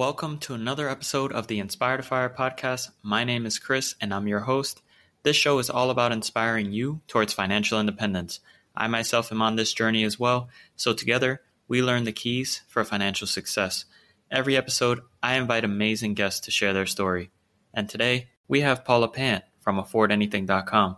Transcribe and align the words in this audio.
Welcome 0.00 0.38
to 0.38 0.54
another 0.54 0.88
episode 0.88 1.30
of 1.30 1.46
the 1.46 1.58
Inspire 1.58 1.98
to 1.98 2.02
Fire 2.02 2.30
podcast. 2.30 2.88
My 3.02 3.22
name 3.22 3.44
is 3.44 3.58
Chris 3.58 3.96
and 4.00 4.14
I'm 4.14 4.26
your 4.26 4.40
host. 4.40 4.80
This 5.24 5.36
show 5.36 5.58
is 5.58 5.68
all 5.68 5.90
about 5.90 6.10
inspiring 6.10 6.72
you 6.72 7.02
towards 7.06 7.34
financial 7.34 7.78
independence. 7.78 8.40
I 8.74 8.88
myself 8.88 9.30
am 9.30 9.42
on 9.42 9.56
this 9.56 9.74
journey 9.74 10.02
as 10.04 10.18
well, 10.18 10.48
so 10.74 10.94
together 10.94 11.42
we 11.68 11.82
learn 11.82 12.04
the 12.04 12.12
keys 12.12 12.62
for 12.66 12.82
financial 12.82 13.26
success. 13.26 13.84
Every 14.30 14.56
episode, 14.56 15.00
I 15.22 15.34
invite 15.34 15.64
amazing 15.64 16.14
guests 16.14 16.40
to 16.46 16.50
share 16.50 16.72
their 16.72 16.86
story. 16.86 17.30
And 17.74 17.86
today, 17.86 18.30
we 18.48 18.62
have 18.62 18.86
Paula 18.86 19.08
Pant 19.08 19.44
from 19.60 19.76
affordanything.com. 19.76 20.96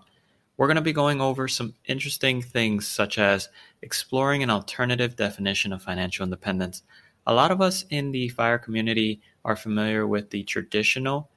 We're 0.56 0.68
going 0.68 0.76
to 0.76 0.80
be 0.80 0.92
going 0.92 1.20
over 1.20 1.48
some 1.48 1.74
interesting 1.86 2.40
things 2.40 2.86
such 2.86 3.18
as 3.18 3.48
exploring 3.82 4.44
an 4.44 4.50
alternative 4.50 5.16
definition 5.16 5.72
of 5.72 5.82
financial 5.82 6.22
independence. 6.22 6.84
A 7.26 7.34
lot 7.34 7.50
of 7.50 7.60
us 7.60 7.84
in 7.88 8.12
the 8.12 8.28
FIRE 8.28 8.58
community 8.58 9.20
are 9.44 9.56
familiar 9.56 10.06
with 10.06 10.30
the 10.30 10.42
traditional 10.42 11.30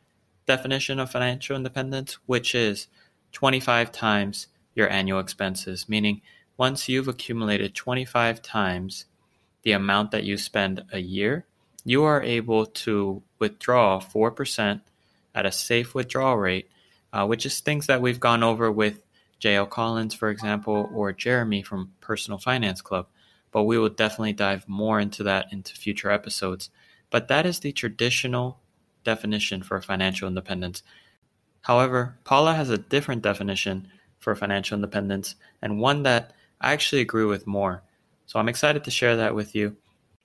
definition 0.46 1.00
of 1.00 1.12
financial 1.12 1.56
independence, 1.56 2.18
which 2.26 2.56
is 2.56 2.88
25 3.34 3.92
times 3.92 4.48
your 4.74 4.90
annual 4.90 5.20
expenses, 5.20 5.88
meaning 5.88 6.22
once 6.58 6.88
you've 6.88 7.08
accumulated 7.08 7.76
25 7.76 8.42
times 8.42 9.06
the 9.64 9.72
amount 9.72 10.12
that 10.12 10.24
you 10.24 10.38
spend 10.38 10.84
a 10.92 11.00
year, 11.00 11.46
you 11.84 12.04
are 12.04 12.22
able 12.22 12.66
to 12.66 13.22
withdraw 13.40 14.00
4% 14.00 14.82
at 15.34 15.46
a 15.46 15.52
safe 15.52 15.94
withdrawal 15.94 16.38
rate, 16.38 16.70
uh, 17.12 17.26
which 17.26 17.46
is 17.46 17.60
things 17.60 17.88
that 17.88 18.02
we've 18.02 18.20
gone 18.20 18.44
over 18.44 18.72
with 18.72 19.02
J.L. 19.40 19.66
Collins, 19.66 20.14
for 20.14 20.30
example, 20.30 20.90
or 20.94 21.12
Jeremy 21.12 21.62
from 21.62 21.92
Personal 22.00 22.40
Finance 22.40 22.82
Club. 22.82 23.08
But 23.56 23.64
we 23.64 23.78
will 23.78 23.88
definitely 23.88 24.34
dive 24.34 24.68
more 24.68 25.00
into 25.00 25.24
that 25.24 25.54
into 25.54 25.76
future 25.76 26.12
episodes. 26.12 26.72
But 27.10 27.30
that 27.30 27.46
is 27.46 27.62
the 27.62 27.72
traditional 27.72 28.60
definition 29.06 29.64
for 29.64 29.82
financial 29.82 30.28
independence. 30.28 30.84
However, 31.62 32.18
Paula 32.26 32.54
has 32.54 32.70
a 32.70 32.78
different 32.78 33.22
definition 33.22 33.88
for 34.20 34.36
financial 34.36 34.76
independence 34.76 35.36
and 35.62 35.80
one 35.80 36.04
that 36.04 36.34
I 36.60 36.74
actually 36.74 37.00
agree 37.00 37.24
with 37.24 37.48
more. 37.48 37.82
So 38.26 38.40
I'm 38.40 38.50
excited 38.50 38.84
to 38.84 38.92
share 38.92 39.16
that 39.16 39.36
with 39.36 39.56
you. 39.56 39.78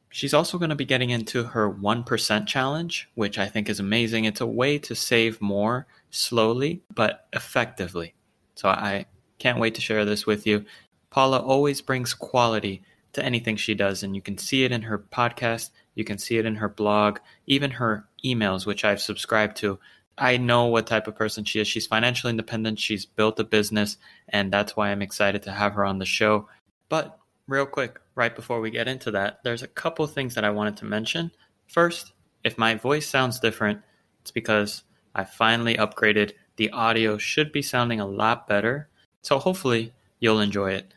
She's 0.08 0.34
also 0.34 0.58
going 0.58 0.70
to 0.70 0.74
be 0.74 0.84
getting 0.84 1.10
into 1.10 1.44
her 1.44 1.70
1% 1.72 2.46
challenge, 2.48 3.08
which 3.14 3.38
I 3.38 3.46
think 3.46 3.68
is 3.68 3.78
amazing. 3.78 4.24
It's 4.24 4.40
a 4.40 4.46
way 4.46 4.76
to 4.78 4.96
save 4.96 5.40
more 5.40 5.86
slowly 6.10 6.82
but 6.96 7.28
effectively. 7.32 8.12
So 8.56 8.68
I 8.70 9.06
can't 9.38 9.60
wait 9.60 9.76
to 9.76 9.80
share 9.80 10.04
this 10.04 10.26
with 10.26 10.48
you. 10.48 10.64
Paula 11.10 11.38
always 11.38 11.80
brings 11.80 12.12
quality 12.12 12.82
to 13.12 13.24
anything 13.24 13.56
she 13.56 13.74
does, 13.74 14.02
and 14.02 14.14
you 14.14 14.22
can 14.22 14.38
see 14.38 14.64
it 14.64 14.72
in 14.72 14.82
her 14.82 14.98
podcast, 14.98 15.70
you 15.94 16.04
can 16.04 16.18
see 16.18 16.38
it 16.38 16.46
in 16.46 16.56
her 16.56 16.68
blog, 16.68 17.18
even 17.46 17.72
her 17.72 18.06
emails, 18.24 18.66
which 18.66 18.84
I've 18.84 19.00
subscribed 19.00 19.56
to. 19.58 19.78
I 20.16 20.36
know 20.36 20.66
what 20.66 20.86
type 20.86 21.06
of 21.06 21.16
person 21.16 21.44
she 21.44 21.60
is. 21.60 21.68
She's 21.68 21.86
financially 21.86 22.30
independent, 22.30 22.78
she's 22.78 23.06
built 23.06 23.40
a 23.40 23.44
business, 23.44 23.96
and 24.28 24.52
that's 24.52 24.76
why 24.76 24.90
I'm 24.90 25.02
excited 25.02 25.42
to 25.44 25.52
have 25.52 25.74
her 25.74 25.84
on 25.84 25.98
the 25.98 26.04
show. 26.04 26.48
But 26.88 27.18
real 27.46 27.66
quick, 27.66 28.00
right 28.14 28.34
before 28.34 28.60
we 28.60 28.70
get 28.70 28.88
into 28.88 29.10
that, 29.12 29.40
there's 29.42 29.62
a 29.62 29.68
couple 29.68 30.06
things 30.06 30.34
that 30.34 30.44
I 30.44 30.50
wanted 30.50 30.76
to 30.78 30.84
mention. 30.84 31.30
First, 31.66 32.12
if 32.44 32.58
my 32.58 32.74
voice 32.74 33.08
sounds 33.08 33.40
different, 33.40 33.80
it's 34.20 34.30
because 34.30 34.82
I 35.14 35.24
finally 35.24 35.76
upgraded 35.76 36.32
the 36.56 36.70
audio 36.70 37.16
should 37.16 37.52
be 37.52 37.62
sounding 37.62 38.00
a 38.00 38.06
lot 38.06 38.46
better, 38.46 38.88
so 39.22 39.38
hopefully 39.38 39.94
you'll 40.18 40.40
enjoy 40.40 40.72
it. 40.72 40.92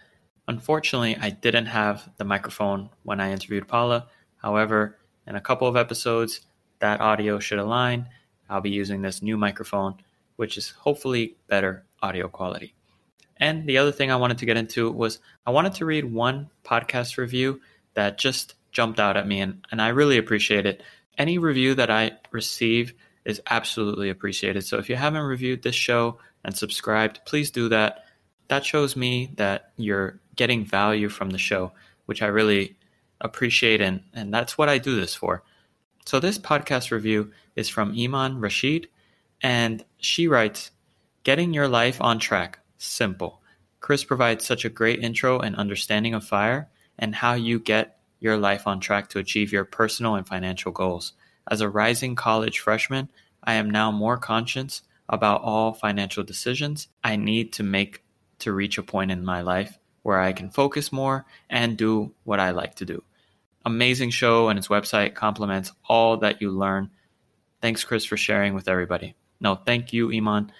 Unfortunately, 0.47 1.17
I 1.19 1.29
didn't 1.29 1.67
have 1.67 2.09
the 2.17 2.25
microphone 2.25 2.89
when 3.03 3.21
I 3.21 3.31
interviewed 3.31 3.67
Paula. 3.67 4.07
However, 4.37 4.97
in 5.25 5.35
a 5.35 5.41
couple 5.41 5.67
of 5.67 5.77
episodes, 5.77 6.41
that 6.79 6.99
audio 6.99 7.39
should 7.39 7.59
align. 7.59 8.09
I'll 8.49 8.61
be 8.61 8.69
using 8.69 9.01
this 9.01 9.21
new 9.21 9.37
microphone, 9.37 9.95
which 10.35 10.57
is 10.57 10.71
hopefully 10.71 11.37
better 11.47 11.85
audio 12.01 12.27
quality. 12.27 12.75
And 13.37 13.65
the 13.67 13.77
other 13.77 13.91
thing 13.91 14.11
I 14.11 14.17
wanted 14.17 14.37
to 14.39 14.45
get 14.45 14.57
into 14.57 14.91
was 14.91 15.19
I 15.45 15.51
wanted 15.51 15.75
to 15.75 15.85
read 15.85 16.05
one 16.05 16.49
podcast 16.63 17.17
review 17.17 17.61
that 17.93 18.17
just 18.17 18.55
jumped 18.71 18.99
out 18.99 19.17
at 19.17 19.27
me, 19.27 19.39
and, 19.39 19.65
and 19.71 19.81
I 19.81 19.89
really 19.89 20.17
appreciate 20.17 20.65
it. 20.65 20.83
Any 21.17 21.37
review 21.37 21.75
that 21.75 21.89
I 21.89 22.13
receive 22.31 22.93
is 23.23 23.41
absolutely 23.49 24.09
appreciated. 24.09 24.65
So 24.65 24.77
if 24.77 24.89
you 24.89 24.95
haven't 24.95 25.21
reviewed 25.21 25.63
this 25.63 25.75
show 25.75 26.19
and 26.43 26.55
subscribed, 26.55 27.21
please 27.25 27.51
do 27.51 27.69
that. 27.69 28.02
That 28.47 28.65
shows 28.65 28.95
me 28.95 29.31
that 29.37 29.71
you're 29.77 30.19
getting 30.35 30.65
value 30.65 31.09
from 31.09 31.29
the 31.29 31.37
show, 31.37 31.71
which 32.05 32.21
I 32.21 32.27
really 32.27 32.77
appreciate, 33.21 33.81
and, 33.81 34.01
and 34.13 34.33
that's 34.33 34.57
what 34.57 34.69
I 34.69 34.77
do 34.77 34.95
this 34.95 35.15
for. 35.15 35.43
So 36.05 36.19
this 36.19 36.37
podcast 36.37 36.91
review 36.91 37.31
is 37.55 37.69
from 37.69 37.95
Iman 37.97 38.39
Rashid, 38.39 38.87
and 39.41 39.83
she 39.97 40.27
writes, 40.27 40.71
Getting 41.23 41.53
your 41.53 41.69
life 41.69 42.01
on 42.01 42.19
track, 42.19 42.59
simple. 42.77 43.41
Chris 43.79 44.03
provides 44.03 44.45
such 44.45 44.65
a 44.65 44.69
great 44.69 45.03
intro 45.03 45.39
and 45.39 45.55
understanding 45.55 46.13
of 46.13 46.25
FIRE 46.25 46.69
and 46.99 47.15
how 47.15 47.33
you 47.33 47.59
get 47.59 47.97
your 48.19 48.37
life 48.37 48.67
on 48.67 48.79
track 48.79 49.09
to 49.09 49.19
achieve 49.19 49.51
your 49.51 49.65
personal 49.65 50.15
and 50.15 50.27
financial 50.27 50.71
goals. 50.71 51.13
As 51.49 51.61
a 51.61 51.69
rising 51.69 52.15
college 52.15 52.59
freshman, 52.59 53.09
I 53.43 53.55
am 53.55 53.69
now 53.69 53.91
more 53.91 54.17
conscious 54.17 54.81
about 55.09 55.41
all 55.41 55.73
financial 55.73 56.23
decisions 56.23 56.87
I 57.03 57.17
need 57.17 57.51
to 57.53 57.63
make 57.63 58.03
to 58.43 58.53
reach 58.53 58.77
a 58.77 58.83
point 58.83 59.11
in 59.11 59.25
my 59.25 59.41
life 59.41 59.77
where 60.03 60.19
I 60.19 60.33
can 60.33 60.49
focus 60.49 60.91
more 60.91 61.25
and 61.49 61.77
do 61.77 62.13
what 62.23 62.39
I 62.39 62.51
like 62.51 62.75
to 62.75 62.85
do. 62.85 63.03
Amazing 63.65 64.11
show, 64.11 64.49
and 64.49 64.59
its 64.59 64.67
website 64.67 65.15
complements 65.15 65.71
all 65.87 66.17
that 66.17 66.41
you 66.41 66.51
learn. 66.51 66.91
Thanks, 67.61 67.83
Chris, 67.83 68.03
for 68.05 68.17
sharing 68.17 68.53
with 68.53 68.67
everybody. 68.67 69.15
No, 69.39 69.55
thank 69.55 69.93
you, 69.93 70.11
Iman. 70.11 70.51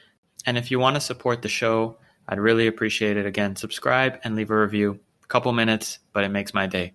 And 0.46 0.58
if 0.58 0.72
you 0.72 0.80
want 0.80 0.96
to 0.96 1.02
support 1.02 1.42
the 1.42 1.50
show, 1.50 1.98
I'd 2.28 2.40
really 2.40 2.68
appreciate 2.68 3.18
it. 3.18 3.26
Again, 3.26 3.56
subscribe 3.56 4.20
and 4.24 4.36
leave 4.36 4.52
a 4.52 4.60
review. 4.60 5.00
A 5.24 5.28
couple 5.28 5.52
minutes, 5.52 6.00
but 6.14 6.24
it 6.24 6.30
makes 6.30 6.54
my 6.54 6.68
day. 6.68 6.94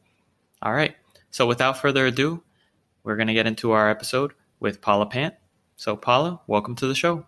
All 0.62 0.72
right. 0.72 0.96
So 1.30 1.46
without 1.46 1.78
further 1.78 2.06
ado, 2.06 2.42
we're 3.04 3.16
going 3.16 3.28
to 3.28 3.34
get 3.34 3.46
into 3.46 3.72
our 3.72 3.90
episode 3.90 4.32
with 4.60 4.80
Paula 4.80 5.06
Pant. 5.06 5.34
So, 5.76 5.96
Paula, 5.96 6.40
welcome 6.46 6.74
to 6.76 6.86
the 6.86 6.94
show. 6.94 7.27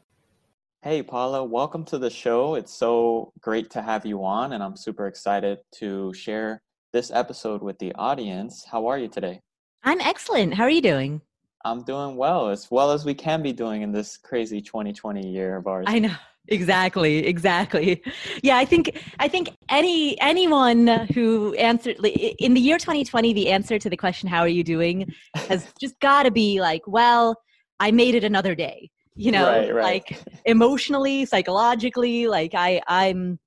Hey, 0.82 1.02
Paula, 1.02 1.44
welcome 1.44 1.84
to 1.84 1.98
the 1.98 2.08
show. 2.08 2.54
It's 2.54 2.72
so 2.72 3.34
great 3.42 3.68
to 3.72 3.82
have 3.82 4.06
you 4.06 4.24
on, 4.24 4.54
and 4.54 4.62
I'm 4.62 4.78
super 4.78 5.08
excited 5.08 5.58
to 5.72 6.10
share 6.14 6.62
this 6.94 7.10
episode 7.10 7.60
with 7.60 7.78
the 7.78 7.92
audience. 7.96 8.64
How 8.64 8.86
are 8.86 8.96
you 8.96 9.06
today? 9.06 9.42
I'm 9.84 10.00
excellent. 10.00 10.54
How 10.54 10.62
are 10.62 10.70
you 10.70 10.80
doing? 10.80 11.20
I'm 11.66 11.82
doing 11.82 12.16
well, 12.16 12.48
as 12.48 12.70
well 12.70 12.92
as 12.92 13.04
we 13.04 13.12
can 13.12 13.42
be 13.42 13.52
doing 13.52 13.82
in 13.82 13.92
this 13.92 14.16
crazy 14.16 14.62
2020 14.62 15.28
year 15.28 15.58
of 15.58 15.66
ours. 15.66 15.84
I 15.86 15.98
know 15.98 16.14
exactly 16.48 17.18
exactly 17.26 18.02
yeah 18.42 18.56
i 18.56 18.64
think 18.64 18.98
i 19.20 19.28
think 19.28 19.50
any 19.68 20.18
anyone 20.22 20.86
who 21.14 21.54
answered 21.56 21.94
in 22.04 22.54
the 22.54 22.60
year 22.60 22.78
2020 22.78 23.34
the 23.34 23.50
answer 23.50 23.78
to 23.78 23.90
the 23.90 23.96
question 23.96 24.26
how 24.26 24.40
are 24.40 24.48
you 24.48 24.64
doing 24.64 25.12
has 25.34 25.68
just 25.80 26.00
got 26.00 26.22
to 26.22 26.30
be 26.30 26.58
like 26.58 26.80
well 26.86 27.36
i 27.78 27.90
made 27.90 28.14
it 28.14 28.24
another 28.24 28.54
day 28.54 28.90
you 29.20 29.32
know 29.32 29.46
Right, 29.46 29.74
right. 29.74 29.84
like 29.84 30.18
emotionally 30.44 31.24
psychologically 31.26 32.26
like 32.26 32.54
i 32.54 32.80
i'm 32.88 33.38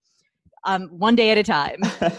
um 0.66 0.88
one 0.90 1.16
day 1.16 1.32
at 1.32 1.38
a 1.38 1.44
time 1.44 1.82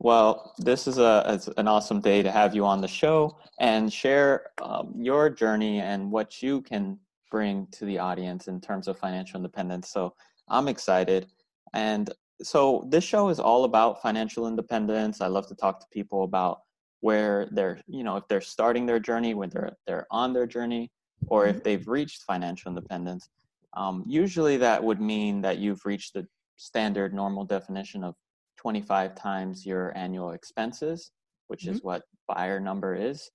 well, 0.00 0.54
this 0.58 0.86
is 0.86 0.98
a 0.98 1.40
an 1.56 1.66
awesome 1.66 2.00
day 2.00 2.22
to 2.22 2.30
have 2.30 2.54
you 2.54 2.64
on 2.64 2.80
the 2.80 2.88
show 2.88 3.36
and 3.58 3.92
share 3.92 4.50
um, 4.62 4.94
your 4.96 5.28
journey 5.28 5.80
and 5.80 6.10
what 6.10 6.40
you 6.40 6.62
can 6.62 6.98
bring 7.30 7.66
to 7.72 7.84
the 7.84 7.98
audience 7.98 8.48
in 8.48 8.60
terms 8.60 8.88
of 8.88 8.98
financial 8.98 9.36
independence. 9.36 9.90
So 9.90 10.14
I'm 10.48 10.68
excited. 10.68 11.26
And 11.74 12.10
so 12.42 12.86
this 12.88 13.04
show 13.04 13.28
is 13.28 13.40
all 13.40 13.64
about 13.64 14.00
financial 14.00 14.46
independence. 14.46 15.20
I 15.20 15.26
love 15.26 15.48
to 15.48 15.54
talk 15.56 15.80
to 15.80 15.86
people 15.92 16.22
about 16.22 16.60
where 17.00 17.48
they're, 17.50 17.80
you 17.88 18.04
know, 18.04 18.16
if 18.16 18.26
they're 18.28 18.40
starting 18.40 18.86
their 18.86 19.00
journey, 19.00 19.34
when 19.34 19.50
they're 19.50 19.72
they're 19.86 20.06
on 20.10 20.32
their 20.32 20.46
journey, 20.46 20.90
or 21.26 21.46
if 21.46 21.62
they've 21.62 21.86
reached 21.86 22.22
financial 22.22 22.70
independence. 22.70 23.28
Um, 23.76 24.04
usually, 24.06 24.56
that 24.58 24.82
would 24.82 25.00
mean 25.00 25.42
that 25.42 25.58
you've 25.58 25.84
reached 25.84 26.14
the 26.14 26.26
standard 26.56 27.12
normal 27.12 27.44
definition 27.44 28.02
of 28.04 28.14
25 28.56 29.14
times 29.14 29.64
your 29.64 29.96
annual 29.96 30.32
expenses, 30.32 31.12
which 31.48 31.66
is 31.66 31.82
what 31.82 32.02
buyer 32.26 32.60
number 32.60 32.94
is. 32.94 33.30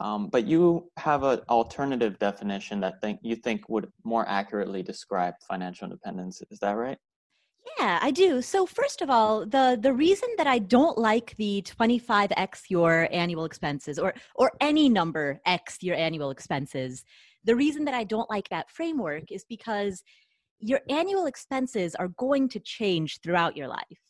Um, 0.00 0.28
but 0.28 0.46
you 0.46 0.90
have 0.96 1.22
an 1.22 1.40
alternative 1.50 2.18
definition 2.18 2.80
that 2.80 3.00
think 3.02 3.20
you 3.22 3.36
think 3.36 3.68
would 3.68 3.92
more 4.04 4.26
accurately 4.26 4.82
describe 4.82 5.34
financial 5.46 5.84
independence. 5.84 6.42
Is 6.50 6.58
that 6.60 6.72
right? 6.72 6.98
Yeah, 7.78 7.98
I 8.02 8.10
do. 8.10 8.42
So 8.42 8.66
first 8.66 9.02
of 9.02 9.10
all, 9.10 9.46
the 9.46 9.78
the 9.80 9.92
reason 9.92 10.28
that 10.36 10.46
I 10.46 10.58
don't 10.58 10.98
like 10.98 11.36
the 11.36 11.62
25x 11.62 12.62
your 12.68 13.08
annual 13.12 13.44
expenses 13.44 13.98
or 13.98 14.14
or 14.34 14.52
any 14.60 14.88
number 14.88 15.40
x 15.46 15.78
your 15.80 15.96
annual 15.96 16.30
expenses, 16.30 17.04
the 17.44 17.54
reason 17.54 17.84
that 17.84 17.94
I 17.94 18.04
don't 18.04 18.28
like 18.30 18.48
that 18.48 18.70
framework 18.70 19.30
is 19.30 19.44
because 19.48 20.02
your 20.58 20.80
annual 20.88 21.26
expenses 21.26 21.94
are 21.94 22.08
going 22.08 22.48
to 22.50 22.60
change 22.60 23.20
throughout 23.22 23.56
your 23.56 23.68
life. 23.68 24.00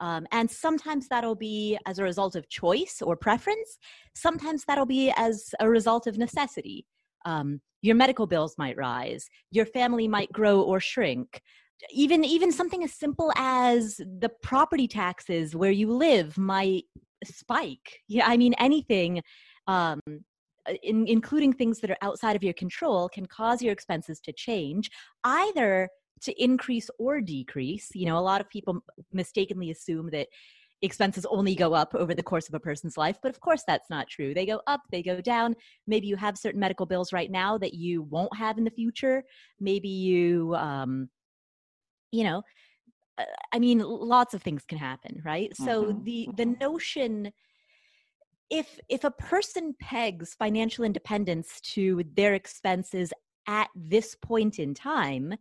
Um, 0.00 0.26
and 0.32 0.50
sometimes 0.50 1.06
that'll 1.08 1.36
be 1.36 1.78
as 1.86 1.98
a 1.98 2.02
result 2.02 2.34
of 2.34 2.48
choice 2.48 3.00
or 3.00 3.16
preference. 3.16 3.78
Sometimes 4.14 4.64
that'll 4.66 4.86
be 4.86 5.12
as 5.16 5.54
a 5.60 5.68
result 5.68 6.06
of 6.06 6.18
necessity. 6.18 6.86
Um, 7.24 7.60
your 7.82 7.94
medical 7.94 8.26
bills 8.26 8.56
might 8.58 8.76
rise. 8.76 9.28
Your 9.50 9.64
family 9.64 10.08
might 10.08 10.32
grow 10.32 10.60
or 10.60 10.80
shrink. 10.80 11.40
Even 11.90 12.24
even 12.24 12.52
something 12.52 12.84
as 12.84 12.92
simple 12.92 13.32
as 13.36 13.96
the 13.96 14.30
property 14.42 14.86
taxes 14.86 15.56
where 15.56 15.70
you 15.70 15.92
live 15.92 16.38
might 16.38 16.84
spike. 17.24 18.00
Yeah, 18.08 18.26
I 18.26 18.36
mean 18.36 18.54
anything. 18.58 19.22
Um, 19.66 20.00
in, 20.82 21.06
including 21.08 21.52
things 21.52 21.80
that 21.80 21.90
are 21.90 21.96
outside 22.02 22.36
of 22.36 22.44
your 22.44 22.52
control 22.52 23.08
can 23.08 23.26
cause 23.26 23.62
your 23.62 23.72
expenses 23.72 24.20
to 24.20 24.32
change 24.32 24.90
either 25.24 25.88
to 26.22 26.42
increase 26.42 26.88
or 26.98 27.20
decrease. 27.20 27.90
You 27.94 28.06
know, 28.06 28.18
a 28.18 28.20
lot 28.20 28.40
of 28.40 28.48
people 28.48 28.84
mistakenly 29.12 29.70
assume 29.70 30.10
that 30.10 30.28
expenses 30.82 31.24
only 31.26 31.54
go 31.54 31.74
up 31.74 31.94
over 31.94 32.14
the 32.14 32.22
course 32.22 32.48
of 32.48 32.54
a 32.54 32.60
person's 32.60 32.96
life, 32.96 33.16
but 33.22 33.30
of 33.30 33.40
course 33.40 33.62
that's 33.66 33.88
not 33.88 34.08
true. 34.08 34.34
They 34.34 34.46
go 34.46 34.60
up, 34.66 34.80
they 34.90 35.02
go 35.02 35.20
down. 35.20 35.54
Maybe 35.86 36.08
you 36.08 36.16
have 36.16 36.36
certain 36.36 36.60
medical 36.60 36.86
bills 36.86 37.12
right 37.12 37.30
now 37.30 37.56
that 37.58 37.74
you 37.74 38.02
won't 38.02 38.36
have 38.36 38.58
in 38.58 38.64
the 38.64 38.70
future. 38.70 39.22
Maybe 39.60 39.88
you, 39.88 40.54
um, 40.56 41.08
you 42.12 42.24
know, 42.24 42.42
uh, 43.18 43.24
I 43.52 43.58
mean, 43.58 43.80
lots 43.80 44.34
of 44.34 44.42
things 44.42 44.64
can 44.64 44.78
happen, 44.78 45.22
right? 45.24 45.56
So 45.56 45.92
Mhm, 45.92 46.02
the 46.04 46.30
the 46.36 46.46
mhm. 46.46 46.58
notion 46.60 47.32
if 48.50 48.78
if 48.88 49.04
a 49.04 49.10
person 49.10 49.74
pegs 49.80 50.34
financial 50.34 50.84
independence 50.84 51.60
to 51.60 52.04
their 52.14 52.34
expenses 52.34 53.12
at 53.48 53.68
this 53.74 54.14
point 54.16 54.58
in 54.58 54.74
time 54.74 55.34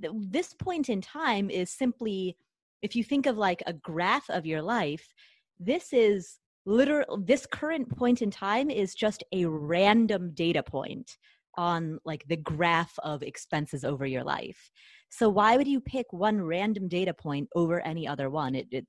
this 0.00 0.54
point 0.54 0.88
in 0.88 1.00
time 1.00 1.50
is 1.50 1.70
simply 1.70 2.36
if 2.82 2.94
you 2.96 3.04
think 3.04 3.26
of 3.26 3.36
like 3.36 3.62
a 3.66 3.72
graph 3.72 4.28
of 4.30 4.46
your 4.46 4.62
life 4.62 5.12
this 5.58 5.92
is 5.92 6.38
literal 6.66 7.18
this 7.24 7.46
current 7.46 7.88
point 7.96 8.22
in 8.22 8.30
time 8.30 8.70
is 8.70 8.94
just 8.94 9.22
a 9.32 9.44
random 9.46 10.32
data 10.34 10.62
point 10.62 11.18
on 11.58 11.98
like 12.04 12.24
the 12.28 12.36
graph 12.36 12.98
of 13.02 13.22
expenses 13.22 13.84
over 13.84 14.06
your 14.06 14.24
life. 14.24 14.70
So 15.10 15.28
why 15.28 15.56
would 15.56 15.68
you 15.68 15.80
pick 15.80 16.06
one 16.12 16.40
random 16.40 16.88
data 16.88 17.12
point 17.12 17.48
over 17.54 17.80
any 17.80 18.06
other 18.06 18.30
one? 18.30 18.54
It, 18.54 18.68
it 18.70 18.86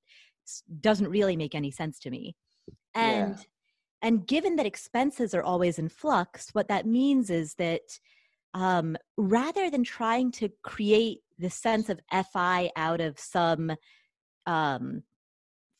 doesn't 0.79 1.09
really 1.09 1.35
make 1.35 1.55
any 1.55 1.71
sense 1.71 1.99
to 1.99 2.11
me. 2.11 2.35
And 2.93 3.37
Yeah. 3.37 3.43
and 4.01 4.25
given 4.25 4.55
that 4.55 4.65
expenses 4.65 5.33
are 5.33 5.43
always 5.43 5.77
in 5.79 5.89
flux 5.89 6.49
what 6.53 6.69
that 6.69 6.85
means 6.85 7.29
is 7.29 7.55
that 7.55 7.81
um, 8.53 8.95
rather 9.17 9.69
than 9.69 9.83
trying 9.83 10.31
to 10.31 10.49
create 10.63 11.19
the 11.37 11.49
sense 11.49 11.89
of 11.89 11.99
fi 12.31 12.71
out 12.75 13.01
of 13.01 13.19
some 13.19 13.71
um, 14.45 15.03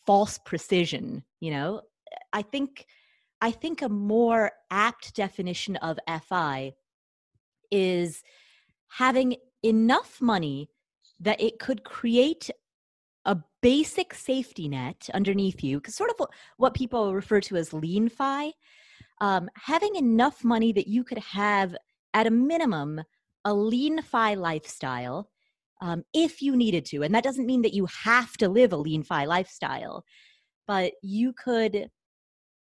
false 0.06 0.38
precision 0.40 1.24
you 1.40 1.52
know 1.52 1.82
i 2.34 2.42
think 2.42 2.86
i 3.42 3.52
think 3.52 3.82
a 3.82 3.90
more 3.90 4.52
apt 4.72 5.16
definition 5.16 5.76
of 5.78 5.98
fi 6.28 6.74
is 7.72 8.24
having 8.88 9.36
enough 9.64 10.22
money 10.22 10.70
that 11.20 11.40
it 11.42 11.60
could 11.60 11.84
create 11.84 12.50
a 13.26 13.38
basic 13.62 14.14
safety 14.14 14.68
net 14.68 15.10
underneath 15.14 15.64
you, 15.64 15.80
'cause 15.82 15.96
sort 15.96 16.10
of 16.10 16.16
what, 16.18 16.30
what 16.58 16.74
people 16.74 17.14
refer 17.14 17.42
to 17.42 17.58
as 17.58 17.74
lean 17.74 18.10
fi, 18.10 18.54
um, 19.22 19.50
having 19.56 19.96
enough 19.96 20.44
money 20.44 20.72
that 20.72 20.88
you 20.88 21.04
could 21.04 21.18
have 21.20 21.76
at 22.14 22.28
a 22.28 22.32
minimum 22.32 23.02
a 23.46 23.54
lean 23.54 24.02
fi 24.02 24.34
lifestyle 24.36 25.30
um, 25.82 26.04
if 26.14 26.42
you 26.42 26.56
needed 26.56 26.86
to. 26.86 27.04
And 27.04 27.14
that 27.16 27.24
doesn't 27.24 27.46
mean 27.46 27.62
that 27.62 27.74
you 27.74 27.86
have 27.88 28.36
to 28.38 28.50
live 28.50 28.74
a 28.74 28.78
lean 28.78 29.04
fi 29.04 29.26
lifestyle, 29.26 30.04
but 30.68 30.94
you 31.02 31.34
could 31.34 31.90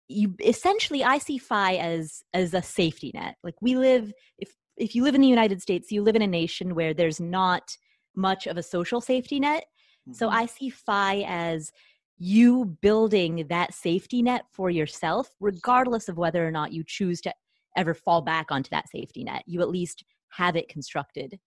you 0.07 0.35
essentially 0.43 1.03
i 1.03 1.17
see 1.17 1.37
fi 1.37 1.75
as 1.75 2.23
as 2.33 2.53
a 2.53 2.61
safety 2.61 3.11
net 3.13 3.35
like 3.43 3.55
we 3.61 3.75
live 3.77 4.11
if 4.37 4.53
if 4.81 4.95
you 4.95 5.03
live 5.03 5.15
in 5.15 5.21
the 5.21 5.27
united 5.27 5.61
states 5.61 5.91
you 5.91 6.01
live 6.01 6.15
in 6.15 6.21
a 6.21 6.27
nation 6.27 6.75
where 6.75 6.93
there's 6.93 7.19
not 7.19 7.77
much 8.15 8.47
of 8.47 8.57
a 8.57 8.63
social 8.63 8.99
safety 8.99 9.39
net. 9.39 9.65
So 10.11 10.27
Mhm. 10.27 10.33
i 10.33 10.45
see 10.45 10.69
fi 10.69 11.23
as 11.27 11.71
you 12.17 12.65
building 12.81 13.47
that 13.49 13.73
safety 13.73 14.21
net 14.21 14.45
for 14.51 14.69
yourself 14.69 15.29
regardless 15.39 16.09
of 16.09 16.17
whether 16.17 16.45
or 16.47 16.51
not 16.51 16.73
you 16.73 16.83
choose 16.85 17.21
to 17.21 17.33
ever 17.77 17.93
fall 17.93 18.21
back 18.21 18.51
onto 18.51 18.69
that 18.69 18.89
safety 18.89 19.23
net. 19.23 19.43
You 19.45 19.61
at 19.61 19.69
least 19.69 20.03
have 20.29 20.55
it 20.55 20.67
constructed. 20.69 21.39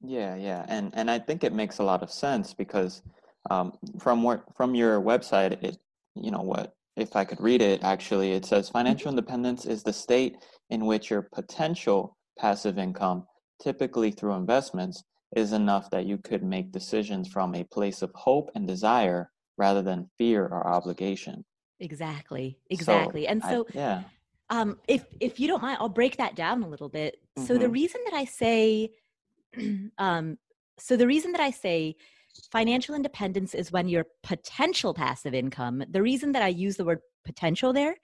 Yeah, 0.00 0.34
yeah, 0.36 0.64
and 0.68 0.92
and 0.94 1.10
I 1.10 1.18
think 1.18 1.44
it 1.44 1.52
makes 1.52 1.78
a 1.78 1.84
lot 1.84 2.02
of 2.02 2.10
sense 2.10 2.54
because 2.54 3.02
um, 3.50 3.72
from 3.98 4.22
what 4.22 4.44
from 4.56 4.74
your 4.74 5.00
website, 5.00 5.62
it 5.62 5.78
you 6.14 6.30
know 6.30 6.42
what 6.42 6.74
if 6.96 7.14
I 7.16 7.24
could 7.24 7.40
read 7.40 7.62
it 7.62 7.82
actually, 7.84 8.32
it 8.32 8.44
says 8.44 8.68
financial 8.68 9.10
independence 9.10 9.64
is 9.66 9.82
the 9.82 9.92
state 9.92 10.36
in 10.70 10.86
which 10.86 11.10
your 11.10 11.22
potential 11.22 12.16
passive 12.38 12.78
income, 12.78 13.26
typically 13.62 14.10
through 14.10 14.34
investments, 14.34 15.04
is 15.36 15.52
enough 15.52 15.90
that 15.90 16.06
you 16.06 16.18
could 16.18 16.42
make 16.42 16.72
decisions 16.72 17.28
from 17.28 17.54
a 17.54 17.64
place 17.64 18.00
of 18.02 18.10
hope 18.14 18.50
and 18.54 18.66
desire 18.66 19.30
rather 19.58 19.82
than 19.82 20.08
fear 20.18 20.46
or 20.46 20.66
obligation. 20.66 21.44
exactly 21.80 22.58
So, 22.72 22.72
exactly 22.74 23.26
and 23.26 23.42
I- 23.42 23.50
so 23.50 23.66
yeah, 23.74 24.04
Um, 24.50 24.80
if 24.88 25.04
if 25.20 25.38
you 25.40 25.46
don't 25.48 25.62
mind, 25.62 25.78
I'll 25.80 25.90
break 26.00 26.16
that 26.18 26.34
down 26.34 26.62
a 26.62 26.68
little 26.68 26.88
bit. 26.88 27.16
So 27.36 27.58
the 27.58 27.68
Mhm. 27.68 27.72
reason 27.80 28.00
that 28.06 28.14
I 28.14 28.24
say, 28.24 28.90
um, 29.98 30.38
so 30.78 30.96
the 30.96 31.06
reason 31.06 31.32
that 31.32 31.40
I 31.40 31.50
say 31.50 31.96
financial 32.52 32.94
independence 32.94 33.54
is 33.54 33.72
when 33.72 33.88
your 33.88 34.06
potential 34.22 34.94
passive 34.94 35.34
income. 35.34 35.84
The 35.90 36.02
reason 36.02 36.32
that 36.32 36.42
I 36.42 36.48
use 36.48 36.76
the 36.76 36.84
word 36.84 37.00
potential 37.24 37.72
there 37.74 37.96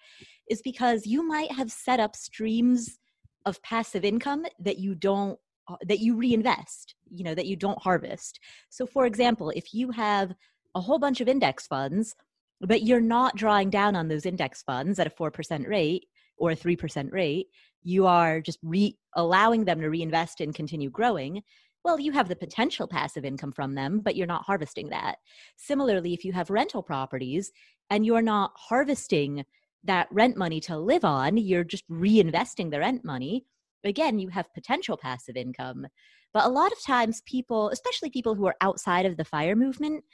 is 0.51 0.61
because 0.63 1.07
you 1.07 1.27
might 1.27 1.53
have 1.53 1.71
set 1.73 2.01
up 2.01 2.15
streams 2.17 2.99
of 3.47 3.63
passive 3.63 4.05
income 4.05 4.45
that 4.59 4.79
you 4.79 4.95
don't 4.95 5.39
uh, 5.69 5.77
that 5.87 6.01
you 6.01 6.17
reinvest 6.17 6.95
you 7.11 7.25
know 7.25 7.35
that 7.35 7.47
you 7.47 7.57
don't 7.57 7.81
harvest 7.83 8.39
so 8.69 8.87
for 8.87 9.07
example 9.07 9.51
if 9.51 9.73
you 9.73 9.91
have 9.91 10.35
a 10.75 10.81
whole 10.81 10.99
bunch 10.99 11.21
of 11.21 11.29
index 11.29 11.67
funds 11.67 12.15
but 12.61 12.83
you're 12.83 13.01
not 13.01 13.37
drawing 13.37 13.71
down 13.71 13.97
on 13.97 14.09
those 14.09 14.27
index 14.27 14.63
funds 14.63 14.99
at 14.99 15.07
a 15.07 15.11
4% 15.11 15.69
rate 15.69 16.07
or 16.37 16.51
a 16.51 16.57
3% 16.57 17.13
rate, 17.13 17.47
you 17.83 18.07
are 18.07 18.41
just 18.41 18.59
re- 18.63 18.97
allowing 19.15 19.65
them 19.65 19.81
to 19.81 19.89
reinvest 19.89 20.41
and 20.41 20.55
continue 20.55 20.91
growing. 20.91 21.43
Well, 21.85 22.01
you 22.01 22.13
have 22.13 22.29
the 22.29 22.37
potential 22.37 22.89
passive 22.89 23.25
income 23.25 23.53
from 23.53 23.75
them, 23.75 24.01
but 24.01 24.17
you're 24.17 24.27
not 24.27 24.45
harvesting 24.45 24.89
that. 24.89 25.17
Similarly, 25.57 26.15
if 26.15 26.25
you 26.25 26.33
have 26.33 26.49
rental 26.51 26.83
properties 26.83 27.53
and 27.91 28.07
you're 28.07 28.23
not 28.23 28.53
harvesting 28.57 29.45
that 29.85 30.09
rent 30.11 30.37
money 30.37 30.61
to 30.61 30.79
live 30.79 31.05
on, 31.05 31.37
you're 31.37 31.65
just 31.65 31.89
reinvesting 31.91 32.71
the 32.71 32.81
rent 32.81 33.05
money. 33.05 33.45
Again, 33.85 34.19
you 34.19 34.29
have 34.29 34.53
potential 34.55 34.97
passive 34.97 35.37
income. 35.37 35.87
But 36.33 36.47
a 36.47 36.49
lot 36.49 36.73
of 36.73 36.83
times, 36.83 37.23
people, 37.27 37.69
especially 37.69 38.11
people 38.11 38.35
who 38.35 38.47
are 38.47 38.57
outside 38.61 39.07
of 39.07 39.17
the 39.17 39.25
fire 39.25 39.55
movement, 39.55 40.05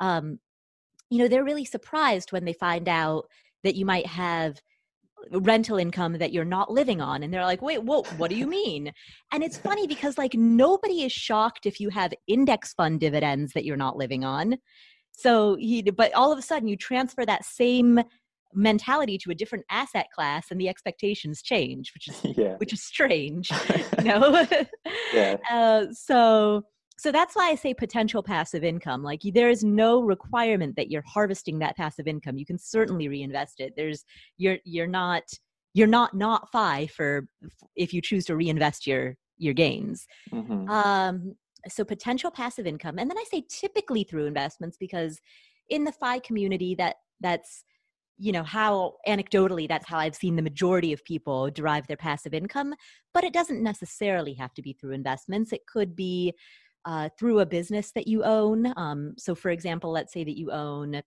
um, 0.00 0.38
you 1.10 1.18
know, 1.18 1.28
they're 1.28 1.44
really 1.44 1.64
surprised 1.64 2.32
when 2.32 2.44
they 2.44 2.52
find 2.52 2.88
out 2.88 3.24
that 3.62 3.74
you 3.74 3.84
might 3.84 4.06
have 4.06 4.60
rental 5.32 5.76
income 5.76 6.14
that 6.14 6.32
you're 6.32 6.44
not 6.44 6.70
living 6.70 7.00
on 7.00 7.22
and 7.22 7.32
they're 7.32 7.42
like 7.42 7.62
wait 7.62 7.82
what 7.82 8.06
what 8.18 8.30
do 8.30 8.36
you 8.36 8.46
mean 8.46 8.92
and 9.32 9.42
it's 9.42 9.56
funny 9.56 9.86
because 9.86 10.18
like 10.18 10.34
nobody 10.34 11.02
is 11.02 11.10
shocked 11.10 11.66
if 11.66 11.80
you 11.80 11.88
have 11.88 12.12
index 12.28 12.72
fund 12.74 13.00
dividends 13.00 13.52
that 13.52 13.64
you're 13.64 13.76
not 13.76 13.96
living 13.96 14.24
on 14.24 14.56
so 15.12 15.56
he 15.56 15.82
but 15.82 16.12
all 16.14 16.30
of 16.30 16.38
a 16.38 16.42
sudden 16.42 16.68
you 16.68 16.76
transfer 16.76 17.24
that 17.24 17.44
same 17.44 18.00
mentality 18.56 19.18
to 19.18 19.30
a 19.30 19.34
different 19.34 19.64
asset 19.70 20.06
class 20.14 20.46
and 20.50 20.60
the 20.60 20.68
expectations 20.68 21.42
change 21.42 21.92
which 21.94 22.08
is 22.08 22.20
yeah. 22.36 22.56
which 22.56 22.72
is 22.72 22.82
strange 22.82 23.50
you 23.98 24.04
know 24.04 24.46
yeah. 25.12 25.36
Uh, 25.50 25.86
so 25.92 26.62
so 26.98 27.12
that's 27.12 27.36
why 27.36 27.50
I 27.50 27.54
say 27.56 27.74
potential 27.74 28.22
passive 28.22 28.64
income. 28.64 29.02
Like 29.02 29.20
there 29.22 29.50
is 29.50 29.62
no 29.62 30.00
requirement 30.00 30.76
that 30.76 30.90
you're 30.90 31.04
harvesting 31.06 31.58
that 31.58 31.76
passive 31.76 32.06
income. 32.06 32.38
You 32.38 32.46
can 32.46 32.58
certainly 32.58 33.08
reinvest 33.08 33.60
it. 33.60 33.74
There's 33.76 34.04
you're 34.38 34.58
you're 34.64 34.86
not 34.86 35.22
you're 35.74 35.86
not 35.86 36.14
not 36.14 36.50
FI 36.50 36.86
for 36.86 37.28
if 37.76 37.92
you 37.92 38.00
choose 38.00 38.24
to 38.26 38.36
reinvest 38.36 38.86
your 38.86 39.16
your 39.36 39.52
gains. 39.52 40.06
Mm-hmm. 40.32 40.70
Um, 40.70 41.34
so 41.68 41.84
potential 41.84 42.30
passive 42.30 42.66
income, 42.66 42.98
and 42.98 43.10
then 43.10 43.18
I 43.18 43.24
say 43.30 43.44
typically 43.48 44.04
through 44.04 44.24
investments 44.24 44.78
because 44.78 45.20
in 45.68 45.84
the 45.84 45.92
FI 45.92 46.20
community 46.20 46.74
that 46.76 46.96
that's 47.20 47.64
you 48.18 48.32
know 48.32 48.42
how 48.42 48.94
anecdotally 49.06 49.68
that's 49.68 49.88
how 49.88 49.98
i've 49.98 50.16
seen 50.16 50.36
the 50.36 50.42
majority 50.42 50.92
of 50.92 51.04
people 51.04 51.50
derive 51.50 51.86
their 51.86 51.96
passive 51.96 52.32
income 52.32 52.74
but 53.12 53.24
it 53.24 53.32
doesn't 53.32 53.62
necessarily 53.62 54.34
have 54.34 54.54
to 54.54 54.62
be 54.62 54.72
through 54.72 54.92
investments 54.92 55.52
it 55.52 55.66
could 55.66 55.94
be 55.94 56.32
uh, 56.86 57.08
through 57.18 57.40
a 57.40 57.46
business 57.46 57.90
that 57.90 58.06
you 58.06 58.22
own. 58.22 58.72
Um, 58.76 59.14
so, 59.18 59.34
for 59.34 59.50
example, 59.50 59.90
let's 59.90 60.12
say 60.12 60.22
that 60.22 60.38
you 60.38 60.52
own 60.52 61.02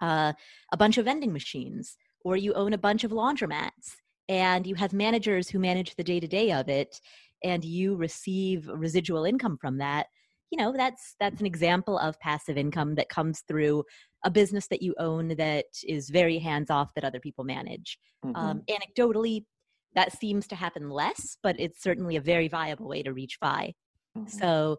uh, 0.00 0.32
a 0.72 0.76
bunch 0.76 0.96
of 0.96 1.04
vending 1.04 1.32
machines 1.32 1.96
or 2.24 2.36
you 2.36 2.54
own 2.54 2.72
a 2.72 2.78
bunch 2.78 3.04
of 3.04 3.10
laundromats 3.10 3.96
and 4.28 4.66
you 4.66 4.74
have 4.74 4.92
managers 4.92 5.48
who 5.48 5.58
manage 5.58 5.94
the 5.94 6.04
day 6.04 6.20
to 6.20 6.26
day 6.26 6.52
of 6.52 6.68
it 6.68 7.00
and 7.44 7.64
you 7.64 7.96
receive 7.96 8.68
residual 8.68 9.24
income 9.24 9.56
from 9.60 9.78
that 9.78 10.06
you 10.50 10.58
know 10.58 10.72
that's 10.76 11.14
that's 11.20 11.40
an 11.40 11.46
example 11.46 11.98
of 11.98 12.18
passive 12.20 12.56
income 12.56 12.94
that 12.94 13.08
comes 13.08 13.42
through 13.46 13.84
a 14.24 14.30
business 14.30 14.66
that 14.68 14.82
you 14.82 14.94
own 14.98 15.28
that 15.36 15.66
is 15.86 16.10
very 16.10 16.38
hands 16.38 16.70
off 16.70 16.92
that 16.94 17.04
other 17.04 17.20
people 17.20 17.44
manage 17.44 17.98
mm-hmm. 18.24 18.36
um, 18.36 18.62
anecdotally 18.70 19.44
that 19.94 20.12
seems 20.12 20.46
to 20.46 20.54
happen 20.54 20.90
less 20.90 21.38
but 21.42 21.58
it's 21.58 21.82
certainly 21.82 22.16
a 22.16 22.20
very 22.20 22.48
viable 22.48 22.88
way 22.88 23.02
to 23.02 23.12
reach 23.12 23.38
FI 23.40 23.72
Mm-hmm. 24.18 24.38
So, 24.38 24.78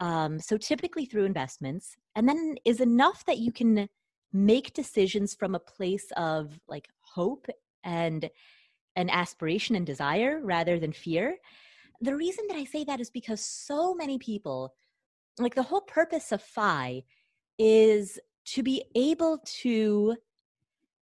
um, 0.00 0.38
so 0.38 0.56
typically 0.56 1.06
through 1.06 1.24
investments, 1.24 1.96
and 2.14 2.28
then 2.28 2.56
is 2.64 2.80
enough 2.80 3.24
that 3.26 3.38
you 3.38 3.52
can 3.52 3.88
make 4.32 4.74
decisions 4.74 5.34
from 5.34 5.54
a 5.54 5.60
place 5.60 6.06
of 6.16 6.58
like 6.68 6.88
hope 7.00 7.46
and 7.84 8.28
an 8.96 9.10
aspiration 9.10 9.76
and 9.76 9.86
desire 9.86 10.40
rather 10.42 10.78
than 10.78 10.92
fear. 10.92 11.36
The 12.00 12.14
reason 12.14 12.44
that 12.48 12.56
I 12.56 12.64
say 12.64 12.84
that 12.84 13.00
is 13.00 13.10
because 13.10 13.40
so 13.40 13.94
many 13.94 14.18
people, 14.18 14.74
like 15.38 15.54
the 15.54 15.62
whole 15.62 15.82
purpose 15.82 16.32
of 16.32 16.42
FI 16.42 17.04
is 17.58 18.18
to 18.46 18.62
be 18.62 18.84
able 18.94 19.38
to 19.62 20.16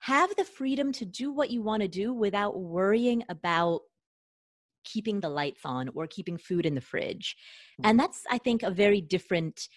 have 0.00 0.34
the 0.36 0.44
freedom 0.44 0.92
to 0.92 1.04
do 1.04 1.32
what 1.32 1.50
you 1.50 1.62
want 1.62 1.82
to 1.82 1.88
do 1.88 2.12
without 2.12 2.58
worrying 2.60 3.22
about 3.28 3.80
keeping 4.84 5.20
the 5.20 5.28
lights 5.28 5.62
on 5.64 5.88
or 5.94 6.06
keeping 6.06 6.36
food 6.36 6.66
in 6.66 6.74
the 6.74 6.80
fridge. 6.80 7.36
And 7.82 7.98
mm-hmm. 7.98 8.04
that's, 8.04 8.22
I 8.30 8.38
think, 8.38 8.62
a 8.62 8.70
very 8.70 9.00
different 9.00 9.68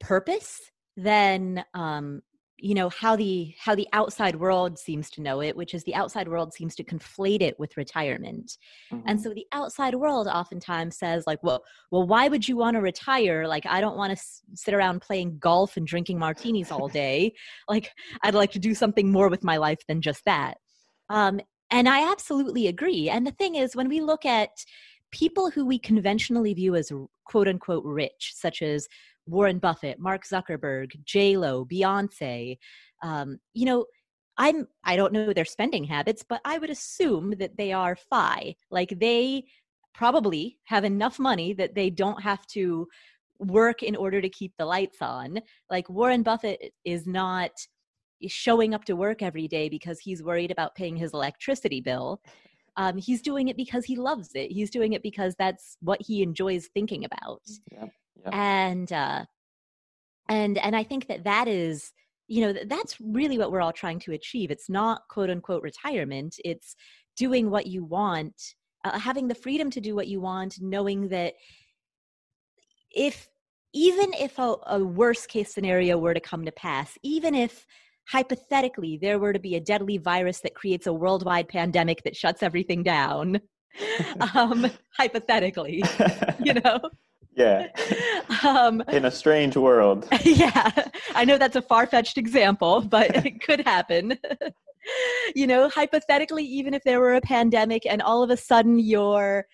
purpose 0.00 0.58
than 0.96 1.64
um, 1.74 2.22
you 2.62 2.74
know 2.74 2.88
how 2.88 3.16
the 3.16 3.54
how 3.58 3.74
the 3.74 3.88
outside 3.92 4.36
world 4.36 4.78
seems 4.78 5.10
to 5.10 5.20
know 5.20 5.40
it 5.40 5.56
which 5.56 5.74
is 5.74 5.82
the 5.84 5.94
outside 5.94 6.28
world 6.28 6.52
seems 6.52 6.74
to 6.74 6.84
conflate 6.84 7.42
it 7.42 7.58
with 7.58 7.76
retirement 7.76 8.56
mm-hmm. 8.92 9.06
and 9.08 9.20
so 9.20 9.34
the 9.34 9.46
outside 9.52 9.94
world 9.94 10.28
oftentimes 10.28 10.96
says 10.96 11.24
like 11.26 11.42
well 11.42 11.62
well 11.90 12.06
why 12.06 12.28
would 12.28 12.46
you 12.46 12.56
want 12.56 12.74
to 12.74 12.80
retire 12.80 13.46
like 13.46 13.66
i 13.66 13.80
don't 13.80 13.96
want 13.96 14.10
to 14.10 14.18
s- 14.18 14.42
sit 14.54 14.74
around 14.74 15.00
playing 15.00 15.36
golf 15.38 15.76
and 15.76 15.86
drinking 15.86 16.18
martinis 16.18 16.70
all 16.70 16.88
day 16.88 17.32
like 17.68 17.90
i'd 18.22 18.34
like 18.34 18.52
to 18.52 18.58
do 18.58 18.74
something 18.74 19.10
more 19.10 19.28
with 19.28 19.42
my 19.42 19.56
life 19.56 19.80
than 19.88 20.00
just 20.00 20.24
that 20.24 20.56
um, 21.08 21.40
and 21.72 21.88
I 21.88 22.10
absolutely 22.10 22.66
agree. 22.68 23.08
And 23.08 23.26
the 23.26 23.32
thing 23.32 23.54
is, 23.54 23.74
when 23.74 23.88
we 23.88 24.00
look 24.00 24.24
at 24.24 24.50
people 25.10 25.50
who 25.50 25.66
we 25.66 25.78
conventionally 25.78 26.54
view 26.54 26.74
as 26.74 26.92
quote 27.24 27.48
unquote 27.48 27.84
rich, 27.84 28.32
such 28.34 28.62
as 28.62 28.88
Warren 29.26 29.58
Buffett, 29.58 29.98
Mark 29.98 30.24
Zuckerberg, 30.26 30.90
J 31.04 31.36
Lo, 31.36 31.64
Beyonce, 31.64 32.56
um, 33.02 33.38
you 33.54 33.66
know, 33.66 33.86
I'm 34.38 34.66
I 34.84 34.96
don't 34.96 35.12
know 35.12 35.32
their 35.32 35.44
spending 35.44 35.84
habits, 35.84 36.24
but 36.28 36.40
I 36.44 36.58
would 36.58 36.70
assume 36.70 37.34
that 37.38 37.56
they 37.56 37.72
are 37.72 37.96
FI. 37.96 38.56
Like 38.70 38.98
they 38.98 39.44
probably 39.94 40.58
have 40.64 40.84
enough 40.84 41.18
money 41.18 41.52
that 41.54 41.74
they 41.74 41.90
don't 41.90 42.22
have 42.22 42.46
to 42.46 42.86
work 43.38 43.82
in 43.82 43.96
order 43.96 44.20
to 44.20 44.28
keep 44.28 44.52
the 44.58 44.64
lights 44.64 44.98
on. 45.02 45.38
Like 45.70 45.88
Warren 45.90 46.22
Buffett 46.22 46.72
is 46.84 47.06
not 47.06 47.50
showing 48.26 48.72
up 48.72 48.84
to 48.84 48.96
work 48.96 49.20
every 49.20 49.48
day 49.48 49.68
because 49.68 49.98
he's 49.98 50.22
worried 50.22 50.50
about 50.50 50.74
paying 50.74 50.96
his 50.96 51.12
electricity 51.12 51.80
bill. 51.80 52.20
Um, 52.76 52.96
he's 52.96 53.20
doing 53.20 53.48
it 53.48 53.56
because 53.56 53.84
he 53.84 53.96
loves 53.96 54.30
it. 54.34 54.50
He's 54.50 54.70
doing 54.70 54.94
it 54.94 55.02
because 55.02 55.34
that's 55.38 55.76
what 55.80 56.00
he 56.00 56.22
enjoys 56.22 56.68
thinking 56.72 57.04
about. 57.04 57.42
Yep. 58.16 58.34
And 58.34 58.92
uh, 58.92 59.24
and 60.28 60.58
and 60.58 60.76
I 60.76 60.84
think 60.84 61.08
that 61.08 61.24
that 61.24 61.48
is 61.48 61.92
you 62.28 62.40
know 62.42 62.54
that's 62.66 62.96
really 63.00 63.38
what 63.38 63.52
we're 63.52 63.60
all 63.60 63.72
trying 63.72 64.00
to 64.00 64.12
achieve. 64.12 64.50
It's 64.50 64.70
not 64.70 65.02
quote 65.08 65.30
unquote 65.30 65.62
retirement. 65.62 66.36
It's 66.44 66.74
doing 67.16 67.50
what 67.50 67.66
you 67.66 67.84
want, 67.84 68.34
uh, 68.84 68.98
having 68.98 69.28
the 69.28 69.34
freedom 69.34 69.70
to 69.70 69.80
do 69.80 69.94
what 69.94 70.08
you 70.08 70.20
want, 70.20 70.56
knowing 70.60 71.08
that 71.08 71.34
if 72.90 73.28
even 73.74 74.12
if 74.14 74.38
a, 74.38 74.54
a 74.66 74.84
worst 74.84 75.28
case 75.28 75.52
scenario 75.52 75.96
were 75.96 76.14
to 76.14 76.20
come 76.20 76.44
to 76.44 76.52
pass, 76.52 76.98
even 77.02 77.34
if 77.34 77.66
hypothetically 78.08 78.98
there 79.00 79.18
were 79.18 79.32
to 79.32 79.38
be 79.38 79.56
a 79.56 79.60
deadly 79.60 79.98
virus 79.98 80.40
that 80.40 80.54
creates 80.54 80.86
a 80.86 80.92
worldwide 80.92 81.48
pandemic 81.48 82.02
that 82.02 82.16
shuts 82.16 82.42
everything 82.42 82.82
down 82.82 83.40
um, 84.34 84.70
hypothetically 84.98 85.82
you 86.40 86.54
know 86.54 86.80
yeah. 87.34 87.68
Um, 88.44 88.82
in 88.88 89.04
a 89.04 89.10
strange 89.10 89.56
world. 89.56 90.08
Yeah. 90.24 90.70
I 91.14 91.24
know 91.24 91.38
that's 91.38 91.56
a 91.56 91.62
far-fetched 91.62 92.18
example 92.18 92.80
but 92.80 93.14
it 93.26 93.42
could 93.42 93.60
happen. 93.60 94.18
You 95.34 95.46
know 95.46 95.68
hypothetically 95.68 96.44
even 96.44 96.74
if 96.74 96.82
there 96.82 96.98
were 96.98 97.14
a 97.14 97.20
pandemic 97.20 97.86
and 97.86 98.02
all 98.02 98.22
of 98.22 98.30
a 98.30 98.36
sudden 98.36 98.78
your 98.78 99.46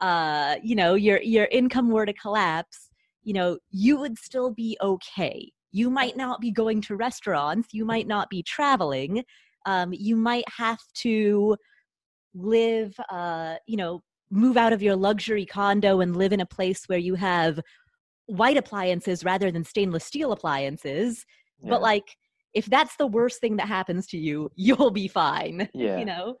uh 0.00 0.56
you 0.62 0.74
know 0.74 0.94
your 0.94 1.22
your 1.22 1.44
income 1.52 1.90
were 1.90 2.04
to 2.04 2.12
collapse 2.12 2.90
you 3.22 3.32
know 3.32 3.58
you 3.70 3.98
would 3.98 4.18
still 4.18 4.50
be 4.50 4.76
okay. 4.80 5.52
You 5.72 5.90
might 5.90 6.16
not 6.16 6.40
be 6.40 6.52
going 6.52 6.80
to 6.82 6.96
restaurants. 6.96 7.68
You 7.72 7.84
might 7.84 8.06
not 8.06 8.30
be 8.30 8.42
traveling. 8.42 9.24
Um, 9.66 9.92
you 9.92 10.16
might 10.16 10.44
have 10.56 10.80
to 11.02 11.56
live 12.34 12.94
uh, 13.10 13.56
you 13.66 13.76
know 13.76 14.02
move 14.30 14.56
out 14.56 14.72
of 14.72 14.82
your 14.82 14.96
luxury 14.96 15.46
condo 15.46 16.00
and 16.00 16.16
live 16.16 16.32
in 16.32 16.40
a 16.40 16.46
place 16.46 16.84
where 16.86 16.98
you 16.98 17.14
have 17.14 17.60
white 18.26 18.56
appliances 18.56 19.24
rather 19.24 19.50
than 19.50 19.64
stainless 19.64 20.04
steel 20.04 20.32
appliances. 20.32 21.24
Yeah. 21.60 21.70
but 21.70 21.82
like 21.82 22.16
if 22.52 22.66
that's 22.66 22.96
the 22.96 23.06
worst 23.06 23.40
thing 23.40 23.56
that 23.56 23.68
happens 23.68 24.06
to 24.08 24.18
you 24.18 24.50
you'll 24.56 24.90
be 24.90 25.08
fine 25.08 25.68
yeah. 25.74 25.98
you 25.98 26.04
know? 26.04 26.36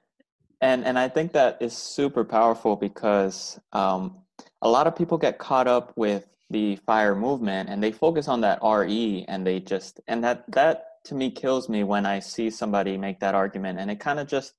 And 0.60 0.84
and 0.84 0.98
i 0.98 1.08
think 1.08 1.32
that 1.32 1.58
is 1.60 1.72
super 1.72 2.24
powerful 2.24 2.76
because 2.76 3.58
um, 3.72 4.18
a 4.62 4.68
lot 4.68 4.86
of 4.86 4.96
people 4.96 5.18
get 5.18 5.38
caught 5.38 5.68
up 5.68 5.92
with 5.96 6.26
the 6.50 6.76
fire 6.86 7.14
movement 7.14 7.68
and 7.68 7.82
they 7.82 7.92
focus 7.92 8.28
on 8.28 8.40
that 8.42 8.58
re 8.62 9.24
and 9.28 9.46
they 9.46 9.60
just 9.60 10.00
and 10.08 10.22
that 10.24 10.44
that 10.48 10.84
to 11.04 11.14
me 11.14 11.30
kills 11.30 11.68
me 11.68 11.84
when 11.84 12.06
i 12.06 12.18
see 12.18 12.50
somebody 12.50 12.96
make 12.96 13.18
that 13.20 13.34
argument 13.34 13.78
and 13.78 13.90
it 13.90 13.98
kind 13.98 14.20
of 14.20 14.26
just 14.26 14.54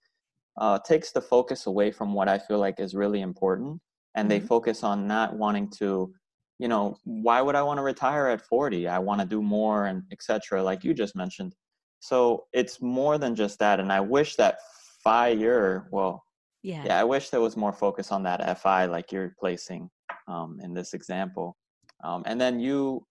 uh, 0.58 0.80
takes 0.80 1.12
the 1.12 1.22
focus 1.22 1.66
away 1.66 1.92
from 1.92 2.14
what 2.14 2.28
i 2.28 2.38
feel 2.38 2.60
like 2.60 2.80
is 2.80 2.96
really 2.96 3.22
important 3.22 3.80
and 4.16 4.30
mm-hmm. 4.30 4.40
they 4.40 4.48
focus 4.48 4.84
on 4.84 5.08
not 5.08 5.36
wanting 5.36 5.70
to 5.70 6.14
you 6.60 6.68
know 6.68 6.98
why 7.04 7.42
would 7.42 7.56
i 7.56 7.62
want 7.62 7.78
to 7.78 7.84
retire 7.84 8.28
at 8.28 8.42
40 8.42 8.88
i 8.88 9.00
want 9.00 9.20
to 9.20 9.28
do 9.28 9.42
more 9.42 9.86
and 9.86 10.04
etc 10.12 10.64
like 10.64 10.84
you 10.84 10.94
just 10.94 11.16
mentioned. 11.16 11.54
So 12.00 12.46
it's 12.54 12.82
more 12.82 13.18
than 13.18 13.36
just 13.36 13.58
that 13.60 13.80
and 13.80 13.92
i 13.92 14.00
wish 14.00 14.36
that 14.36 14.60
year 15.06 15.88
well 15.92 16.24
yeah. 16.64 16.84
yeah 16.86 17.00
i 17.00 17.04
wish 17.04 17.30
there 17.30 17.42
was 17.42 17.58
more 17.58 17.74
focus 17.74 18.12
on 18.12 18.24
that 18.24 18.62
fi 18.62 18.86
like 18.86 19.12
you're 19.12 19.36
placing 19.40 19.90
um, 20.28 20.60
in 20.64 20.74
this 20.74 20.94
example. 20.94 21.56
Um, 22.04 22.24
and 22.26 22.40
then 22.40 22.60
you 22.60 23.06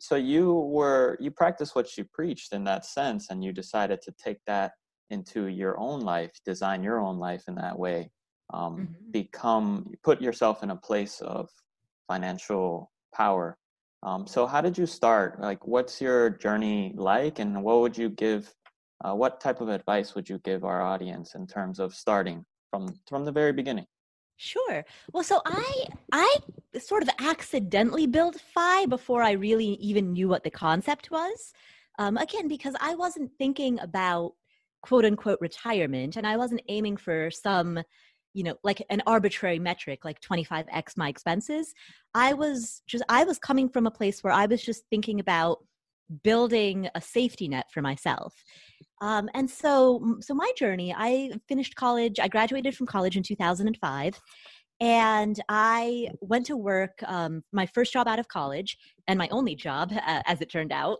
so 0.00 0.16
you 0.16 0.52
were 0.52 1.16
you 1.20 1.30
practiced 1.30 1.76
what 1.76 1.96
you 1.96 2.04
preached 2.12 2.52
in 2.52 2.64
that 2.64 2.84
sense 2.84 3.30
and 3.30 3.44
you 3.44 3.52
decided 3.52 4.02
to 4.02 4.12
take 4.12 4.38
that 4.46 4.72
into 5.10 5.46
your 5.46 5.78
own 5.78 6.00
life 6.00 6.32
design 6.44 6.82
your 6.82 7.00
own 7.00 7.18
life 7.18 7.44
in 7.48 7.54
that 7.54 7.78
way 7.78 8.10
um, 8.52 8.76
mm-hmm. 8.76 9.10
become 9.10 9.90
put 10.02 10.20
yourself 10.20 10.62
in 10.62 10.70
a 10.70 10.76
place 10.76 11.20
of 11.20 11.48
financial 12.08 12.90
power 13.14 13.56
um, 14.02 14.26
so 14.26 14.46
how 14.46 14.60
did 14.60 14.76
you 14.76 14.86
start 14.86 15.40
like 15.40 15.66
what's 15.66 16.00
your 16.00 16.30
journey 16.30 16.92
like 16.96 17.38
and 17.38 17.62
what 17.62 17.80
would 17.80 17.96
you 17.96 18.08
give 18.08 18.52
uh, 19.04 19.14
what 19.14 19.40
type 19.40 19.60
of 19.60 19.68
advice 19.68 20.14
would 20.14 20.28
you 20.28 20.38
give 20.44 20.64
our 20.64 20.80
audience 20.80 21.34
in 21.34 21.46
terms 21.46 21.78
of 21.78 21.94
starting 21.94 22.44
from 22.70 22.88
from 23.06 23.24
the 23.24 23.32
very 23.32 23.52
beginning? 23.52 23.86
Sure. 24.36 24.84
Well, 25.12 25.22
so 25.22 25.40
I 25.46 25.86
I 26.12 26.36
sort 26.78 27.02
of 27.02 27.08
accidentally 27.20 28.06
built 28.06 28.40
FI 28.54 28.86
before 28.86 29.22
I 29.22 29.32
really 29.32 29.74
even 29.74 30.12
knew 30.12 30.28
what 30.28 30.42
the 30.42 30.50
concept 30.50 31.10
was. 31.10 31.52
Um, 31.98 32.16
again, 32.16 32.48
because 32.48 32.74
I 32.80 32.96
wasn't 32.96 33.30
thinking 33.38 33.78
about 33.78 34.32
quote 34.84 35.06
unquote 35.06 35.38
retirement, 35.40 36.16
and 36.16 36.26
I 36.26 36.36
wasn't 36.36 36.60
aiming 36.68 36.98
for 36.98 37.30
some, 37.30 37.82
you 38.34 38.44
know, 38.44 38.56
like 38.62 38.84
an 38.90 39.02
arbitrary 39.06 39.58
metric 39.58 40.04
like 40.04 40.20
25x 40.20 40.98
my 40.98 41.08
expenses. 41.08 41.72
I 42.12 42.34
was 42.34 42.82
just 42.86 43.02
I 43.08 43.24
was 43.24 43.38
coming 43.38 43.70
from 43.70 43.86
a 43.86 43.90
place 43.90 44.22
where 44.22 44.32
I 44.32 44.44
was 44.44 44.62
just 44.62 44.84
thinking 44.90 45.20
about 45.20 45.58
building 46.22 46.90
a 46.94 47.00
safety 47.00 47.48
net 47.48 47.64
for 47.72 47.80
myself. 47.80 48.34
Um, 49.00 49.30
and 49.32 49.50
so, 49.50 50.18
so 50.20 50.34
my 50.34 50.52
journey, 50.54 50.94
I 50.94 51.32
finished 51.48 51.76
college. 51.76 52.20
I 52.20 52.28
graduated 52.28 52.76
from 52.76 52.86
college 52.86 53.16
in 53.16 53.22
2005, 53.22 54.20
and 54.80 55.40
I 55.48 56.10
went 56.20 56.44
to 56.46 56.58
work. 56.58 56.98
Um, 57.06 57.42
my 57.52 57.64
first 57.64 57.90
job 57.90 58.06
out 58.06 58.18
of 58.18 58.28
college, 58.28 58.76
and 59.08 59.18
my 59.18 59.28
only 59.30 59.54
job, 59.54 59.92
uh, 60.06 60.22
as 60.26 60.42
it 60.42 60.50
turned 60.50 60.72
out, 60.72 60.98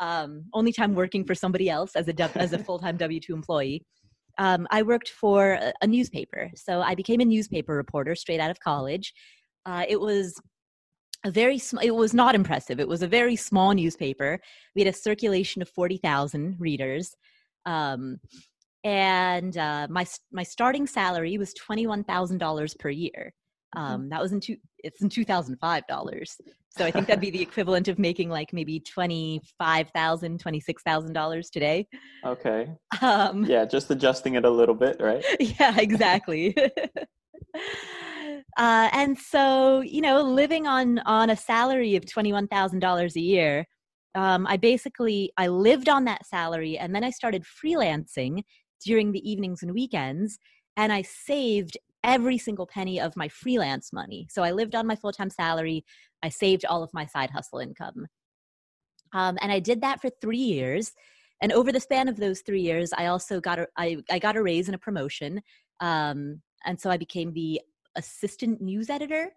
um, 0.00 0.44
only 0.52 0.72
time 0.72 0.94
working 0.94 1.24
for 1.24 1.34
somebody 1.34 1.68
else 1.68 1.96
as 1.96 2.08
a 2.08 2.38
as 2.38 2.52
a 2.52 2.58
full 2.58 2.78
time 2.78 2.96
W 3.08 3.20
two 3.20 3.34
employee. 3.34 3.84
Um, 4.38 4.68
I 4.70 4.82
worked 4.82 5.10
for 5.10 5.54
a, 5.54 5.72
a, 5.82 5.86
newspaper, 5.86 6.48
so 6.54 6.80
I 6.80 6.94
became 6.94 7.20
a 7.20 7.24
newspaper 7.24 7.74
reporter 7.74 8.14
straight 8.14 8.38
out 8.38 8.50
of 8.50 8.60
college. 8.60 9.12
Uh, 9.66 9.84
it 9.88 10.00
was 10.00 10.40
a 11.24 11.30
very 11.30 11.58
sm- 11.58 11.80
it 11.82 11.94
was 11.94 12.14
not 12.14 12.36
impressive 12.36 12.78
it 12.78 12.86
was 12.86 13.02
a 13.02 13.08
very 13.08 13.34
small 13.34 13.74
newspaper 13.74 14.38
we 14.76 14.82
had 14.82 14.94
a 14.94 14.96
circulation 14.96 15.60
of 15.60 15.68
40,000 15.68 16.54
readers 16.60 17.16
um, 17.66 18.20
and 18.84 19.56
uh, 19.56 19.86
my 19.90 20.06
my 20.32 20.42
starting 20.42 20.86
salary 20.86 21.36
was 21.36 21.54
$21,000 21.54 22.78
per 22.78 22.90
year. 22.90 23.34
Um, 23.76 24.08
that 24.08 24.20
was 24.20 24.32
in 24.32 24.40
two 24.40 24.56
it's 24.78 25.02
in 25.02 25.08
2005 25.08 25.86
dollars. 25.86 26.40
So 26.70 26.84
i 26.84 26.90
think 26.90 27.06
that'd 27.06 27.20
be 27.20 27.30
the 27.30 27.42
equivalent 27.42 27.88
of 27.88 27.98
making 27.98 28.28
like 28.30 28.52
maybe 28.52 28.80
$25,000 28.80 29.40
$26,000 29.92 31.50
today. 31.50 31.86
Okay. 32.24 32.68
Um, 33.02 33.44
yeah 33.44 33.64
just 33.64 33.90
adjusting 33.90 34.34
it 34.34 34.44
a 34.44 34.50
little 34.50 34.74
bit 34.74 34.96
right? 35.00 35.24
Yeah 35.40 35.78
exactly. 35.78 36.54
Uh, 38.56 38.88
and 38.92 39.16
so, 39.16 39.80
you 39.80 40.00
know, 40.00 40.20
living 40.20 40.66
on 40.66 40.98
on 41.00 41.30
a 41.30 41.36
salary 41.36 41.96
of 41.96 42.10
twenty 42.10 42.32
one 42.32 42.48
thousand 42.48 42.80
dollars 42.80 43.16
a 43.16 43.20
year, 43.20 43.66
um, 44.14 44.46
I 44.46 44.56
basically 44.56 45.32
I 45.36 45.48
lived 45.48 45.88
on 45.88 46.04
that 46.04 46.26
salary, 46.26 46.76
and 46.76 46.94
then 46.94 47.04
I 47.04 47.10
started 47.10 47.44
freelancing 47.44 48.42
during 48.84 49.12
the 49.12 49.28
evenings 49.28 49.62
and 49.62 49.72
weekends, 49.72 50.38
and 50.76 50.92
I 50.92 51.02
saved 51.02 51.76
every 52.04 52.38
single 52.38 52.66
penny 52.66 53.00
of 53.00 53.16
my 53.16 53.28
freelance 53.28 53.92
money. 53.92 54.26
So 54.30 54.42
I 54.42 54.52
lived 54.52 54.74
on 54.74 54.86
my 54.86 54.96
full 54.96 55.12
time 55.12 55.30
salary. 55.30 55.84
I 56.22 56.28
saved 56.28 56.64
all 56.64 56.82
of 56.82 56.92
my 56.92 57.06
side 57.06 57.30
hustle 57.30 57.58
income, 57.60 58.06
um, 59.12 59.38
and 59.40 59.52
I 59.52 59.60
did 59.60 59.80
that 59.82 60.00
for 60.00 60.10
three 60.20 60.38
years. 60.38 60.92
And 61.40 61.52
over 61.52 61.70
the 61.70 61.80
span 61.80 62.08
of 62.08 62.16
those 62.16 62.40
three 62.40 62.62
years, 62.62 62.92
I 62.92 63.06
also 63.06 63.40
got 63.40 63.58
a 63.60 63.68
I, 63.76 63.98
I 64.10 64.18
got 64.18 64.36
a 64.36 64.42
raise 64.42 64.68
and 64.68 64.74
a 64.74 64.78
promotion. 64.78 65.42
Um, 65.80 66.42
and 66.64 66.80
so 66.80 66.90
I 66.90 66.96
became 66.96 67.32
the 67.32 67.60
assistant 67.96 68.60
news 68.60 68.90
editor. 68.90 69.30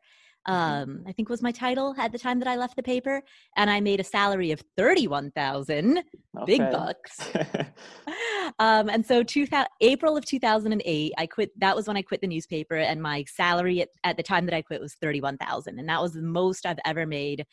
Um, 0.48 1.03
I 1.07 1.12
think 1.12 1.29
was 1.29 1.43
my 1.43 1.51
title 1.51 1.93
at 1.98 2.12
the 2.12 2.17
time 2.17 2.39
that 2.39 2.48
I 2.48 2.55
left 2.55 2.75
the 2.75 2.83
paper, 2.83 3.21
and 3.57 3.69
I 3.69 3.79
made 3.79 4.00
a 4.00 4.03
salary 4.03 4.51
of 4.51 4.62
thirty-one 4.75 5.31
thousand, 5.31 6.00
okay. 6.36 6.45
big 6.45 6.60
bucks. 6.71 7.19
um, 8.60 8.89
and 8.89 9.05
so, 9.05 9.21
two 9.21 9.48
April 9.81 10.17
of 10.17 10.25
two 10.25 10.39
thousand 10.39 10.71
and 10.71 10.81
eight, 10.83 11.13
I 11.17 11.27
quit. 11.27 11.51
That 11.60 11.75
was 11.75 11.88
when 11.88 11.98
I 11.98 12.01
quit 12.01 12.21
the 12.21 12.27
newspaper, 12.27 12.75
and 12.75 13.01
my 13.01 13.24
salary 13.27 13.81
at, 13.81 13.89
at 14.03 14.17
the 14.17 14.24
time 14.24 14.45
that 14.48 14.55
I 14.55 14.63
quit 14.63 14.81
was 14.81 14.95
thirty-one 14.95 15.38
thousand, 15.38 15.77
and 15.77 15.88
that 15.89 16.01
was 16.01 16.13
the 16.13 16.24
most 16.24 16.65
I've 16.65 16.79
ever 16.86 17.05
made 17.05 17.45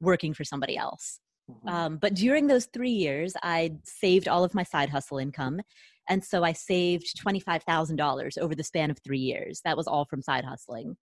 working 0.00 0.32
for 0.32 0.44
somebody 0.44 0.76
else. 0.76 1.18
Mm-hmm. 1.50 1.68
Um, 1.68 1.96
but 1.96 2.14
during 2.14 2.46
those 2.46 2.66
three 2.72 2.90
years, 2.90 3.34
I 3.42 3.72
saved 3.84 4.28
all 4.28 4.44
of 4.44 4.54
my 4.54 4.62
side 4.62 4.90
hustle 4.90 5.18
income, 5.18 5.60
and 6.08 6.24
so 6.24 6.44
I 6.44 6.52
saved 6.52 7.20
$25,000 7.24 8.38
over 8.38 8.54
the 8.54 8.64
span 8.64 8.90
of 8.90 8.98
three 8.98 9.18
years. 9.18 9.60
That 9.64 9.76
was 9.76 9.86
all 9.86 10.04
from 10.04 10.22
side 10.22 10.44
hustling. 10.44 10.96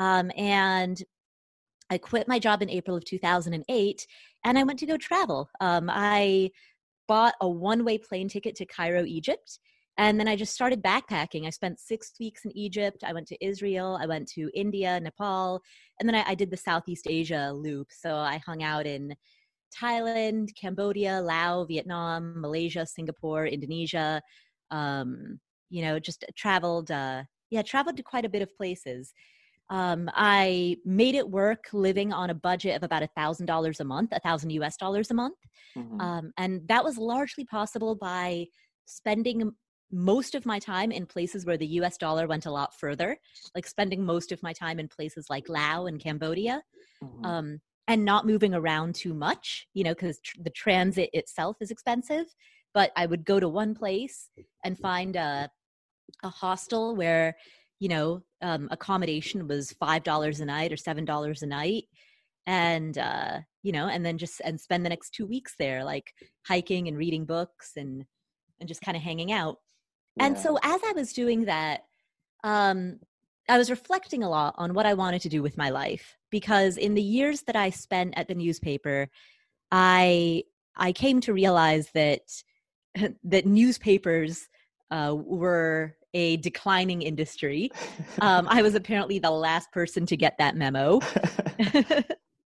Um, 0.00 0.32
and 0.36 1.00
I 1.90 1.98
quit 1.98 2.26
my 2.26 2.38
job 2.38 2.62
in 2.62 2.70
April 2.70 2.96
of 2.96 3.04
2008 3.04 4.06
and 4.44 4.58
I 4.58 4.62
went 4.62 4.78
to 4.78 4.86
go 4.86 4.96
travel. 4.96 5.50
Um, 5.60 5.90
I 5.92 6.50
bought 7.06 7.34
a 7.40 7.48
one 7.48 7.84
way 7.84 7.98
plane 7.98 8.28
ticket 8.28 8.56
to 8.56 8.66
Cairo, 8.66 9.04
Egypt. 9.04 9.58
And 9.98 10.18
then 10.18 10.28
I 10.28 10.36
just 10.36 10.54
started 10.54 10.82
backpacking. 10.82 11.46
I 11.46 11.50
spent 11.50 11.78
six 11.78 12.12
weeks 12.18 12.46
in 12.46 12.56
Egypt. 12.56 13.04
I 13.04 13.12
went 13.12 13.26
to 13.28 13.44
Israel. 13.44 13.98
I 14.00 14.06
went 14.06 14.28
to 14.28 14.50
India, 14.54 14.98
Nepal. 14.98 15.60
And 15.98 16.08
then 16.08 16.16
I, 16.16 16.24
I 16.28 16.34
did 16.34 16.50
the 16.50 16.56
Southeast 16.56 17.06
Asia 17.06 17.52
loop. 17.52 17.88
So 17.90 18.16
I 18.16 18.40
hung 18.46 18.62
out 18.62 18.86
in 18.86 19.14
Thailand, 19.78 20.54
Cambodia, 20.58 21.20
Laos, 21.20 21.66
Vietnam, 21.68 22.40
Malaysia, 22.40 22.86
Singapore, 22.86 23.46
Indonesia. 23.46 24.22
Um, 24.70 25.38
you 25.68 25.82
know, 25.82 25.98
just 25.98 26.24
traveled. 26.36 26.90
Uh, 26.90 27.24
yeah, 27.50 27.62
traveled 27.62 27.98
to 27.98 28.02
quite 28.02 28.24
a 28.24 28.30
bit 28.30 28.42
of 28.42 28.56
places. 28.56 29.12
Um, 29.70 30.10
I 30.14 30.76
made 30.84 31.14
it 31.14 31.28
work 31.28 31.66
living 31.72 32.12
on 32.12 32.30
a 32.30 32.34
budget 32.34 32.76
of 32.76 32.82
about 32.82 33.02
a 33.02 33.06
thousand 33.16 33.46
dollars 33.46 33.80
a 33.80 33.84
month, 33.84 34.10
a 34.12 34.20
thousand 34.20 34.50
US 34.50 34.76
dollars 34.76 35.10
a 35.10 35.14
month, 35.14 35.38
mm-hmm. 35.76 36.00
um, 36.00 36.32
and 36.36 36.66
that 36.68 36.84
was 36.84 36.98
largely 36.98 37.44
possible 37.44 37.94
by 37.94 38.46
spending 38.86 39.52
most 39.92 40.34
of 40.34 40.46
my 40.46 40.58
time 40.58 40.92
in 40.92 41.06
places 41.06 41.46
where 41.46 41.56
the 41.56 41.66
US 41.66 41.96
dollar 41.96 42.26
went 42.26 42.46
a 42.46 42.50
lot 42.50 42.74
further, 42.78 43.16
like 43.54 43.66
spending 43.66 44.04
most 44.04 44.32
of 44.32 44.42
my 44.42 44.52
time 44.52 44.78
in 44.78 44.88
places 44.88 45.26
like 45.30 45.48
Laos 45.48 45.88
and 45.88 46.00
Cambodia. 46.00 46.62
Mm-hmm. 47.02 47.24
Um, 47.24 47.60
and 47.88 48.04
not 48.04 48.24
moving 48.24 48.54
around 48.54 48.94
too 48.94 49.12
much, 49.12 49.66
you 49.74 49.82
know, 49.82 49.90
because 49.90 50.20
tr- 50.20 50.36
the 50.44 50.50
transit 50.50 51.10
itself 51.12 51.56
is 51.60 51.72
expensive. 51.72 52.26
But 52.72 52.92
I 52.94 53.04
would 53.06 53.24
go 53.24 53.40
to 53.40 53.48
one 53.48 53.74
place 53.74 54.30
and 54.64 54.78
find 54.78 55.16
a, 55.16 55.50
a 56.22 56.28
hostel 56.28 56.94
where, 56.94 57.36
you 57.80 57.88
know, 57.88 58.22
um, 58.42 58.68
accommodation 58.70 59.48
was 59.48 59.74
$5 59.82 60.40
a 60.40 60.44
night 60.44 60.72
or 60.72 60.76
$7 60.76 61.42
a 61.42 61.46
night. 61.46 61.84
And, 62.46 62.96
uh, 62.96 63.40
you 63.62 63.72
know, 63.72 63.88
and 63.88 64.04
then 64.04 64.18
just, 64.18 64.40
and 64.44 64.60
spend 64.60 64.84
the 64.84 64.90
next 64.90 65.10
two 65.10 65.26
weeks 65.26 65.54
there, 65.58 65.84
like 65.84 66.12
hiking 66.46 66.88
and 66.88 66.96
reading 66.96 67.24
books 67.24 67.72
and, 67.76 68.04
and 68.60 68.68
just 68.68 68.82
kind 68.82 68.96
of 68.96 69.02
hanging 69.02 69.32
out. 69.32 69.56
Yeah. 70.16 70.26
And 70.26 70.38
so 70.38 70.58
as 70.62 70.80
I 70.84 70.92
was 70.92 71.12
doing 71.12 71.46
that, 71.46 71.82
um, 72.44 73.00
I 73.48 73.58
was 73.58 73.70
reflecting 73.70 74.22
a 74.22 74.30
lot 74.30 74.54
on 74.58 74.74
what 74.74 74.86
I 74.86 74.94
wanted 74.94 75.22
to 75.22 75.28
do 75.28 75.42
with 75.42 75.56
my 75.56 75.70
life 75.70 76.16
because 76.30 76.76
in 76.76 76.94
the 76.94 77.02
years 77.02 77.42
that 77.42 77.56
I 77.56 77.70
spent 77.70 78.14
at 78.16 78.28
the 78.28 78.34
newspaper, 78.34 79.08
I 79.72 80.44
I 80.76 80.92
came 80.92 81.20
to 81.22 81.32
realize 81.32 81.90
that 81.94 82.22
that 83.24 83.46
newspapers 83.46 84.48
uh, 84.90 85.14
were 85.16 85.96
a 86.14 86.36
declining 86.38 87.02
industry. 87.02 87.70
Um, 88.20 88.46
I 88.48 88.62
was 88.62 88.74
apparently 88.74 89.18
the 89.18 89.30
last 89.30 89.70
person 89.72 90.06
to 90.06 90.16
get 90.16 90.36
that 90.38 90.56
memo. 90.56 91.00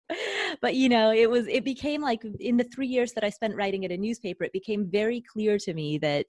but 0.61 0.75
you 0.75 0.89
know, 0.89 1.11
it 1.11 1.29
was 1.29 1.47
it 1.47 1.63
became 1.63 2.01
like 2.01 2.23
in 2.39 2.57
the 2.57 2.63
three 2.65 2.87
years 2.87 3.13
that 3.13 3.23
I 3.23 3.29
spent 3.29 3.55
writing 3.55 3.85
at 3.85 3.91
a 3.91 3.97
newspaper, 3.97 4.43
it 4.43 4.53
became 4.53 4.89
very 4.89 5.21
clear 5.21 5.57
to 5.59 5.73
me 5.73 5.97
that 5.99 6.27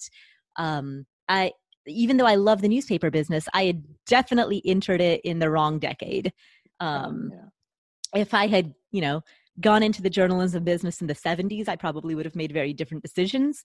um, 0.57 1.07
I 1.29 1.53
even 1.87 2.17
though 2.17 2.27
I 2.27 2.37
love 2.37 2.63
the 2.63 2.69
newspaper 2.69 3.11
business, 3.11 3.47
I 3.53 3.65
had 3.65 3.85
definitely 4.07 4.63
entered 4.65 5.01
it 5.01 5.21
in 5.23 5.39
the 5.39 5.51
wrong 5.51 5.79
decade. 5.79 6.33
Oh, 6.81 6.87
um, 6.87 7.31
yeah. 7.33 8.21
If 8.21 8.33
I 8.33 8.47
had, 8.47 8.75
you 8.91 9.01
know, 9.01 9.23
gone 9.61 9.83
into 9.83 10.01
the 10.01 10.11
journalism 10.11 10.65
business 10.65 11.01
in 11.01 11.07
the 11.07 11.15
70s, 11.15 11.69
I 11.69 11.77
probably 11.77 12.15
would 12.15 12.25
have 12.25 12.37
made 12.37 12.53
very 12.53 12.73
different 12.73 13.03
decisions. 13.03 13.63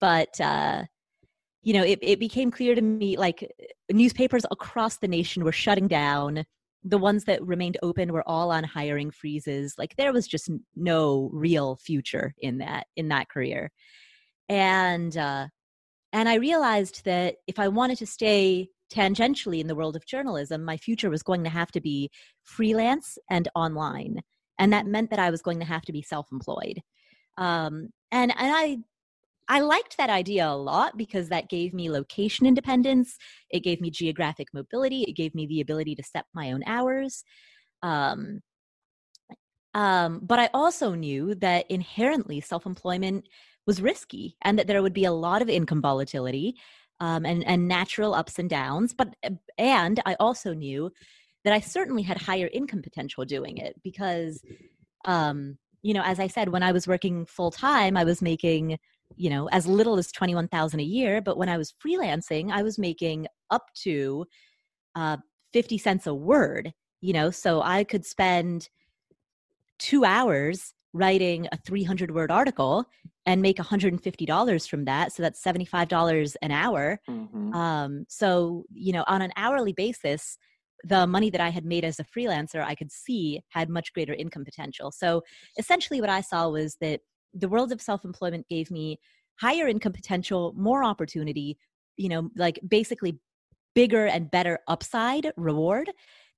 But, 0.00 0.40
uh, 0.40 0.84
you 1.62 1.72
know, 1.72 1.82
it, 1.82 1.98
it 2.02 2.20
became 2.20 2.50
clear 2.50 2.74
to 2.74 2.82
me 2.82 3.16
like 3.16 3.50
newspapers 3.90 4.44
across 4.50 4.98
the 4.98 5.08
nation 5.08 5.44
were 5.44 5.52
shutting 5.52 5.88
down. 5.88 6.44
The 6.84 6.98
ones 6.98 7.24
that 7.24 7.44
remained 7.44 7.76
open 7.82 8.12
were 8.12 8.26
all 8.28 8.50
on 8.50 8.64
hiring 8.64 9.10
freezes. 9.10 9.74
Like 9.76 9.96
there 9.96 10.12
was 10.12 10.26
just 10.26 10.50
no 10.76 11.28
real 11.32 11.76
future 11.76 12.34
in 12.38 12.58
that 12.58 12.86
in 12.96 13.08
that 13.08 13.28
career. 13.28 13.70
And 14.48 15.16
uh, 15.16 15.48
and 16.12 16.28
I 16.28 16.36
realized 16.36 17.04
that 17.04 17.36
if 17.46 17.58
I 17.58 17.68
wanted 17.68 17.98
to 17.98 18.06
stay 18.06 18.68
tangentially 18.92 19.60
in 19.60 19.66
the 19.66 19.74
world 19.74 19.96
of 19.96 20.06
journalism, 20.06 20.64
my 20.64 20.76
future 20.76 21.10
was 21.10 21.22
going 21.22 21.44
to 21.44 21.50
have 21.50 21.70
to 21.72 21.80
be 21.80 22.10
freelance 22.44 23.18
and 23.28 23.48
online. 23.54 24.20
And 24.58 24.72
that 24.72 24.86
meant 24.86 25.10
that 25.10 25.18
I 25.18 25.30
was 25.30 25.42
going 25.42 25.60
to 25.60 25.66
have 25.66 25.82
to 25.82 25.92
be 25.92 26.02
self 26.02 26.28
employed. 26.32 26.80
Um, 27.36 27.90
and, 28.10 28.32
and 28.36 28.52
I 28.54 28.78
I 29.48 29.60
liked 29.60 29.96
that 29.96 30.10
idea 30.10 30.46
a 30.46 30.56
lot 30.56 30.96
because 30.96 31.28
that 31.30 31.48
gave 31.48 31.72
me 31.72 31.90
location 31.90 32.46
independence. 32.46 33.16
It 33.50 33.60
gave 33.60 33.80
me 33.80 33.90
geographic 33.90 34.48
mobility. 34.52 35.02
It 35.02 35.16
gave 35.16 35.34
me 35.34 35.46
the 35.46 35.60
ability 35.60 35.94
to 35.96 36.02
set 36.02 36.26
my 36.34 36.52
own 36.52 36.62
hours. 36.66 37.24
Um, 37.82 38.40
um, 39.74 40.20
but 40.22 40.38
I 40.38 40.50
also 40.52 40.94
knew 40.94 41.34
that 41.36 41.70
inherently 41.70 42.40
self 42.40 42.66
employment 42.66 43.28
was 43.66 43.82
risky 43.82 44.36
and 44.42 44.58
that 44.58 44.66
there 44.66 44.82
would 44.82 44.94
be 44.94 45.04
a 45.04 45.12
lot 45.12 45.42
of 45.42 45.48
income 45.48 45.82
volatility 45.82 46.54
um, 47.00 47.24
and, 47.24 47.46
and 47.46 47.68
natural 47.68 48.14
ups 48.14 48.38
and 48.38 48.48
downs. 48.50 48.94
But, 48.94 49.14
uh, 49.22 49.30
and 49.56 50.00
I 50.06 50.16
also 50.18 50.54
knew 50.54 50.90
that 51.44 51.52
I 51.52 51.60
certainly 51.60 52.02
had 52.02 52.20
higher 52.20 52.50
income 52.52 52.82
potential 52.82 53.24
doing 53.24 53.58
it 53.58 53.76
because, 53.84 54.42
um, 55.04 55.58
you 55.82 55.94
know, 55.94 56.02
as 56.02 56.18
I 56.18 56.26
said, 56.26 56.48
when 56.48 56.62
I 56.62 56.72
was 56.72 56.88
working 56.88 57.26
full 57.26 57.50
time, 57.50 57.96
I 57.96 58.04
was 58.04 58.20
making, 58.20 58.78
you 59.16 59.30
know, 59.30 59.48
as 59.48 59.66
little 59.66 59.98
as 59.98 60.12
21,000 60.12 60.80
a 60.80 60.82
year. 60.82 61.20
But 61.20 61.36
when 61.36 61.48
I 61.48 61.58
was 61.58 61.74
freelancing, 61.84 62.50
I 62.50 62.62
was 62.62 62.78
making 62.78 63.26
up 63.50 63.66
to 63.82 64.26
uh, 64.94 65.16
50 65.52 65.78
cents 65.78 66.06
a 66.06 66.14
word, 66.14 66.72
you 67.00 67.12
know, 67.12 67.30
so 67.30 67.62
I 67.62 67.84
could 67.84 68.04
spend 68.04 68.68
two 69.78 70.04
hours 70.04 70.74
writing 70.92 71.46
a 71.52 71.56
300 71.56 72.10
word 72.14 72.30
article 72.30 72.84
and 73.26 73.42
make 73.42 73.58
$150 73.58 74.68
from 74.68 74.84
that 74.86 75.12
so 75.12 75.22
that's 75.22 75.42
$75 75.42 76.34
an 76.40 76.50
hour 76.50 76.98
mm-hmm. 77.08 77.52
um, 77.52 78.04
so 78.08 78.64
you 78.72 78.92
know 78.92 79.04
on 79.06 79.20
an 79.20 79.30
hourly 79.36 79.72
basis 79.74 80.38
the 80.84 81.06
money 81.06 81.28
that 81.28 81.40
i 81.40 81.50
had 81.50 81.64
made 81.64 81.84
as 81.84 82.00
a 82.00 82.04
freelancer 82.04 82.64
i 82.64 82.74
could 82.74 82.90
see 82.90 83.42
had 83.50 83.68
much 83.68 83.92
greater 83.92 84.14
income 84.14 84.44
potential 84.44 84.90
so 84.90 85.22
essentially 85.58 86.00
what 86.00 86.08
i 86.08 86.20
saw 86.20 86.48
was 86.48 86.76
that 86.80 87.00
the 87.34 87.48
world 87.48 87.72
of 87.72 87.80
self-employment 87.80 88.46
gave 88.48 88.70
me 88.70 88.98
higher 89.40 89.68
income 89.68 89.92
potential 89.92 90.54
more 90.56 90.82
opportunity 90.84 91.58
you 91.96 92.08
know 92.08 92.30
like 92.36 92.58
basically 92.68 93.18
bigger 93.74 94.06
and 94.06 94.30
better 94.30 94.58
upside 94.68 95.30
reward 95.36 95.90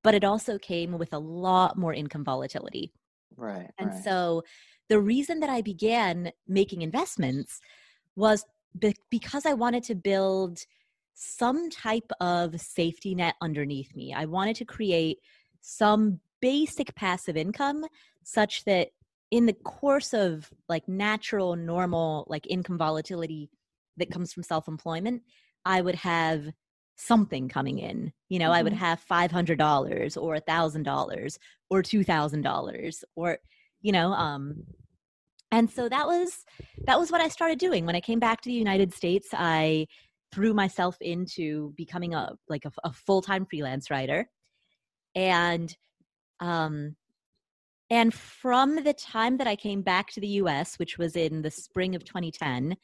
but 0.03 0.14
it 0.14 0.24
also 0.24 0.59
came 0.59 0.98
with 0.98 1.12
a 1.12 1.18
lot 1.18 1.79
more 1.79 1.94
income 1.94 2.24
volatility 2.24 2.92
Right. 3.37 3.70
And 3.79 3.90
right. 3.90 4.05
so 4.05 4.42
the 4.88 5.00
reason 5.00 5.40
that 5.40 5.50
I 5.50 5.62
began 5.62 6.33
making 6.46 6.83
investments 6.83 7.61
was 8.16 8.44
be- 8.79 8.96
because 9.11 9.46
I 9.46 9.55
wanted 9.55 9.83
to 9.85 9.94
build 9.94 10.61
some 11.14 11.70
type 11.70 12.11
of 12.20 12.61
safety 12.61 13.14
net 13.14 13.35
underneath 13.40 13.94
me. 13.94 14.12
I 14.12 14.24
wanted 14.24 14.57
to 14.57 14.64
create 14.64 15.18
some 15.61 16.20
basic 16.40 16.94
passive 16.94 17.37
income 17.37 17.85
such 18.22 18.64
that 18.64 18.88
in 19.30 19.46
the 19.46 19.52
course 19.52 20.12
of 20.12 20.50
like 20.68 20.88
natural 20.88 21.56
normal 21.56 22.26
like 22.28 22.46
income 22.48 22.78
volatility 22.78 23.50
that 23.96 24.10
comes 24.10 24.32
from 24.32 24.42
self-employment, 24.42 25.22
I 25.64 25.80
would 25.80 25.94
have 25.96 26.46
something 26.96 27.48
coming 27.48 27.78
in. 27.78 28.12
You 28.28 28.38
know, 28.38 28.46
mm-hmm. 28.46 28.54
I 28.54 28.62
would 28.62 28.72
mm-hmm. 28.74 28.84
have 28.84 29.04
$500 29.10 30.16
or 30.20 30.36
$1,000 30.36 31.38
or 31.70 31.82
$2,000 31.82 33.04
or, 33.16 33.38
you 33.80 33.92
know, 33.92 34.12
um, 34.12 34.64
and 35.52 35.70
so 35.70 35.88
that 35.88 36.06
was 36.06 36.44
that 36.86 36.98
was 36.98 37.10
what 37.10 37.20
I 37.20 37.28
started 37.28 37.58
doing 37.58 37.84
when 37.84 37.96
I 37.96 38.00
came 38.00 38.20
back 38.20 38.40
to 38.42 38.48
the 38.48 38.54
United 38.54 38.94
States. 38.94 39.28
I 39.32 39.86
threw 40.32 40.54
myself 40.54 40.96
into 41.00 41.72
becoming 41.76 42.14
a 42.14 42.34
like 42.48 42.64
a, 42.64 42.72
a 42.84 42.92
full 42.92 43.20
time 43.20 43.46
freelance 43.46 43.90
writer, 43.90 44.28
and 45.16 45.76
um, 46.38 46.94
and 47.90 48.14
from 48.14 48.85
the 48.85 48.94
time 48.94 49.37
that 49.38 49.48
I 49.48 49.57
came 49.57 49.83
back 49.83 50.11
to 50.12 50.20
the 50.20 50.29
U.S., 50.29 50.79
which 50.79 50.96
was 50.96 51.16
in 51.16 51.42
the 51.42 51.50
spring 51.50 51.94
of 51.94 52.05
2010, 52.05 52.76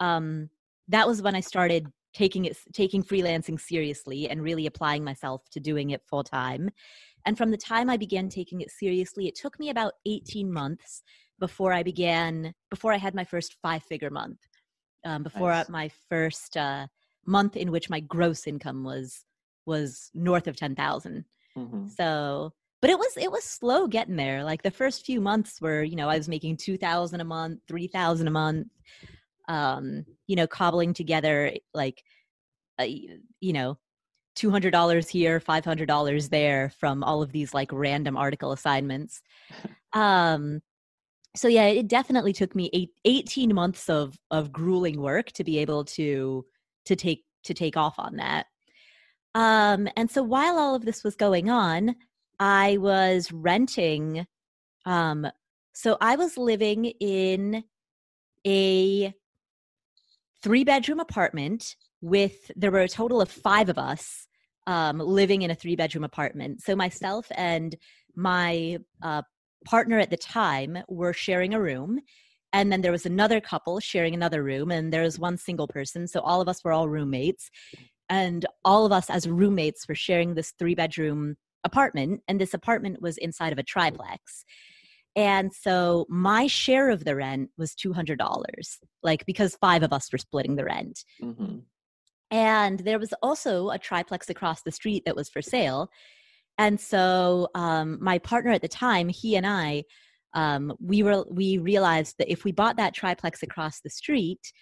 um, 0.00 0.50
that 0.88 1.06
was 1.06 1.22
when 1.22 1.36
I 1.36 1.40
started 1.40 1.86
taking 2.12 2.44
it 2.44 2.56
taking 2.72 3.02
freelancing 3.02 3.60
seriously 3.60 4.28
and 4.28 4.42
really 4.42 4.66
applying 4.66 5.04
myself 5.04 5.48
to 5.50 5.60
doing 5.60 5.90
it 5.90 6.02
full 6.04 6.24
time 6.24 6.68
and 7.24 7.38
from 7.38 7.50
the 7.50 7.56
time 7.56 7.88
i 7.88 7.96
began 7.96 8.28
taking 8.28 8.60
it 8.60 8.70
seriously 8.70 9.28
it 9.28 9.36
took 9.36 9.58
me 9.60 9.70
about 9.70 9.92
18 10.06 10.52
months 10.52 11.02
before 11.38 11.72
i 11.72 11.82
began 11.82 12.52
before 12.68 12.92
i 12.92 12.96
had 12.96 13.14
my 13.14 13.24
first 13.24 13.56
five 13.62 13.82
figure 13.84 14.10
month 14.10 14.40
um, 15.04 15.22
before 15.22 15.52
nice. 15.52 15.68
my 15.68 15.90
first 16.08 16.56
uh, 16.56 16.86
month 17.26 17.56
in 17.56 17.70
which 17.70 17.88
my 17.88 18.00
gross 18.00 18.46
income 18.46 18.82
was 18.82 19.24
was 19.66 20.10
north 20.12 20.48
of 20.48 20.56
10,000 20.56 21.24
mm-hmm. 21.56 21.86
so 21.86 22.52
but 22.80 22.90
it 22.90 22.98
was 22.98 23.16
it 23.16 23.30
was 23.30 23.44
slow 23.44 23.86
getting 23.86 24.16
there 24.16 24.44
like 24.44 24.62
the 24.62 24.70
first 24.70 25.04
few 25.04 25.20
months 25.20 25.60
were 25.60 25.82
you 25.82 25.96
know 25.96 26.08
i 26.08 26.16
was 26.16 26.28
making 26.28 26.56
2000 26.56 27.20
a 27.20 27.24
month 27.24 27.60
3000 27.68 28.26
a 28.26 28.30
month 28.30 28.68
um, 29.50 30.06
you 30.28 30.36
know, 30.36 30.46
cobbling 30.46 30.94
together 30.94 31.52
like, 31.74 32.04
uh, 32.80 32.84
you 32.84 33.52
know, 33.52 33.76
$200 34.36 35.08
here, 35.08 35.40
$500 35.40 36.30
there 36.30 36.70
from 36.78 37.02
all 37.02 37.20
of 37.20 37.32
these 37.32 37.52
like 37.52 37.70
random 37.72 38.16
article 38.16 38.52
assignments. 38.52 39.20
Um, 39.92 40.60
so 41.34 41.48
yeah, 41.48 41.64
it 41.64 41.88
definitely 41.88 42.32
took 42.32 42.54
me 42.54 42.70
eight, 42.72 42.90
18 43.04 43.52
months 43.52 43.90
of, 43.90 44.16
of 44.30 44.52
grueling 44.52 45.00
work 45.00 45.32
to 45.32 45.42
be 45.42 45.58
able 45.58 45.84
to, 45.86 46.46
to 46.84 46.94
take, 46.94 47.24
to 47.42 47.54
take 47.54 47.76
off 47.76 47.98
on 47.98 48.18
that. 48.18 48.46
Um, 49.34 49.88
and 49.96 50.08
so 50.08 50.22
while 50.22 50.56
all 50.60 50.76
of 50.76 50.84
this 50.84 51.02
was 51.02 51.16
going 51.16 51.50
on, 51.50 51.96
I 52.40 52.78
was 52.78 53.30
renting, 53.30 54.26
um, 54.86 55.26
so 55.74 55.98
I 56.00 56.16
was 56.16 56.36
living 56.38 56.86
in 56.86 57.62
a 58.46 59.12
three 60.42 60.64
bedroom 60.64 61.00
apartment 61.00 61.76
with 62.00 62.50
there 62.56 62.70
were 62.70 62.80
a 62.80 62.88
total 62.88 63.20
of 63.20 63.30
five 63.30 63.68
of 63.68 63.78
us 63.78 64.26
um, 64.66 64.98
living 64.98 65.42
in 65.42 65.50
a 65.50 65.54
three 65.54 65.76
bedroom 65.76 66.02
apartment. 66.02 66.62
So 66.62 66.74
myself 66.74 67.26
and 67.36 67.76
my 68.16 68.78
uh, 69.02 69.22
partner 69.66 69.98
at 69.98 70.10
the 70.10 70.16
time 70.16 70.78
were 70.88 71.12
sharing 71.12 71.52
a 71.52 71.60
room. 71.60 72.00
And 72.52 72.72
then 72.72 72.80
there 72.80 72.90
was 72.90 73.06
another 73.06 73.40
couple 73.40 73.78
sharing 73.80 74.14
another 74.14 74.42
room, 74.42 74.72
and 74.72 74.92
there 74.92 75.02
was 75.02 75.18
one 75.18 75.36
single 75.36 75.68
person. 75.68 76.08
So 76.08 76.20
all 76.20 76.40
of 76.40 76.48
us 76.48 76.64
were 76.64 76.72
all 76.72 76.88
roommates. 76.88 77.50
And 78.08 78.44
all 78.64 78.86
of 78.86 78.92
us 78.92 79.08
as 79.08 79.28
roommates 79.28 79.86
were 79.86 79.94
sharing 79.94 80.34
this 80.34 80.52
three 80.58 80.74
bedroom 80.74 81.36
apartment. 81.64 82.22
And 82.28 82.40
this 82.40 82.54
apartment 82.54 83.02
was 83.02 83.16
inside 83.18 83.52
of 83.52 83.58
a 83.58 83.62
triplex. 83.62 84.44
And 85.16 85.52
so 85.52 86.06
my 86.08 86.46
share 86.46 86.90
of 86.90 87.04
the 87.04 87.16
rent 87.16 87.50
was 87.58 87.74
$200, 87.74 88.16
like 89.02 89.26
because 89.26 89.56
five 89.56 89.82
of 89.82 89.92
us 89.92 90.10
were 90.12 90.18
splitting 90.18 90.56
the 90.56 90.64
rent. 90.64 91.04
Mm-hmm. 91.22 91.58
And 92.30 92.78
there 92.80 92.98
was 92.98 93.12
also 93.22 93.70
a 93.70 93.78
triplex 93.78 94.30
across 94.30 94.62
the 94.62 94.70
street 94.70 95.02
that 95.04 95.16
was 95.16 95.28
for 95.28 95.42
sale. 95.42 95.90
And 96.58 96.80
so 96.80 97.48
um, 97.54 97.98
my 98.00 98.18
partner 98.18 98.52
at 98.52 98.62
the 98.62 98.68
time, 98.68 99.08
he 99.08 99.34
and 99.34 99.46
I, 99.46 99.84
um, 100.34 100.72
we 100.78 101.02
were 101.02 101.24
we 101.28 101.58
realized 101.58 102.16
that 102.18 102.30
if 102.30 102.44
we 102.44 102.52
bought 102.52 102.76
that 102.76 102.94
triplex 102.94 103.42
across 103.42 103.80
the 103.80 103.90
street, 103.90 104.52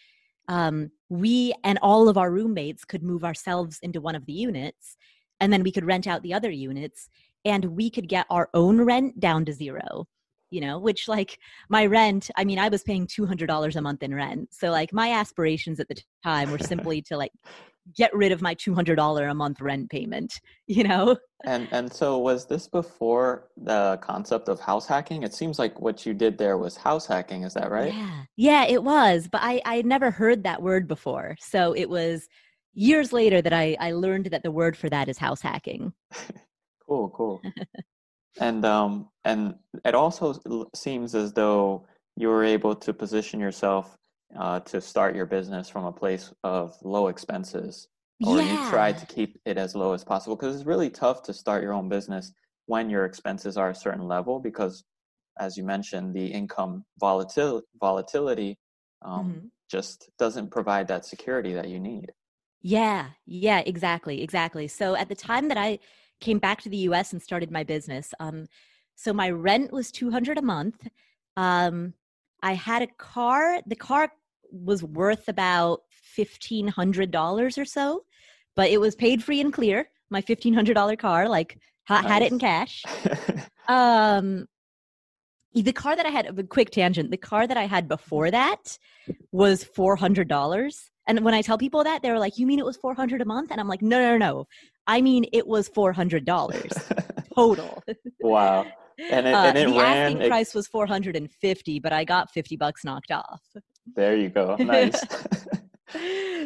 um, 0.48 0.90
we 1.10 1.52
and 1.62 1.78
all 1.82 2.08
of 2.08 2.16
our 2.16 2.30
roommates 2.30 2.84
could 2.84 3.02
move 3.02 3.22
ourselves 3.22 3.78
into 3.82 4.00
one 4.00 4.14
of 4.14 4.24
the 4.24 4.32
units, 4.32 4.96
and 5.40 5.52
then 5.52 5.62
we 5.62 5.72
could 5.72 5.84
rent 5.84 6.06
out 6.06 6.22
the 6.22 6.34
other 6.34 6.50
units, 6.50 7.08
and 7.44 7.64
we 7.64 7.90
could 7.90 8.08
get 8.08 8.26
our 8.30 8.48
own 8.54 8.80
rent 8.80 9.20
down 9.20 9.44
to 9.44 9.52
zero 9.52 10.06
you 10.50 10.60
know 10.60 10.78
which 10.78 11.08
like 11.08 11.38
my 11.68 11.86
rent 11.86 12.30
i 12.36 12.44
mean 12.44 12.58
i 12.58 12.68
was 12.68 12.82
paying 12.82 13.06
$200 13.06 13.76
a 13.76 13.80
month 13.80 14.02
in 14.02 14.14
rent. 14.14 14.48
So 14.52 14.70
like 14.70 14.92
my 14.92 15.12
aspirations 15.12 15.80
at 15.80 15.88
the 15.88 15.96
time 16.22 16.50
were 16.50 16.58
simply 16.58 17.02
to 17.02 17.16
like 17.16 17.32
get 17.96 18.14
rid 18.14 18.32
of 18.32 18.42
my 18.42 18.54
$200 18.54 19.30
a 19.30 19.34
month 19.34 19.60
rent 19.60 19.90
payment 19.90 20.40
you 20.66 20.84
know? 20.84 21.16
And 21.44 21.68
and 21.70 21.92
so 21.92 22.18
was 22.18 22.46
this 22.46 22.66
before 22.66 23.48
the 23.56 23.98
concept 24.02 24.48
of 24.48 24.58
house 24.58 24.86
hacking? 24.86 25.22
It 25.22 25.32
seems 25.32 25.58
like 25.58 25.80
what 25.80 26.04
you 26.04 26.12
did 26.12 26.36
there 26.36 26.58
was 26.58 26.76
house 26.76 27.06
hacking 27.06 27.44
is 27.44 27.54
that 27.54 27.70
right? 27.70 27.94
Yeah. 27.94 28.24
Yeah 28.36 28.64
it 28.64 28.82
was 28.82 29.28
but 29.30 29.40
i 29.42 29.60
i 29.64 29.76
had 29.76 29.86
never 29.86 30.10
heard 30.10 30.44
that 30.44 30.62
word 30.62 30.88
before. 30.88 31.36
So 31.40 31.74
it 31.74 31.88
was 31.88 32.28
years 32.74 33.12
later 33.12 33.40
that 33.42 33.52
i 33.52 33.76
i 33.80 33.92
learned 33.92 34.26
that 34.26 34.42
the 34.42 34.50
word 34.50 34.76
for 34.76 34.88
that 34.88 35.08
is 35.08 35.18
house 35.18 35.40
hacking 35.40 35.92
cool 36.86 37.10
cool 37.10 37.40
and 38.40 38.64
um 38.64 39.08
and 39.24 39.54
it 39.84 39.94
also 39.94 40.68
seems 40.74 41.14
as 41.14 41.32
though 41.32 41.86
you 42.16 42.28
were 42.28 42.44
able 42.44 42.74
to 42.74 42.92
position 42.92 43.38
yourself 43.38 43.96
uh, 44.36 44.60
to 44.60 44.80
start 44.80 45.16
your 45.16 45.24
business 45.24 45.68
from 45.68 45.86
a 45.86 45.92
place 45.92 46.32
of 46.44 46.76
low 46.82 47.08
expenses 47.08 47.88
or 48.26 48.40
yeah. 48.40 48.64
you 48.64 48.70
try 48.70 48.92
to 48.92 49.06
keep 49.06 49.38
it 49.46 49.56
as 49.56 49.74
low 49.74 49.92
as 49.92 50.04
possible 50.04 50.36
because 50.36 50.56
it's 50.56 50.66
really 50.66 50.90
tough 50.90 51.22
to 51.22 51.32
start 51.32 51.62
your 51.62 51.72
own 51.72 51.88
business 51.88 52.32
when 52.66 52.90
your 52.90 53.04
expenses 53.04 53.56
are 53.56 53.70
a 53.70 53.74
certain 53.74 54.06
level 54.06 54.38
because 54.38 54.84
as 55.38 55.56
you 55.56 55.62
mentioned 55.62 56.14
the 56.14 56.26
income 56.26 56.84
volatil- 57.00 57.62
volatility 57.80 58.58
um, 59.02 59.30
mm-hmm. 59.30 59.46
just 59.70 60.10
doesn't 60.18 60.50
provide 60.50 60.88
that 60.88 61.06
security 61.06 61.54
that 61.54 61.68
you 61.68 61.78
need 61.78 62.12
yeah 62.62 63.08
yeah 63.26 63.60
exactly 63.60 64.22
exactly 64.22 64.66
so 64.66 64.94
at 64.96 65.08
the 65.08 65.14
time 65.14 65.48
that 65.48 65.56
i 65.56 65.78
came 66.20 66.38
back 66.38 66.60
to 66.62 66.68
the 66.68 66.76
US 66.78 67.12
and 67.12 67.22
started 67.22 67.50
my 67.50 67.64
business. 67.64 68.12
Um, 68.20 68.46
so 68.94 69.12
my 69.12 69.30
rent 69.30 69.72
was 69.72 69.90
200 69.92 70.38
a 70.38 70.42
month. 70.42 70.88
Um, 71.36 71.94
I 72.42 72.54
had 72.54 72.82
a 72.82 72.88
car. 72.98 73.60
The 73.66 73.76
car 73.76 74.12
was 74.50 74.82
worth 74.82 75.28
about 75.28 75.82
$1,500 76.16 77.58
or 77.58 77.64
so, 77.64 78.04
but 78.56 78.70
it 78.70 78.80
was 78.80 78.96
paid 78.96 79.22
free 79.22 79.40
and 79.40 79.52
clear. 79.52 79.88
My 80.10 80.22
$1,500 80.22 80.98
car, 80.98 81.28
like, 81.28 81.58
nice. 81.88 82.04
had 82.04 82.22
it 82.22 82.32
in 82.32 82.38
cash. 82.38 82.82
um, 83.68 84.48
the 85.54 85.72
car 85.72 85.96
that 85.96 86.06
I 86.06 86.10
had, 86.10 86.38
a 86.38 86.42
quick 86.42 86.70
tangent, 86.70 87.10
the 87.10 87.16
car 87.16 87.46
that 87.46 87.56
I 87.56 87.66
had 87.66 87.88
before 87.88 88.30
that 88.30 88.78
was 89.32 89.64
$400. 89.64 90.90
And 91.08 91.24
when 91.24 91.32
I 91.32 91.40
tell 91.40 91.56
people 91.56 91.82
that, 91.84 92.02
they're 92.02 92.18
like, 92.18 92.38
you 92.38 92.46
mean 92.46 92.58
it 92.58 92.66
was 92.66 92.76
400 92.76 93.22
a 93.22 93.24
month? 93.24 93.50
And 93.50 93.58
I'm 93.58 93.66
like, 93.66 93.80
no, 93.80 93.98
no, 93.98 94.18
no. 94.18 94.46
I 94.86 95.00
mean, 95.00 95.24
it 95.32 95.46
was 95.46 95.68
$400 95.70 97.24
total. 97.34 97.82
wow. 98.20 98.66
And 99.10 99.26
it, 99.26 99.34
uh, 99.34 99.44
and 99.44 99.58
it 99.58 99.68
the 99.68 99.78
ran, 99.78 100.12
asking 100.12 100.28
price 100.28 100.54
was 100.54 100.66
450, 100.66 101.78
but 101.80 101.92
I 101.92 102.04
got 102.04 102.30
50 102.30 102.56
bucks 102.56 102.84
knocked 102.84 103.10
off. 103.10 103.40
There 103.96 104.16
you 104.16 104.28
go. 104.28 104.56
Nice. 104.60 105.02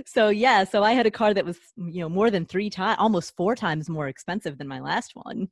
so 0.07 0.29
yeah, 0.29 0.63
so 0.63 0.85
I 0.85 0.93
had 0.93 1.07
a 1.07 1.11
car 1.11 1.35
that 1.35 1.45
was, 1.45 1.59
you 1.77 2.01
know, 2.01 2.09
more 2.09 2.31
than 2.31 2.47
three 2.47 2.71
times, 2.71 2.99
almost 3.01 3.35
four 3.37 3.57
times 3.57 3.91
more 3.91 4.07
expensive 4.07 4.59
than 4.59 4.69
my 4.69 4.79
last 4.79 5.13
one. 5.15 5.49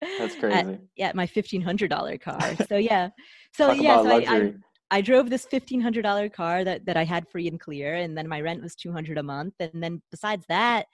That's 0.00 0.34
crazy. 0.40 0.56
At, 0.56 0.80
yeah, 0.94 1.12
my 1.14 1.26
fifteen 1.26 1.60
hundred 1.60 1.90
dollar 1.90 2.16
car. 2.18 2.38
So 2.68 2.76
yeah, 2.76 3.08
so 3.54 3.68
Talk 3.68 3.82
yeah, 3.82 4.02
so 4.02 4.10
I, 4.10 4.36
I, 4.36 4.52
I 4.90 5.00
drove 5.00 5.30
this 5.30 5.44
fifteen 5.44 5.80
hundred 5.80 6.02
dollar 6.02 6.28
car 6.28 6.64
that 6.64 6.86
that 6.86 6.96
I 6.96 7.04
had 7.04 7.28
free 7.28 7.48
and 7.48 7.60
clear, 7.60 7.94
and 7.94 8.16
then 8.16 8.28
my 8.28 8.40
rent 8.40 8.62
was 8.62 8.74
two 8.74 8.92
hundred 8.92 9.18
a 9.18 9.22
month, 9.22 9.54
and 9.60 9.82
then 9.82 10.02
besides 10.10 10.44
that, 10.48 10.86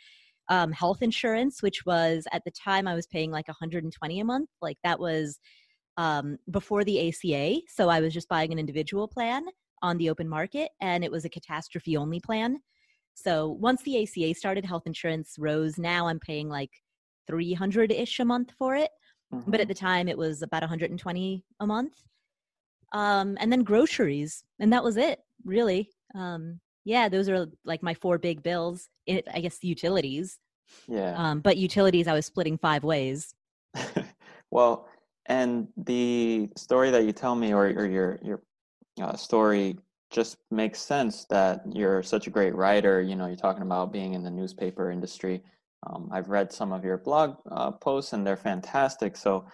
um, 0.49 0.73
health 0.73 1.03
insurance, 1.03 1.63
which 1.63 1.87
was 1.87 2.27
at 2.33 2.43
the 2.45 2.51
time 2.51 2.89
I 2.89 2.95
was 2.95 3.07
paying 3.07 3.31
like 3.31 3.49
one 3.49 3.57
hundred 3.59 3.85
and 3.85 3.93
twenty 3.93 4.21
a 4.21 4.25
month. 4.25 4.51
Like 4.61 4.79
that 4.85 4.99
was 4.99 5.39
um, 5.97 6.39
before 6.51 6.85
the 6.85 7.09
ACA, 7.09 7.61
so 7.69 7.89
I 7.89 8.01
was 8.01 8.13
just 8.13 8.29
buying 8.29 8.53
an 8.53 8.59
individual 8.59 9.07
plan 9.07 9.45
on 9.83 9.97
the 9.99 10.11
open 10.11 10.29
market, 10.29 10.71
and 10.81 11.05
it 11.05 11.11
was 11.11 11.25
a 11.25 11.31
catastrophe 11.31 11.97
only 11.97 12.21
plan. 12.21 12.59
So 13.15 13.49
once 13.61 13.83
the 13.83 14.03
ACA 14.03 14.35
started, 14.35 14.65
health 14.65 14.87
insurance 14.87 15.37
rose. 15.39 15.79
Now 15.79 16.09
I'm 16.09 16.19
paying 16.19 16.49
like 16.49 16.71
300 17.29 17.93
ish 17.93 18.19
a 18.19 18.25
month 18.25 18.53
for 18.59 18.75
it. 18.75 18.91
Mm-hmm. 19.33 19.51
But 19.51 19.61
at 19.61 19.65
mm-hmm. 19.65 19.69
the 19.69 19.75
time, 19.75 20.09
it 20.09 20.19
was 20.19 20.43
about 20.43 20.63
120 20.63 21.45
a 21.61 21.67
month. 21.67 21.95
Um, 22.95 23.37
and 23.41 23.53
then 23.53 23.65
groceries, 23.65 24.45
and 24.59 24.73
that 24.73 24.83
was 24.83 24.97
it, 24.97 25.21
really. 25.45 25.91
Um, 26.15 26.61
yeah, 26.85 27.09
those 27.09 27.29
are 27.29 27.47
like 27.65 27.83
my 27.83 27.93
four 27.93 28.19
big 28.19 28.43
bills. 28.43 28.89
It, 29.07 29.27
I 29.35 29.41
guess 29.41 29.63
utilities. 29.63 30.39
Yeah. 30.89 31.15
Um, 31.17 31.41
but 31.41 31.57
utilities, 31.57 32.07
I 32.07 32.15
was 32.15 32.25
splitting 32.25 32.57
five 32.57 32.85
ways. 32.85 33.35
well, 34.51 34.89
and 35.27 35.69
the 35.77 36.49
story 36.57 36.91
that 36.91 37.05
you 37.05 37.13
tell 37.13 37.35
me, 37.35 37.53
or, 37.53 37.67
or 37.67 37.87
your 37.87 38.19
your 38.23 38.43
uh, 39.03 39.17
story, 39.17 39.77
just 40.11 40.37
makes 40.53 40.81
sense 40.81 41.25
that 41.25 41.63
you're 41.73 42.03
such 42.03 42.29
a 42.29 42.31
great 42.31 42.55
writer. 42.55 43.03
You 43.03 43.17
know, 43.17 43.27
you're 43.27 43.37
talking 43.37 43.63
about 43.63 43.93
being 43.93 44.15
in 44.15 44.23
the 44.23 44.31
newspaper 44.31 44.93
industry. 44.93 45.43
Um, 45.87 46.09
I've 46.13 46.29
read 46.29 46.53
some 46.53 46.73
of 46.73 46.85
your 46.85 46.99
blog 46.99 47.37
uh, 47.51 47.73
posts 47.73 48.13
and 48.13 48.27
they're 48.27 48.37
fantastic. 48.37 49.17
So, 49.17 49.47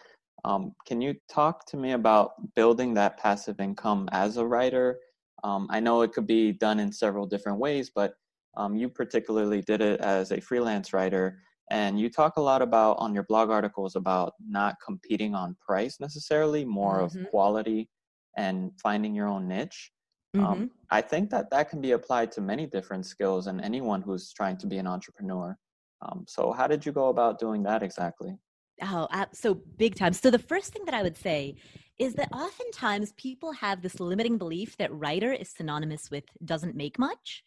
um, 0.44 0.74
can 0.86 1.00
you 1.00 1.14
talk 1.28 1.66
to 1.66 1.76
me 1.76 1.92
about 1.92 2.32
building 2.54 2.94
that 2.94 3.18
passive 3.18 3.60
income 3.60 4.08
as 4.12 4.36
a 4.36 4.46
writer? 4.46 4.98
Um, 5.44 5.68
I 5.70 5.80
know 5.80 6.02
it 6.02 6.12
could 6.12 6.26
be 6.26 6.52
done 6.52 6.80
in 6.80 6.92
several 6.92 7.26
different 7.26 7.58
ways, 7.58 7.90
but 7.94 8.14
um, 8.56 8.76
you 8.76 8.88
particularly 8.88 9.62
did 9.62 9.80
it 9.80 10.00
as 10.00 10.32
a 10.32 10.40
freelance 10.40 10.92
writer. 10.92 11.38
And 11.70 12.00
you 12.00 12.10
talk 12.10 12.36
a 12.36 12.40
lot 12.40 12.62
about 12.62 12.96
on 12.98 13.14
your 13.14 13.22
blog 13.24 13.48
articles 13.48 13.94
about 13.94 14.34
not 14.44 14.76
competing 14.84 15.34
on 15.34 15.56
price 15.64 16.00
necessarily, 16.00 16.64
more 16.64 17.02
mm-hmm. 17.02 17.20
of 17.20 17.30
quality 17.30 17.88
and 18.36 18.72
finding 18.82 19.14
your 19.14 19.28
own 19.28 19.46
niche. 19.46 19.92
Um, 20.34 20.42
mm-hmm. 20.42 20.64
I 20.90 21.00
think 21.00 21.30
that 21.30 21.50
that 21.50 21.70
can 21.70 21.80
be 21.80 21.92
applied 21.92 22.32
to 22.32 22.40
many 22.40 22.66
different 22.66 23.06
skills 23.06 23.46
and 23.46 23.60
anyone 23.60 24.02
who's 24.02 24.32
trying 24.32 24.56
to 24.58 24.66
be 24.66 24.78
an 24.78 24.86
entrepreneur. 24.86 25.56
Um, 26.02 26.24
so, 26.26 26.52
how 26.52 26.66
did 26.66 26.86
you 26.86 26.92
go 26.92 27.08
about 27.08 27.38
doing 27.38 27.62
that 27.64 27.82
exactly? 27.82 28.36
Oh, 28.82 29.06
so 29.32 29.54
big 29.54 29.94
time. 29.94 30.12
So, 30.12 30.30
the 30.30 30.38
first 30.38 30.72
thing 30.72 30.84
that 30.86 30.94
I 30.94 31.02
would 31.02 31.16
say 31.16 31.56
is 31.98 32.14
that 32.14 32.32
oftentimes 32.32 33.12
people 33.12 33.52
have 33.52 33.82
this 33.82 34.00
limiting 34.00 34.38
belief 34.38 34.76
that 34.78 34.92
writer 34.92 35.32
is 35.32 35.50
synonymous 35.50 36.10
with 36.10 36.24
doesn't 36.44 36.74
make 36.74 36.98
much. 36.98 37.44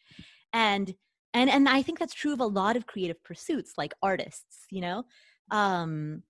And 0.53 0.93
and 1.33 1.49
and 1.49 1.67
I 1.67 1.81
think 1.81 1.99
that's 1.99 2.13
true 2.13 2.33
of 2.33 2.39
a 2.39 2.45
lot 2.45 2.75
of 2.77 2.85
creative 2.85 3.23
pursuits 3.23 3.73
like 3.77 3.93
artists, 4.01 4.65
you 4.69 4.81
know. 4.81 5.05
Um 5.51 6.23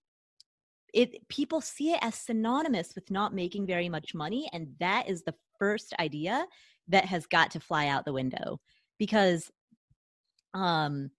it 0.93 1.27
people 1.27 1.59
see 1.59 1.91
it 1.91 1.99
as 2.01 2.15
synonymous 2.15 2.93
with 2.95 3.09
not 3.11 3.33
making 3.33 3.65
very 3.65 3.89
much 3.89 4.13
money 4.13 4.49
and 4.53 4.67
that 4.79 5.09
is 5.09 5.23
the 5.23 5.33
first 5.59 5.93
idea 5.99 6.45
that 6.87 7.05
has 7.05 7.25
got 7.25 7.51
to 7.51 7.59
fly 7.59 7.87
out 7.87 8.05
the 8.05 8.13
window 8.13 8.59
because 8.99 9.51
um 10.53 11.09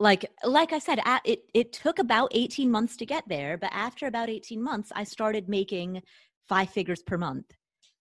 like 0.00 0.24
like 0.44 0.72
i 0.72 0.78
said 0.78 0.98
it 1.24 1.42
it 1.54 1.72
took 1.72 1.98
about 1.98 2.28
18 2.32 2.70
months 2.70 2.96
to 2.96 3.06
get 3.06 3.24
there 3.28 3.56
but 3.56 3.70
after 3.72 4.06
about 4.06 4.28
18 4.28 4.62
months 4.62 4.90
i 4.94 5.04
started 5.04 5.48
making 5.48 6.02
five 6.48 6.68
figures 6.70 7.02
per 7.02 7.16
month 7.16 7.46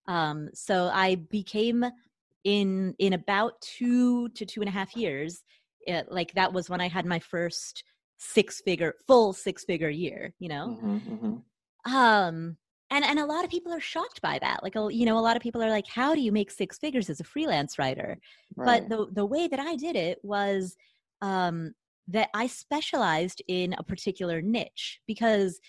um, 0.07 0.49
so 0.53 0.89
i 0.93 1.15
became 1.15 1.85
in 2.43 2.93
in 2.99 3.13
about 3.13 3.53
two 3.61 4.27
to 4.29 4.45
two 4.45 4.61
and 4.61 4.67
a 4.67 4.71
half 4.71 4.95
years 4.97 5.43
it, 5.85 6.11
like 6.11 6.33
that 6.33 6.51
was 6.51 6.69
when 6.69 6.81
i 6.81 6.87
had 6.87 7.05
my 7.05 7.19
first 7.19 7.83
six 8.17 8.61
figure 8.61 8.95
full 9.07 9.33
six 9.33 9.63
figure 9.63 9.89
year 9.89 10.33
you 10.39 10.49
know 10.49 10.77
mm-hmm, 10.81 11.13
mm-hmm. 11.13 11.95
um 11.95 12.57
and 12.89 13.05
and 13.05 13.19
a 13.19 13.25
lot 13.25 13.43
of 13.43 13.51
people 13.51 13.71
are 13.71 13.79
shocked 13.79 14.21
by 14.21 14.39
that 14.39 14.63
like 14.63 14.75
you 14.75 15.05
know 15.05 15.17
a 15.17 15.21
lot 15.21 15.35
of 15.35 15.41
people 15.41 15.61
are 15.61 15.69
like 15.69 15.87
how 15.87 16.13
do 16.13 16.21
you 16.21 16.31
make 16.31 16.51
six 16.51 16.77
figures 16.77 17.09
as 17.09 17.19
a 17.19 17.23
freelance 17.23 17.77
writer 17.77 18.17
right. 18.55 18.87
but 18.87 18.89
the 18.89 19.11
the 19.13 19.25
way 19.25 19.47
that 19.47 19.59
i 19.59 19.75
did 19.75 19.95
it 19.95 20.19
was 20.23 20.75
um 21.21 21.73
that 22.07 22.29
I 22.33 22.47
specialized 22.47 23.41
in 23.47 23.73
a 23.77 23.83
particular 23.83 24.41
niche 24.41 24.99
because 25.07 25.59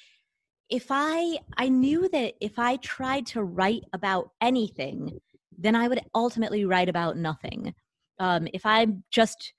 if 0.69 0.87
I 0.91 1.39
I 1.57 1.69
knew 1.69 2.09
that 2.09 2.35
if 2.41 2.59
I 2.59 2.77
tried 2.77 3.27
to 3.27 3.45
write 3.45 3.85
about 3.93 4.31
anything, 4.41 5.21
then 5.57 5.77
I 5.77 5.89
would 5.89 6.01
ultimately 6.15 6.65
write 6.65 6.89
about 6.89 7.17
nothing. 7.17 7.75
Um, 8.19 8.49
if 8.53 8.65
I'm 8.65 9.05
just 9.11 9.53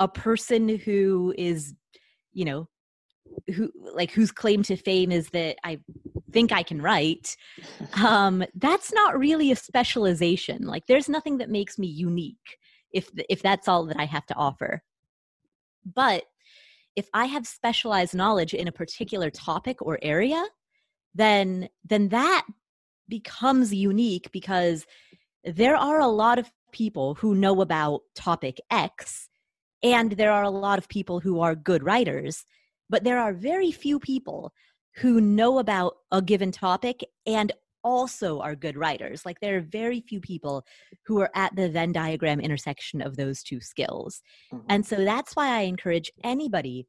a 0.00 0.08
person 0.08 0.68
who 0.68 1.34
is, 1.36 1.74
you 2.32 2.44
know, 2.44 2.68
who 3.54 3.70
like 3.94 4.10
whose 4.12 4.30
claim 4.30 4.62
to 4.64 4.76
fame 4.76 5.10
is 5.10 5.30
that 5.30 5.56
I 5.64 5.78
think 6.32 6.52
I 6.52 6.62
can 6.62 6.80
write, 6.80 7.36
um, 8.02 8.44
that's 8.54 8.92
not 8.92 9.18
really 9.18 9.50
a 9.50 9.56
specialization. 9.56 10.66
Like, 10.66 10.86
there's 10.86 11.08
nothing 11.08 11.38
that 11.38 11.50
makes 11.50 11.78
me 11.78 11.86
unique 11.86 12.58
if 12.92 13.10
if 13.28 13.42
that's 13.42 13.68
all 13.68 13.86
that 13.86 13.98
I 13.98 14.04
have 14.04 14.26
to 14.26 14.34
offer. 14.34 14.82
But 15.84 16.24
if 16.96 17.08
I 17.14 17.26
have 17.26 17.46
specialized 17.46 18.14
knowledge 18.14 18.54
in 18.54 18.68
a 18.68 18.72
particular 18.72 19.30
topic 19.30 19.80
or 19.80 19.98
area, 20.02 20.44
then 21.14 21.68
then 21.84 22.08
that 22.08 22.46
becomes 23.08 23.74
unique 23.74 24.30
because 24.32 24.86
there 25.44 25.76
are 25.76 26.00
a 26.00 26.06
lot 26.06 26.38
of 26.38 26.50
people 26.72 27.14
who 27.14 27.34
know 27.34 27.60
about 27.60 28.02
topic 28.14 28.60
X 28.70 29.28
and 29.82 30.12
there 30.12 30.32
are 30.32 30.44
a 30.44 30.50
lot 30.50 30.78
of 30.78 30.88
people 30.88 31.20
who 31.20 31.40
are 31.40 31.54
good 31.54 31.82
writers, 31.82 32.44
but 32.88 33.04
there 33.04 33.18
are 33.18 33.32
very 33.32 33.72
few 33.72 33.98
people 33.98 34.52
who 34.96 35.20
know 35.20 35.58
about 35.58 35.96
a 36.10 36.22
given 36.22 36.52
topic 36.52 37.04
and 37.26 37.52
also 37.84 38.40
are 38.40 38.54
good 38.54 38.76
writers. 38.76 39.24
Like 39.26 39.40
there 39.40 39.56
are 39.56 39.60
very 39.60 40.00
few 40.00 40.20
people 40.20 40.64
who 41.06 41.20
are 41.20 41.30
at 41.34 41.54
the 41.56 41.68
Venn 41.68 41.92
diagram 41.92 42.40
intersection 42.40 43.00
of 43.00 43.16
those 43.16 43.42
two 43.42 43.60
skills. 43.60 44.22
Mm-hmm. 44.52 44.66
And 44.68 44.86
so 44.86 44.96
that's 44.96 45.34
why 45.34 45.48
I 45.48 45.62
encourage 45.62 46.10
anybody 46.24 46.86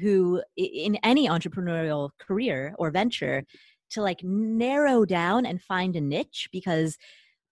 who 0.00 0.42
in 0.56 0.96
any 1.02 1.28
entrepreneurial 1.28 2.10
career 2.18 2.74
or 2.78 2.90
venture 2.90 3.44
to 3.90 4.02
like 4.02 4.22
narrow 4.22 5.04
down 5.04 5.46
and 5.46 5.62
find 5.62 5.96
a 5.96 6.00
niche 6.00 6.48
because 6.52 6.96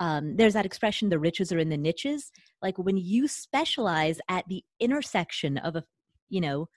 um, 0.00 0.36
there's 0.36 0.54
that 0.54 0.66
expression 0.66 1.08
the 1.08 1.18
riches 1.18 1.52
are 1.52 1.58
in 1.58 1.68
the 1.68 1.76
niches 1.76 2.30
like 2.60 2.76
when 2.78 2.96
you 2.96 3.28
specialize 3.28 4.20
at 4.28 4.44
the 4.48 4.62
intersection 4.80 5.58
of 5.58 5.76
a 5.76 5.84
you 6.28 6.40
know 6.40 6.68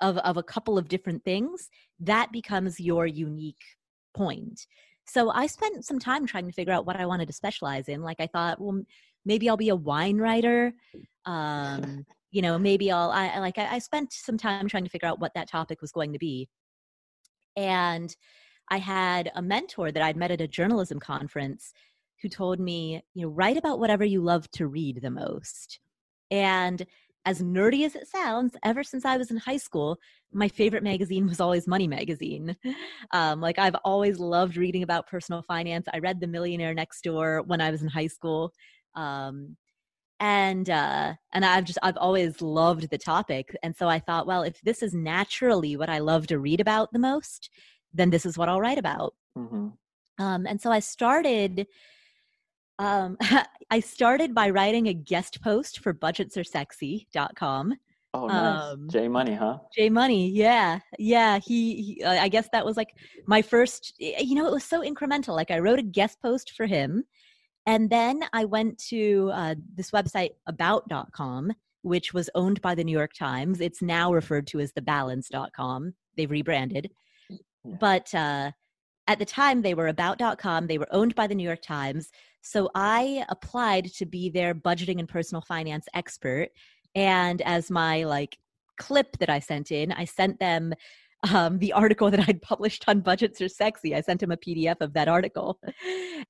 of, 0.00 0.16
of 0.18 0.36
a 0.36 0.42
couple 0.42 0.78
of 0.78 0.88
different 0.88 1.22
things 1.24 1.68
that 2.00 2.32
becomes 2.32 2.80
your 2.80 3.06
unique 3.06 3.62
point 4.14 4.66
so 5.06 5.30
I 5.30 5.46
spent 5.46 5.84
some 5.84 5.98
time 5.98 6.26
trying 6.26 6.46
to 6.46 6.52
figure 6.52 6.72
out 6.72 6.86
what 6.86 6.96
I 6.96 7.06
wanted 7.06 7.26
to 7.26 7.32
specialize 7.32 7.88
in. 7.88 8.02
Like 8.02 8.20
I 8.20 8.26
thought, 8.26 8.60
well, 8.60 8.82
maybe 9.24 9.48
I'll 9.48 9.56
be 9.56 9.70
a 9.70 9.76
wine 9.76 10.18
writer. 10.18 10.74
Um, 11.24 12.04
you 12.32 12.42
know, 12.42 12.58
maybe 12.58 12.90
I'll 12.90 13.12
I 13.12 13.38
like 13.38 13.56
I, 13.56 13.76
I 13.76 13.78
spent 13.78 14.12
some 14.12 14.36
time 14.36 14.66
trying 14.66 14.82
to 14.82 14.90
figure 14.90 15.06
out 15.06 15.20
what 15.20 15.34
that 15.36 15.48
topic 15.48 15.80
was 15.80 15.92
going 15.92 16.12
to 16.14 16.18
be. 16.18 16.48
And 17.56 18.12
I 18.68 18.78
had 18.78 19.30
a 19.36 19.40
mentor 19.40 19.92
that 19.92 20.02
I'd 20.02 20.16
met 20.16 20.32
at 20.32 20.40
a 20.40 20.48
journalism 20.48 20.98
conference 20.98 21.72
who 22.22 22.28
told 22.28 22.58
me, 22.58 23.02
you 23.14 23.22
know, 23.22 23.28
write 23.28 23.56
about 23.56 23.78
whatever 23.78 24.04
you 24.04 24.20
love 24.20 24.50
to 24.52 24.66
read 24.66 25.00
the 25.00 25.10
most. 25.10 25.78
And 26.32 26.84
as 27.24 27.40
nerdy 27.40 27.84
as 27.84 27.94
it 27.94 28.08
sounds, 28.08 28.56
ever 28.64 28.82
since 28.82 29.04
I 29.04 29.16
was 29.16 29.30
in 29.30 29.36
high 29.36 29.56
school, 29.56 29.98
my 30.32 30.48
favorite 30.48 30.82
magazine 30.82 31.26
was 31.26 31.40
always 31.40 31.66
Money 31.68 31.86
Magazine. 31.86 32.56
Um, 33.14 33.42
like 33.42 33.58
I've 33.58 33.76
always 33.84 34.18
loved 34.18 34.56
reading 34.56 34.82
about 34.82 35.06
personal 35.06 35.42
finance. 35.42 35.86
I 35.92 35.98
read 35.98 36.18
The 36.18 36.26
Millionaire 36.26 36.72
Next 36.72 37.04
Door 37.04 37.42
when 37.46 37.60
I 37.60 37.70
was 37.70 37.82
in 37.82 37.88
high 37.88 38.06
school. 38.06 38.52
Um, 38.94 39.56
and 40.18 40.70
uh, 40.70 41.14
and 41.32 41.44
I've 41.44 41.64
just 41.64 41.80
I've 41.82 41.96
always 41.98 42.40
loved 42.40 42.88
the 42.88 42.96
topic, 42.96 43.54
and 43.62 43.76
so 43.76 43.88
I 43.88 43.98
thought, 43.98 44.26
well, 44.26 44.44
if 44.44 44.60
this 44.62 44.82
is 44.82 44.94
naturally 44.94 45.76
what 45.76 45.90
I 45.90 45.98
love 45.98 46.28
to 46.28 46.38
read 46.38 46.60
about 46.60 46.92
the 46.92 47.00
most, 47.00 47.50
then 47.92 48.10
this 48.10 48.24
is 48.24 48.38
what 48.38 48.48
I'll 48.48 48.60
write 48.60 48.78
about. 48.78 49.14
Mm-hmm. 49.36 49.68
Um, 50.24 50.46
and 50.46 50.60
so 50.60 50.70
I 50.70 50.78
started. 50.78 51.66
Um, 52.82 53.16
I 53.70 53.80
started 53.80 54.34
by 54.34 54.50
writing 54.50 54.88
a 54.88 54.94
guest 54.94 55.40
post 55.40 55.78
for 55.78 55.94
budgetsaresexy.com. 55.94 57.74
Oh, 58.14 58.26
nice. 58.26 58.62
Um, 58.72 58.88
J 58.90 59.08
Money, 59.08 59.34
huh? 59.34 59.58
J 59.74 59.88
Money, 59.88 60.28
yeah, 60.28 60.80
yeah. 60.98 61.38
He, 61.38 61.80
he, 61.80 62.04
I 62.04 62.28
guess 62.28 62.48
that 62.52 62.66
was 62.66 62.76
like 62.76 62.94
my 63.26 63.40
first. 63.40 63.94
You 63.98 64.34
know, 64.34 64.46
it 64.46 64.52
was 64.52 64.64
so 64.64 64.82
incremental. 64.82 65.34
Like 65.34 65.50
I 65.50 65.60
wrote 65.60 65.78
a 65.78 65.82
guest 65.82 66.20
post 66.20 66.52
for 66.52 66.66
him, 66.66 67.04
and 67.64 67.88
then 67.88 68.24
I 68.34 68.44
went 68.44 68.76
to 68.88 69.30
uh, 69.32 69.54
this 69.74 69.92
website 69.92 70.32
about.com, 70.46 71.52
which 71.82 72.12
was 72.12 72.28
owned 72.34 72.60
by 72.60 72.74
the 72.74 72.84
New 72.84 72.92
York 72.92 73.14
Times. 73.14 73.62
It's 73.62 73.80
now 73.80 74.12
referred 74.12 74.46
to 74.48 74.60
as 74.60 74.72
thebalance.com. 74.72 75.94
They've 76.16 76.30
rebranded. 76.30 76.90
Yeah. 77.30 77.76
But 77.80 78.14
uh, 78.14 78.50
at 79.06 79.18
the 79.18 79.24
time, 79.24 79.62
they 79.62 79.74
were 79.74 79.88
about.com. 79.88 80.66
They 80.66 80.78
were 80.78 80.88
owned 80.92 81.14
by 81.14 81.26
the 81.26 81.34
New 81.34 81.42
York 81.42 81.62
Times. 81.62 82.10
So 82.40 82.70
I 82.74 83.24
applied 83.28 83.86
to 83.94 84.06
be 84.06 84.30
their 84.30 84.54
budgeting 84.54 84.98
and 84.98 85.08
personal 85.08 85.42
finance 85.42 85.86
expert. 85.94 86.48
And 86.94 87.40
as 87.42 87.70
my 87.70 88.04
like 88.04 88.38
clip 88.78 89.16
that 89.18 89.30
I 89.30 89.38
sent 89.38 89.70
in, 89.70 89.92
I 89.92 90.04
sent 90.04 90.38
them 90.38 90.74
um, 91.32 91.58
the 91.58 91.72
article 91.72 92.10
that 92.10 92.28
I'd 92.28 92.42
published 92.42 92.84
on 92.88 93.00
budgets 93.00 93.40
are 93.40 93.48
sexy. 93.48 93.94
I 93.94 94.00
sent 94.00 94.22
him 94.22 94.32
a 94.32 94.36
PDF 94.36 94.80
of 94.80 94.92
that 94.94 95.08
article, 95.08 95.60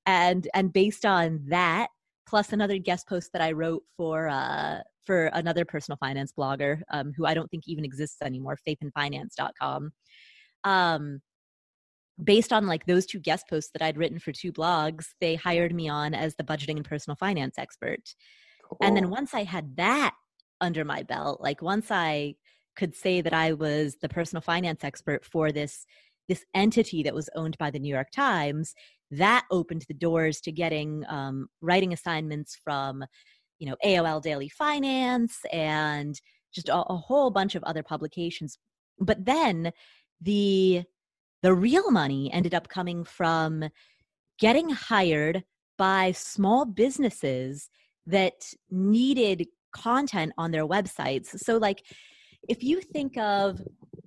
and 0.05 0.47
and 0.53 0.71
based 0.71 1.03
on 1.05 1.41
that, 1.47 1.87
plus 2.27 2.53
another 2.53 2.77
guest 2.77 3.07
post 3.07 3.33
that 3.33 3.41
I 3.41 3.53
wrote 3.53 3.83
for 3.97 4.29
uh, 4.29 4.81
for 5.03 5.25
another 5.33 5.65
personal 5.65 5.97
finance 5.97 6.31
blogger 6.37 6.81
um, 6.91 7.11
who 7.17 7.25
I 7.25 7.33
don't 7.33 7.49
think 7.49 7.63
even 7.67 7.83
exists 7.83 8.21
anymore, 8.21 8.57
faithandfinance.com. 8.67 9.91
Um, 10.63 11.21
based 12.21 12.53
on 12.53 12.67
like 12.67 12.85
those 12.85 13.05
two 13.05 13.19
guest 13.19 13.47
posts 13.49 13.71
that 13.73 13.81
I'd 13.81 13.97
written 13.97 14.19
for 14.19 14.31
two 14.31 14.51
blogs, 14.51 15.05
they 15.19 15.35
hired 15.35 15.73
me 15.73 15.89
on 15.89 16.13
as 16.13 16.35
the 16.35 16.43
budgeting 16.43 16.77
and 16.77 16.85
personal 16.85 17.15
finance 17.15 17.55
expert. 17.57 18.01
Cool. 18.63 18.77
And 18.81 18.95
then 18.95 19.09
once 19.09 19.33
I 19.33 19.43
had 19.43 19.75
that 19.77 20.13
under 20.61 20.85
my 20.85 21.03
belt, 21.03 21.41
like 21.41 21.61
once 21.61 21.89
I 21.89 22.35
could 22.75 22.95
say 22.95 23.21
that 23.21 23.33
I 23.33 23.53
was 23.53 23.97
the 24.01 24.09
personal 24.09 24.41
finance 24.41 24.83
expert 24.83 25.25
for 25.25 25.51
this 25.51 25.85
this 26.29 26.45
entity 26.53 27.03
that 27.03 27.13
was 27.13 27.29
owned 27.35 27.57
by 27.57 27.69
the 27.69 27.79
New 27.79 27.93
York 27.93 28.09
Times, 28.11 28.73
that 29.11 29.45
opened 29.51 29.83
the 29.87 29.93
doors 29.93 30.39
to 30.41 30.51
getting 30.53 31.03
um, 31.09 31.47
writing 31.61 31.91
assignments 31.91 32.57
from, 32.63 33.03
you 33.59 33.67
know, 33.67 33.75
AOL 33.85 34.21
Daily 34.21 34.47
Finance 34.47 35.37
and 35.51 36.19
just 36.53 36.69
a, 36.69 36.77
a 36.77 36.95
whole 36.95 37.29
bunch 37.29 37.55
of 37.55 37.63
other 37.63 37.83
publications. 37.83 38.57
But 38.99 39.25
then 39.25 39.71
the 40.21 40.83
the 41.43 41.53
real 41.53 41.91
money 41.91 42.31
ended 42.33 42.55
up 42.55 42.67
coming 42.69 43.03
from 43.03 43.69
getting 44.39 44.69
hired 44.69 45.43
by 45.77 46.11
small 46.13 46.65
businesses 46.65 47.69
that 48.07 48.53
needed 48.71 49.47
content 49.73 50.33
on 50.37 50.51
their 50.51 50.65
websites. 50.65 51.37
So 51.39 51.57
like 51.57 51.83
if 52.47 52.63
you 52.63 52.81
think 52.81 53.17
of 53.17 53.61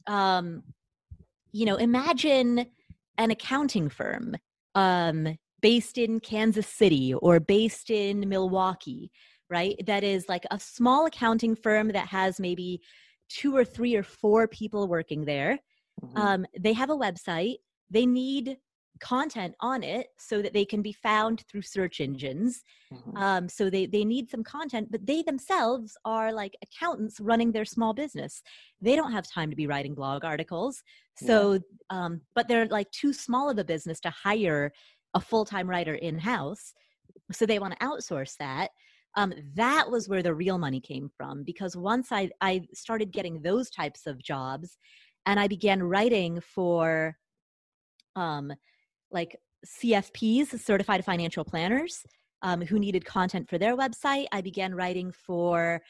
um, 0.06 0.62
you 1.52 1.64
know 1.64 1.76
imagine 1.76 2.66
an 3.18 3.30
accounting 3.30 3.88
firm 3.88 4.36
um, 4.74 5.36
based 5.62 5.96
in 5.96 6.20
kansas 6.20 6.66
city 6.66 7.14
or 7.14 7.40
based 7.40 7.90
in 7.90 8.28
milwaukee 8.28 9.10
right 9.48 9.74
that 9.86 10.04
is 10.04 10.28
like 10.28 10.44
a 10.50 10.60
small 10.60 11.06
accounting 11.06 11.56
firm 11.56 11.88
that 11.88 12.06
has 12.08 12.38
maybe 12.38 12.80
two 13.28 13.56
or 13.56 13.64
three 13.64 13.96
or 13.96 14.02
four 14.02 14.46
people 14.46 14.86
working 14.86 15.24
there 15.24 15.58
mm-hmm. 16.02 16.16
um, 16.16 16.46
they 16.58 16.72
have 16.72 16.90
a 16.90 16.96
website 16.96 17.56
they 17.90 18.06
need 18.06 18.56
content 19.00 19.54
on 19.60 19.82
it 19.82 20.08
so 20.18 20.40
that 20.40 20.52
they 20.52 20.64
can 20.64 20.80
be 20.80 20.92
found 20.92 21.44
through 21.48 21.62
search 21.62 22.00
engines 22.00 22.62
mm-hmm. 22.92 23.16
um, 23.16 23.48
so 23.48 23.68
they 23.68 23.86
they 23.86 24.04
need 24.04 24.30
some 24.30 24.42
content 24.42 24.88
but 24.90 25.04
they 25.06 25.22
themselves 25.22 25.96
are 26.04 26.32
like 26.32 26.56
accountants 26.62 27.20
running 27.20 27.52
their 27.52 27.64
small 27.64 27.92
business 27.92 28.42
they 28.80 28.96
don't 28.96 29.12
have 29.12 29.30
time 29.30 29.50
to 29.50 29.56
be 29.56 29.66
writing 29.66 29.94
blog 29.94 30.24
articles 30.24 30.82
so 31.16 31.54
yeah. 31.54 31.58
um, 31.90 32.20
but 32.34 32.48
they're 32.48 32.66
like 32.68 32.90
too 32.90 33.12
small 33.12 33.50
of 33.50 33.58
a 33.58 33.64
business 33.64 34.00
to 34.00 34.10
hire 34.10 34.72
a 35.14 35.20
full-time 35.20 35.68
writer 35.68 35.94
in-house 35.94 36.72
so 37.32 37.44
they 37.44 37.58
want 37.58 37.78
to 37.78 37.86
outsource 37.86 38.34
that 38.38 38.70
um, 39.16 39.32
that 39.54 39.90
was 39.90 40.08
where 40.08 40.22
the 40.22 40.34
real 40.34 40.58
money 40.58 40.80
came 40.80 41.10
from 41.16 41.42
because 41.42 41.74
once 41.74 42.12
I, 42.12 42.30
I 42.42 42.62
started 42.74 43.12
getting 43.12 43.40
those 43.40 43.70
types 43.70 44.06
of 44.06 44.22
jobs 44.22 44.76
and 45.26 45.38
i 45.38 45.46
began 45.46 45.82
writing 45.82 46.40
for 46.40 47.16
um, 48.16 48.52
like 49.10 49.36
CFPs, 49.66 50.58
certified 50.60 51.04
financial 51.04 51.44
planners, 51.44 52.04
um, 52.42 52.60
who 52.60 52.78
needed 52.78 53.04
content 53.04 53.48
for 53.48 53.58
their 53.58 53.76
website. 53.76 54.26
I 54.32 54.40
began 54.40 54.74
writing 54.74 55.12
for 55.12 55.82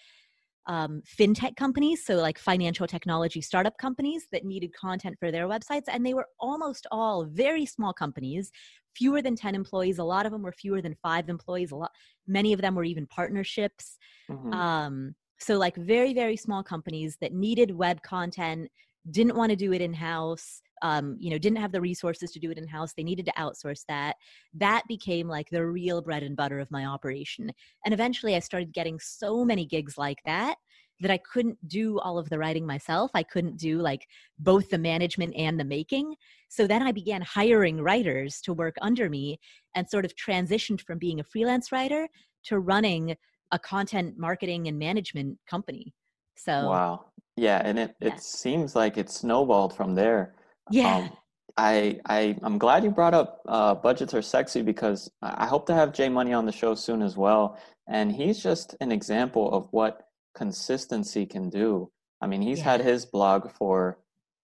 um, 0.67 1.03
fintech 1.19 1.57
companies, 1.57 2.05
so 2.05 2.17
like 2.17 2.39
financial 2.39 2.87
technology 2.87 3.41
startup 3.41 3.79
companies 3.79 4.27
that 4.33 4.45
needed 4.45 4.75
content 4.75 5.17
for 5.19 5.31
their 5.31 5.47
websites. 5.47 5.85
And 5.89 6.05
they 6.05 6.15
were 6.15 6.27
almost 6.41 6.87
all 6.91 7.25
very 7.25 7.67
small 7.67 7.93
companies, 7.93 8.51
fewer 8.97 9.23
than 9.23 9.37
10 9.37 9.55
employees. 9.55 9.99
A 9.99 10.05
lot 10.05 10.27
of 10.27 10.33
them 10.33 10.43
were 10.43 10.53
fewer 10.53 10.83
than 10.83 10.97
five 11.03 11.29
employees. 11.29 11.71
A 11.71 11.77
lot, 11.77 11.93
many 12.27 12.53
of 12.53 12.61
them 12.61 12.75
were 12.75 12.85
even 12.85 13.07
partnerships. 13.07 13.99
Mm-hmm. 14.31 14.53
Um, 14.53 15.15
so, 15.39 15.59
like 15.59 15.77
very, 15.77 16.15
very 16.15 16.37
small 16.37 16.63
companies 16.63 17.19
that 17.21 17.33
needed 17.33 17.71
web 17.71 18.03
content, 18.03 18.71
didn't 19.11 19.37
want 19.37 19.51
to 19.51 19.57
do 19.57 19.73
it 19.73 19.81
in 19.81 19.93
house 19.93 20.63
um, 20.83 21.17
you 21.19 21.31
know 21.31 21.39
didn't 21.39 21.59
have 21.59 21.73
the 21.73 21.81
resources 21.81 22.31
to 22.33 22.39
do 22.39 22.51
it 22.51 22.59
in 22.59 22.67
house 22.67 22.93
they 22.93 23.03
needed 23.03 23.27
to 23.27 23.33
outsource 23.33 23.83
that. 23.89 24.17
That 24.55 24.83
became 24.89 25.29
like 25.29 25.49
the 25.51 25.65
real 25.65 26.03
bread 26.03 26.23
and 26.23 26.37
butter 26.37 26.61
of 26.61 26.71
my 26.71 26.87
operation 26.87 27.51
and 27.85 27.95
eventually 27.95 28.35
i 28.35 28.41
started 28.41 28.73
getting 28.73 28.99
so 29.01 29.45
many 29.45 29.65
gigs 29.65 29.97
like 29.97 30.19
that 30.25 30.57
that 31.01 31.11
i 31.11 31.19
couldn't 31.19 31.57
do 31.69 31.99
all 32.01 32.19
of 32.19 32.29
the 32.29 32.39
writing 32.39 32.67
myself 32.67 33.11
i 33.15 33.23
couldn't 33.23 33.57
do 33.57 33.79
like 33.79 34.07
both 34.39 34.69
the 34.71 34.79
management 34.79 35.35
and 35.37 35.59
the 35.59 35.65
making. 35.65 36.15
So 36.49 36.67
then 36.67 36.83
i 36.83 36.93
began 36.93 37.23
hiring 37.23 37.81
writers 37.81 38.41
to 38.43 38.53
work 38.53 38.77
under 38.83 39.09
me 39.09 39.39
and 39.75 39.89
sort 39.89 40.05
of 40.05 40.15
transitioned 40.15 40.81
from 40.83 40.99
being 40.99 41.21
a 41.21 41.25
freelance 41.25 41.73
writer 41.73 42.09
to 42.45 42.59
running 42.59 43.17
a 43.53 43.59
content 43.59 44.15
marketing 44.19 44.67
and 44.67 44.79
management 44.79 45.39
company. 45.49 45.95
So 46.37 46.69
wow 46.69 47.05
yeah 47.37 47.61
and 47.65 47.79
it, 47.79 47.95
yeah. 48.01 48.09
it 48.09 48.21
seems 48.21 48.75
like 48.75 48.97
it 48.97 49.11
snowballed 49.11 49.75
from 49.75 49.95
there 49.95 50.35
yeah. 50.71 50.97
Um, 50.97 51.11
I, 51.57 52.01
I 52.07 52.37
I'm 52.43 52.59
glad 52.59 52.85
you 52.85 52.91
brought 52.91 53.15
up 53.15 53.41
uh, 53.49 53.75
budgets 53.75 54.15
are 54.15 54.23
sexy 54.23 54.63
because 54.63 55.11
I 55.23 55.47
hope 55.47 55.67
to 55.67 55.75
have 55.75 55.93
Jay 55.93 56.09
Money 56.09 56.33
on 56.33 56.45
the 56.45 56.53
show 56.53 56.75
soon 56.75 57.03
as 57.03 57.17
well. 57.17 57.59
And 57.89 58.13
he's 58.13 58.43
just 58.43 58.77
an 58.81 58.93
example 58.93 59.51
of 59.53 59.69
what 59.71 60.03
consistency 60.35 61.25
can 61.25 61.49
do. 61.49 61.91
I 62.21 62.27
mean, 62.27 62.43
he's 62.43 62.59
yeah. 62.59 62.65
had 62.65 62.81
his 62.83 63.07
blog 63.07 63.51
for 63.53 63.99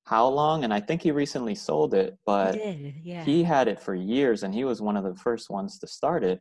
how 0.05 0.27
long? 0.29 0.65
And 0.65 0.73
I 0.73 0.81
think 0.81 1.03
he 1.03 1.11
recently 1.11 1.55
sold 1.55 1.93
it, 1.93 2.17
but 2.25 2.55
he, 2.55 2.95
yeah. 3.03 3.25
he 3.25 3.43
had 3.43 3.69
it 3.69 3.81
for 3.81 3.95
years, 3.95 4.43
and 4.43 4.55
he 4.55 4.65
was 4.65 4.81
one 4.81 4.97
of 4.97 5.05
the 5.05 5.15
first 5.15 5.51
ones 5.51 5.79
to 5.81 5.87
start 5.87 6.25
it. 6.25 6.41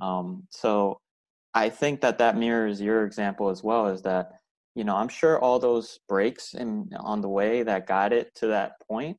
Um, 0.00 0.44
so 0.50 1.00
I 1.54 1.68
think 1.68 2.00
that 2.02 2.18
that 2.18 2.36
mirrors 2.36 2.80
your 2.80 3.04
example 3.04 3.48
as 3.48 3.62
well. 3.62 3.88
Is 3.88 4.02
that 4.02 4.32
you 4.74 4.84
know 4.84 4.96
I'm 4.96 5.08
sure 5.08 5.38
all 5.40 5.58
those 5.58 5.98
breaks 6.08 6.54
and 6.54 6.92
on 6.98 7.20
the 7.20 7.28
way 7.28 7.62
that 7.62 7.86
got 7.86 8.12
it 8.12 8.34
to 8.36 8.46
that 8.48 8.72
point 8.88 9.16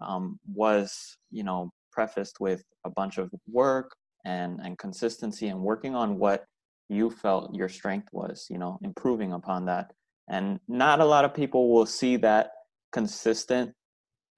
um, 0.00 0.38
was 0.46 1.16
you 1.30 1.44
know 1.44 1.70
prefaced 1.92 2.40
with 2.40 2.62
a 2.84 2.90
bunch 2.90 3.18
of 3.18 3.30
work 3.50 3.94
and 4.24 4.60
and 4.62 4.78
consistency 4.78 5.48
and 5.48 5.60
working 5.60 5.94
on 5.94 6.18
what 6.18 6.44
you 6.88 7.10
felt 7.10 7.54
your 7.54 7.68
strength 7.68 8.08
was 8.12 8.46
you 8.50 8.58
know 8.58 8.78
improving 8.82 9.32
upon 9.32 9.64
that 9.66 9.92
and 10.28 10.60
not 10.68 11.00
a 11.00 11.04
lot 11.04 11.24
of 11.24 11.34
people 11.34 11.72
will 11.72 11.86
see 11.86 12.16
that 12.16 12.50
consistent 12.92 13.72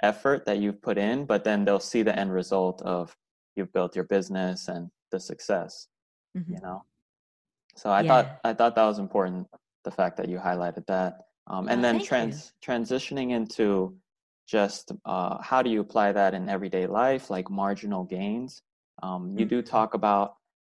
effort 0.02 0.44
that 0.46 0.58
you've 0.58 0.80
put 0.80 0.96
in 0.98 1.24
but 1.24 1.44
then 1.44 1.64
they'll 1.64 1.80
see 1.80 2.02
the 2.02 2.16
end 2.16 2.32
result 2.32 2.80
of 2.82 3.14
you've 3.56 3.72
built 3.72 3.96
your 3.96 4.04
business 4.04 4.68
and 4.68 4.88
the 5.10 5.18
success 5.18 5.88
mm-hmm. 6.36 6.52
you 6.52 6.60
know 6.62 6.82
so 7.76 7.90
i 7.90 8.00
yeah. 8.00 8.08
thought 8.08 8.38
i 8.44 8.52
thought 8.52 8.76
that 8.76 8.84
was 8.84 8.98
important 8.98 9.46
the 9.84 9.90
fact 9.90 10.16
that 10.16 10.28
you 10.28 10.38
highlighted 10.38 10.86
that 10.86 11.18
um, 11.48 11.68
and 11.68 11.82
then 11.82 12.02
trans 12.02 12.52
transitioning 12.64 13.30
into 13.30 13.96
just 14.46 14.92
uh, 15.04 15.40
how 15.42 15.62
do 15.62 15.70
you 15.70 15.80
apply 15.80 16.12
that 16.12 16.34
in 16.34 16.48
everyday 16.48 16.86
life, 16.86 17.30
like 17.30 17.50
marginal 17.50 18.04
gains. 18.04 18.62
Um, 19.02 19.34
you 19.36 19.44
mm-hmm. 19.44 19.56
do 19.56 19.62
talk 19.62 19.94
about 19.94 20.34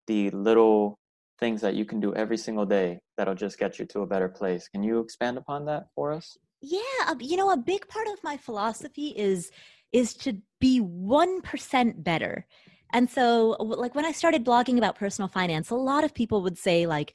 the 0.06 0.30
little 0.30 0.98
things 1.38 1.60
that 1.60 1.74
you 1.74 1.84
can 1.84 2.00
do 2.00 2.14
every 2.14 2.36
single 2.36 2.66
day 2.66 2.98
that'll 3.16 3.34
just 3.34 3.58
get 3.58 3.78
you 3.78 3.86
to 3.86 4.00
a 4.00 4.06
better 4.06 4.28
place. 4.28 4.68
Can 4.68 4.82
you 4.82 5.00
expand 5.00 5.38
upon 5.38 5.64
that 5.66 5.86
for 5.94 6.12
us? 6.12 6.36
Yeah, 6.60 6.80
you 7.18 7.36
know, 7.36 7.50
a 7.50 7.56
big 7.56 7.88
part 7.88 8.06
of 8.08 8.22
my 8.22 8.36
philosophy 8.36 9.08
is 9.16 9.50
is 9.92 10.14
to 10.14 10.36
be 10.60 10.80
1% 10.80 12.04
better. 12.04 12.46
And 12.92 13.10
so 13.10 13.56
like 13.58 13.96
when 13.96 14.04
I 14.04 14.12
started 14.12 14.44
blogging 14.44 14.78
about 14.78 14.94
personal 14.94 15.28
finance, 15.28 15.70
a 15.70 15.74
lot 15.74 16.04
of 16.04 16.14
people 16.14 16.42
would 16.42 16.56
say 16.56 16.86
like 16.86 17.14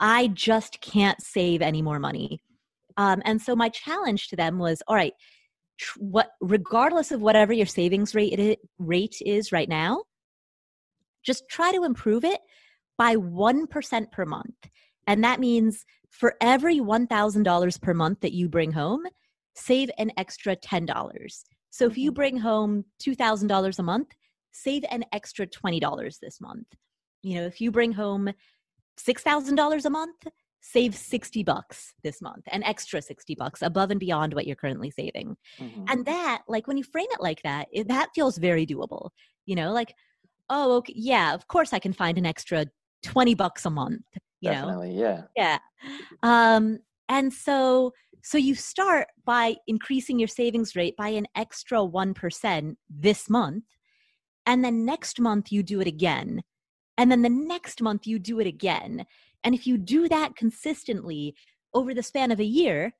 I 0.00 0.28
just 0.28 0.80
can't 0.80 1.20
save 1.20 1.62
any 1.62 1.82
more 1.82 1.98
money. 1.98 2.40
Um, 2.96 3.22
and 3.24 3.40
so 3.40 3.54
my 3.54 3.68
challenge 3.68 4.28
to 4.28 4.36
them 4.36 4.58
was, 4.58 4.82
all 4.86 4.96
right, 4.96 5.12
tr- 5.78 5.98
what 6.00 6.30
regardless 6.40 7.12
of 7.12 7.20
whatever 7.20 7.52
your 7.52 7.66
savings 7.66 8.14
rate 8.14 8.38
it, 8.38 8.58
rate 8.78 9.16
is 9.24 9.52
right 9.52 9.68
now, 9.68 10.02
just 11.24 11.48
try 11.48 11.72
to 11.72 11.84
improve 11.84 12.24
it 12.24 12.40
by 12.96 13.16
1% 13.16 14.12
per 14.12 14.24
month. 14.24 14.56
And 15.06 15.22
that 15.24 15.40
means 15.40 15.84
for 16.10 16.34
every 16.40 16.78
$1,000 16.80 17.80
per 17.80 17.94
month 17.94 18.20
that 18.20 18.32
you 18.32 18.48
bring 18.48 18.72
home, 18.72 19.02
save 19.54 19.90
an 19.98 20.10
extra 20.16 20.56
$10. 20.56 21.44
So 21.70 21.86
if 21.86 21.96
you 21.96 22.10
mm-hmm. 22.10 22.16
bring 22.16 22.38
home 22.38 22.84
$2,000 23.02 23.78
a 23.78 23.82
month, 23.82 24.08
save 24.52 24.84
an 24.90 25.04
extra 25.12 25.46
$20 25.46 26.18
this 26.20 26.40
month. 26.40 26.66
You 27.22 27.36
know, 27.36 27.46
if 27.46 27.60
you 27.60 27.70
bring 27.70 27.92
home 27.92 28.30
$6,000 28.98 29.84
a 29.84 29.90
month, 29.90 30.26
save 30.60 30.94
60 30.94 31.42
bucks 31.44 31.94
this 32.02 32.20
month, 32.20 32.44
an 32.48 32.62
extra 32.64 33.00
60 33.00 33.34
bucks 33.36 33.62
above 33.62 33.90
and 33.90 34.00
beyond 34.00 34.34
what 34.34 34.46
you're 34.46 34.56
currently 34.56 34.90
saving. 34.90 35.36
Mm-hmm. 35.58 35.84
And 35.88 36.04
that, 36.06 36.42
like 36.48 36.66
when 36.66 36.76
you 36.76 36.84
frame 36.84 37.06
it 37.10 37.20
like 37.20 37.42
that, 37.42 37.68
it, 37.72 37.88
that 37.88 38.10
feels 38.14 38.38
very 38.38 38.66
doable. 38.66 39.10
You 39.46 39.56
know, 39.56 39.72
like, 39.72 39.94
oh, 40.50 40.76
okay, 40.78 40.94
yeah, 40.96 41.34
of 41.34 41.46
course 41.48 41.72
I 41.72 41.78
can 41.78 41.92
find 41.92 42.18
an 42.18 42.26
extra 42.26 42.66
20 43.04 43.34
bucks 43.34 43.64
a 43.64 43.70
month, 43.70 44.04
you 44.40 44.50
Definitely, 44.50 44.94
know? 44.94 45.02
yeah. 45.02 45.22
Yeah. 45.36 45.58
Um, 46.22 46.80
and 47.08 47.32
so 47.32 47.92
so 48.22 48.36
you 48.36 48.54
start 48.54 49.08
by 49.24 49.56
increasing 49.66 50.18
your 50.18 50.28
savings 50.28 50.76
rate 50.76 50.96
by 50.96 51.08
an 51.08 51.26
extra 51.34 51.78
1% 51.78 52.76
this 52.90 53.30
month. 53.30 53.64
And 54.44 54.64
then 54.64 54.84
next 54.84 55.20
month 55.20 55.52
you 55.52 55.62
do 55.62 55.80
it 55.80 55.86
again. 55.86 56.42
And 56.98 57.10
then 57.10 57.22
the 57.22 57.30
next 57.30 57.80
month 57.80 58.06
you 58.06 58.18
do 58.18 58.40
it 58.40 58.46
again. 58.46 59.06
And 59.44 59.54
if 59.54 59.66
you 59.66 59.78
do 59.78 60.08
that 60.08 60.36
consistently 60.36 61.34
over 61.72 61.94
the 61.94 62.02
span 62.02 62.30
of 62.30 62.40
a 62.40 62.44
year, 62.44 62.92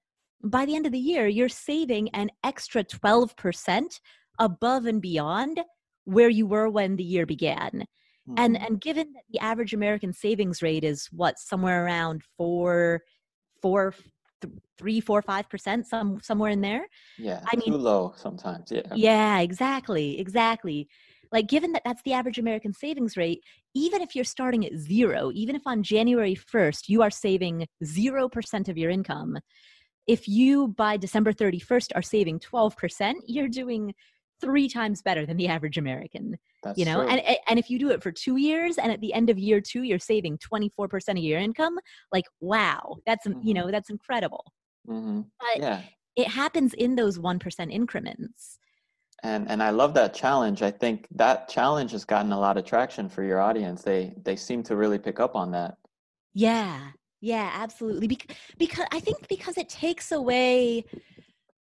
by 0.42 0.64
the 0.64 0.76
end 0.76 0.86
of 0.86 0.92
the 0.92 0.98
year, 0.98 1.26
you're 1.26 1.48
saving 1.48 2.08
an 2.10 2.30
extra 2.44 2.84
12% 2.84 4.00
above 4.38 4.86
and 4.86 5.02
beyond 5.02 5.60
where 6.04 6.28
you 6.28 6.46
were 6.46 6.70
when 6.70 6.96
the 6.96 7.04
year 7.04 7.26
began. 7.26 7.84
Mm-hmm. 8.28 8.34
And 8.38 8.56
and 8.56 8.80
given 8.80 9.12
that 9.14 9.24
the 9.30 9.40
average 9.40 9.74
American 9.74 10.12
savings 10.12 10.62
rate 10.62 10.84
is 10.84 11.08
what 11.10 11.38
somewhere 11.38 11.84
around 11.84 12.22
four, 12.36 13.02
four, 13.60 13.94
th- 14.40 14.54
three, 14.76 15.00
four, 15.00 15.22
five 15.22 15.48
percent, 15.48 15.86
some 15.86 16.20
somewhere 16.22 16.50
in 16.50 16.60
there. 16.60 16.86
Yeah, 17.18 17.40
I 17.50 17.56
mean, 17.56 17.72
too 17.72 17.78
low 17.78 18.14
sometimes. 18.16 18.70
Yeah. 18.70 18.82
Yeah, 18.94 19.40
exactly, 19.40 20.20
exactly. 20.20 20.88
Like, 21.32 21.48
given 21.48 21.72
that 21.72 21.82
that's 21.84 22.02
the 22.02 22.12
average 22.12 22.38
American 22.38 22.72
savings 22.72 23.16
rate, 23.16 23.42
even 23.74 24.00
if 24.02 24.14
you're 24.14 24.24
starting 24.24 24.64
at 24.64 24.76
zero, 24.76 25.30
even 25.34 25.56
if 25.56 25.62
on 25.66 25.82
January 25.82 26.34
1st 26.34 26.88
you 26.88 27.02
are 27.02 27.10
saving 27.10 27.66
0% 27.84 28.68
of 28.68 28.78
your 28.78 28.90
income, 28.90 29.38
if 30.06 30.26
you 30.26 30.68
by 30.68 30.96
December 30.96 31.32
31st 31.32 31.90
are 31.94 32.02
saving 32.02 32.40
12%, 32.40 33.14
you're 33.26 33.48
doing 33.48 33.94
three 34.40 34.68
times 34.68 35.02
better 35.02 35.26
than 35.26 35.36
the 35.36 35.48
average 35.48 35.78
American. 35.78 36.38
That's 36.62 36.78
you 36.78 36.84
know, 36.84 37.02
true. 37.02 37.08
and 37.08 37.36
and 37.48 37.58
if 37.58 37.70
you 37.70 37.78
do 37.78 37.90
it 37.90 38.02
for 38.02 38.10
two 38.10 38.36
years, 38.36 38.78
and 38.78 38.90
at 38.90 39.00
the 39.00 39.12
end 39.12 39.30
of 39.30 39.38
year 39.38 39.60
two, 39.60 39.82
you're 39.82 39.98
saving 39.98 40.38
24% 40.38 41.10
of 41.10 41.18
your 41.18 41.38
income, 41.38 41.78
like 42.12 42.24
wow, 42.40 42.96
that's 43.06 43.26
mm-hmm. 43.26 43.46
you 43.46 43.54
know 43.54 43.70
that's 43.70 43.90
incredible. 43.90 44.44
Mm-hmm. 44.88 45.20
But 45.38 45.62
yeah. 45.62 45.82
it 46.16 46.28
happens 46.28 46.74
in 46.74 46.96
those 46.96 47.18
one 47.18 47.38
percent 47.38 47.70
increments 47.70 48.58
and 49.22 49.48
and 49.50 49.62
I 49.62 49.70
love 49.70 49.94
that 49.94 50.14
challenge. 50.14 50.62
I 50.62 50.70
think 50.70 51.06
that 51.12 51.48
challenge 51.48 51.92
has 51.92 52.04
gotten 52.04 52.32
a 52.32 52.38
lot 52.38 52.56
of 52.56 52.64
traction 52.64 53.08
for 53.08 53.22
your 53.22 53.40
audience. 53.40 53.82
They 53.82 54.14
they 54.22 54.36
seem 54.36 54.62
to 54.64 54.76
really 54.76 54.98
pick 54.98 55.20
up 55.20 55.34
on 55.34 55.50
that. 55.52 55.76
Yeah. 56.34 56.90
Yeah, 57.20 57.50
absolutely. 57.52 58.06
Because 58.06 58.36
because 58.58 58.86
I 58.92 59.00
think 59.00 59.26
because 59.28 59.58
it 59.58 59.68
takes 59.68 60.12
away 60.12 60.84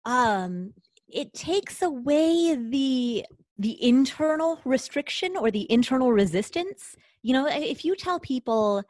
um 0.04 0.72
it 1.08 1.34
takes 1.34 1.82
away 1.82 2.54
the 2.54 3.24
the 3.58 3.82
internal 3.82 4.60
restriction 4.64 5.36
or 5.36 5.50
the 5.50 5.70
internal 5.70 6.12
resistance. 6.12 6.94
You 7.22 7.32
know, 7.32 7.48
if 7.50 7.84
you 7.84 7.96
tell 7.96 8.20
people 8.20 8.84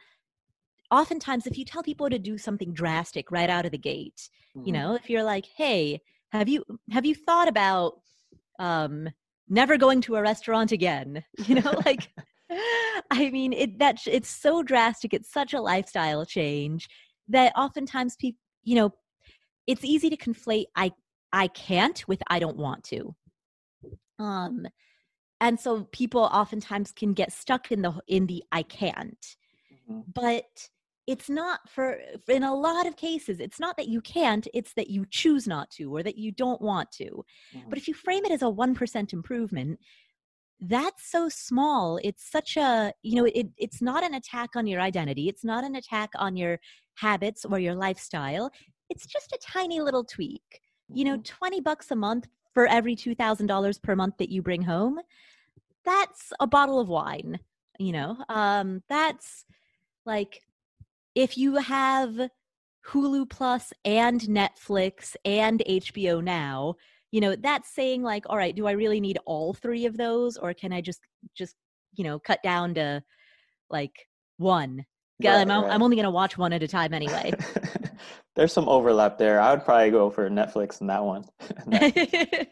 oftentimes 0.91 1.47
if 1.47 1.57
you 1.57 1.65
tell 1.65 1.83
people 1.83 2.11
to 2.11 2.19
do 2.19 2.37
something 2.37 2.75
drastic 2.75 3.31
right 3.31 3.49
out 3.49 3.65
of 3.65 3.73
the 3.73 3.79
gate, 3.79 4.29
mm-hmm. 4.55 4.67
you 4.67 4.73
know, 4.73 4.95
if 4.95 5.09
you're 5.09 5.23
like, 5.23 5.47
"Hey, 5.57 6.03
have 6.33 6.49
you 6.51 6.65
have 6.91 7.07
you 7.07 7.15
thought 7.15 7.49
about 7.49 8.01
um 8.59 9.09
never 9.49 9.77
going 9.77 10.01
to 10.01 10.17
a 10.17 10.23
restaurant 10.23 10.73
again 10.73 11.25
you 11.47 11.57
know 11.57 11.75
like 11.85 12.09
i 13.11 13.31
mean 13.31 13.53
it 13.53 13.79
that 13.79 13.99
it's 14.07 14.29
so 14.29 14.63
drastic 14.63 15.15
it's 15.15 15.33
such 15.33 15.55
a 15.55 15.61
lifestyle 15.61 16.25
change 16.25 16.89
that 17.29 17.53
oftentimes 17.57 18.17
people 18.17 18.41
you 18.65 18.75
know 18.75 18.91
it's 19.67 19.85
easy 19.85 20.11
to 20.11 20.17
conflate 20.17 20.67
i 20.77 20.91
i 21.33 21.47
can't 21.49 22.07
with 22.09 22.23
i 22.29 22.39
don't 22.39 22.57
want 22.57 22.83
to 22.85 23.15
um 24.19 24.67
and 25.41 25.61
so 25.61 25.85
people 25.93 26.23
oftentimes 26.33 26.91
can 26.91 27.13
get 27.13 27.33
stuck 27.33 27.71
in 27.71 27.83
the 27.83 27.93
in 28.09 28.27
the 28.27 28.43
i 28.51 28.63
can't 28.63 29.37
mm-hmm. 29.91 30.01
but 30.13 30.69
it's 31.09 31.31
not 31.31 31.67
for 31.69 31.99
in 32.29 32.43
a 32.43 32.55
lot 32.55 32.87
of 32.87 32.95
cases 32.97 33.41
it's 33.41 33.59
not 33.59 33.77
that 33.79 33.89
you 33.89 34.01
can't 34.03 34.47
it's 34.53 34.75
that 34.75 34.91
you 34.91 35.07
choose 35.11 35.49
not 35.49 35.71
to 35.71 35.85
or 35.97 36.03
that 36.03 36.19
you 36.19 36.31
don't 36.31 36.61
want 36.61 36.93
to. 36.93 37.05
Mm-hmm. 37.05 37.69
but 37.71 37.79
if 37.79 37.89
you 37.89 37.95
frame 37.95 38.25
it 38.27 38.31
as 38.31 38.43
a 38.43 38.47
1% 38.47 39.13
improvement 39.13 39.81
that's 40.61 41.09
so 41.09 41.29
small. 41.29 42.01
It's 42.03 42.29
such 42.29 42.57
a 42.57 42.93
you 43.03 43.15
know 43.15 43.29
it, 43.33 43.47
it's 43.57 43.81
not 43.81 44.03
an 44.03 44.15
attack 44.15 44.57
on 44.57 44.67
your 44.67 44.81
identity. 44.81 45.29
It's 45.29 45.45
not 45.45 45.63
an 45.63 45.77
attack 45.77 46.11
on 46.17 46.37
your 46.37 46.59
habits 46.97 47.45
or 47.45 47.61
your 47.61 47.77
lifestyle. 47.77 48.51
It's 48.91 49.07
just 49.07 49.31
a 49.31 49.39
tiny 49.41 49.81
little 49.81 50.03
tweak. 50.03 50.61
You 50.93 51.05
know 51.05 51.15
mm-hmm. 51.15 51.39
20 51.39 51.61
bucks 51.61 51.93
a 51.93 51.97
month 51.97 52.27
for 52.55 52.67
every 52.67 52.97
$2000 52.97 53.83
per 53.83 53.95
month 53.95 54.15
that 54.19 54.31
you 54.31 54.43
bring 54.43 54.63
home 54.63 54.99
that's 55.85 56.33
a 56.41 56.47
bottle 56.47 56.81
of 56.81 56.89
wine 56.89 57.39
you 57.79 57.93
know? 57.93 58.17
Um 58.29 58.83
that's 58.89 59.45
like 60.05 60.41
if 61.19 61.37
you 61.37 61.57
have 61.57 62.31
Hulu 62.87 63.29
Plus 63.29 63.73
and 63.85 64.21
Netflix 64.21 65.17
and 65.25 65.61
HBO 65.69 66.23
Now, 66.23 66.77
you 67.11 67.21
know, 67.21 67.35
that's 67.35 67.75
saying 67.75 68.05
like, 68.05 68.23
all 68.31 68.37
right, 68.37 68.55
do 68.55 68.69
I 68.69 68.73
really 68.73 69.01
need 69.01 69.19
all 69.27 69.53
three 69.53 69.87
of 69.87 69.97
those 69.97 70.37
or 70.37 70.55
can 70.55 70.73
I 70.73 70.81
just 70.81 71.01
just, 71.37 71.57
you 71.95 72.05
know, 72.05 72.21
cut 72.21 72.41
down 72.45 72.75
to 72.75 73.03
like 73.69 74.07
one? 74.37 74.85
Right, 75.21 75.41
I'm, 75.41 75.49
right. 75.49 75.73
I'm 75.73 75.83
only 75.83 75.97
going 75.97 76.05
to 76.05 76.11
watch 76.13 76.39
one 76.39 76.53
at 76.53 76.63
a 76.63 76.69
time 76.69 76.95
anyway. 76.95 77.33
There's 78.37 78.53
some 78.53 78.69
overlap 78.69 79.19
there. 79.19 79.41
I 79.41 79.51
would 79.51 79.65
probably 79.65 79.91
go 79.91 80.11
for 80.11 80.31
Netflix 80.31 80.81
and 80.81 80.89
that 80.89 81.03
one. 81.03 81.25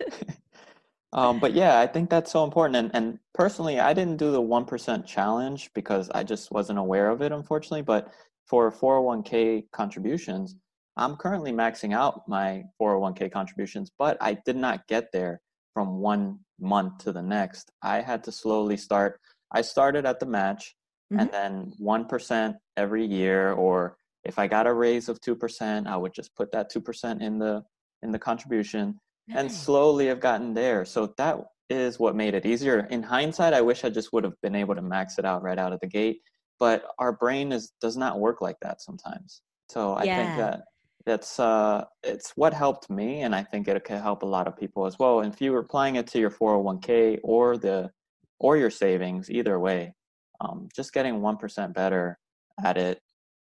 um, 1.12 1.39
but 1.39 1.55
yeah, 1.55 1.79
I 1.79 1.87
think 1.87 2.11
that's 2.11 2.33
so 2.33 2.43
important. 2.43 2.75
And, 2.75 2.91
and 2.95 3.19
personally, 3.33 3.79
I 3.79 3.93
didn't 3.93 4.17
do 4.17 4.33
the 4.33 4.43
1% 4.43 5.07
challenge 5.07 5.71
because 5.73 6.11
I 6.11 6.25
just 6.25 6.51
wasn't 6.51 6.81
aware 6.81 7.11
of 7.11 7.23
it, 7.23 7.31
unfortunately. 7.31 7.83
But 7.83 8.12
for 8.47 8.70
401k 8.72 9.64
contributions, 9.72 10.57
I'm 10.97 11.16
currently 11.16 11.53
maxing 11.53 11.94
out 11.94 12.26
my 12.26 12.64
401k 12.80 13.30
contributions, 13.30 13.90
but 13.99 14.16
I 14.20 14.38
did 14.47 14.57
not 14.57 14.86
get 14.86 15.12
there 15.12 15.40
from 15.74 15.99
one 15.99 16.38
month 16.59 16.99
to 17.05 17.12
the 17.12 17.22
next. 17.22 17.70
I 17.82 18.01
had 18.01 18.24
to 18.24 18.32
slowly 18.32 18.76
start. 18.76 19.20
I 19.53 19.61
started 19.61 20.07
at 20.07 20.20
the 20.20 20.26
match 20.26 20.74
mm-hmm. 21.12 21.20
and 21.20 21.30
then 21.30 21.72
1% 21.80 22.55
every 22.76 23.05
year 23.05 23.53
or 23.53 23.99
if 24.24 24.38
I 24.38 24.47
got 24.47 24.66
a 24.66 24.72
raise 24.72 25.09
of 25.09 25.20
2%, 25.20 25.86
I 25.86 25.97
would 25.97 26.14
just 26.14 26.34
put 26.34 26.51
that 26.53 26.72
2% 26.72 27.20
in 27.20 27.38
the 27.38 27.62
in 28.03 28.11
the 28.11 28.18
contribution 28.18 28.99
nice. 29.28 29.38
and 29.38 29.53
slowly 29.53 30.07
have 30.09 30.20
gotten 30.20 30.55
there. 30.55 30.84
So 30.84 31.14
that 31.16 31.38
is 31.70 31.99
what 31.99 32.14
made 32.14 32.34
it 32.34 32.44
easier. 32.44 32.80
In 32.90 33.03
hindsight, 33.03 33.55
I 33.55 33.61
wish 33.61 33.84
I 33.84 33.90
just 33.90 34.12
would 34.12 34.24
have 34.24 34.38
been 34.42 34.55
able 34.55 34.74
to 34.74 34.82
max 34.82 35.18
it 35.18 35.24
out 35.24 35.42
right 35.42 35.59
out 35.59 35.72
of 35.72 35.80
the 35.80 35.86
gate 35.86 36.20
but 36.59 36.84
our 36.98 37.12
brain 37.12 37.52
is 37.52 37.72
does 37.80 37.96
not 37.96 38.18
work 38.18 38.40
like 38.40 38.57
that 38.62 38.80
sometimes. 38.80 39.42
So 39.68 39.94
i 39.94 40.04
yeah. 40.04 40.16
think 40.16 40.36
that 40.38 40.64
that's 41.04 41.38
uh 41.38 41.84
it's 42.02 42.32
what 42.36 42.52
helped 42.52 42.90
me 42.90 43.22
and 43.22 43.34
i 43.34 43.42
think 43.42 43.68
it 43.68 43.84
could 43.84 44.00
help 44.00 44.22
a 44.22 44.26
lot 44.26 44.46
of 44.48 44.57
people 44.57 44.86
as 44.86 44.98
well. 44.98 45.20
And 45.20 45.32
if 45.32 45.40
you 45.40 45.52
were 45.52 45.61
applying 45.61 45.96
it 45.96 46.07
to 46.09 46.18
your 46.18 46.30
401k 46.30 47.20
or 47.22 47.57
the 47.57 47.90
or 48.38 48.57
your 48.57 48.70
savings 48.70 49.30
either 49.30 49.59
way 49.59 49.94
um, 50.40 50.68
just 50.76 50.92
getting 50.92 51.20
1% 51.20 51.72
better 51.72 52.18
at 52.62 52.76
it 52.76 53.00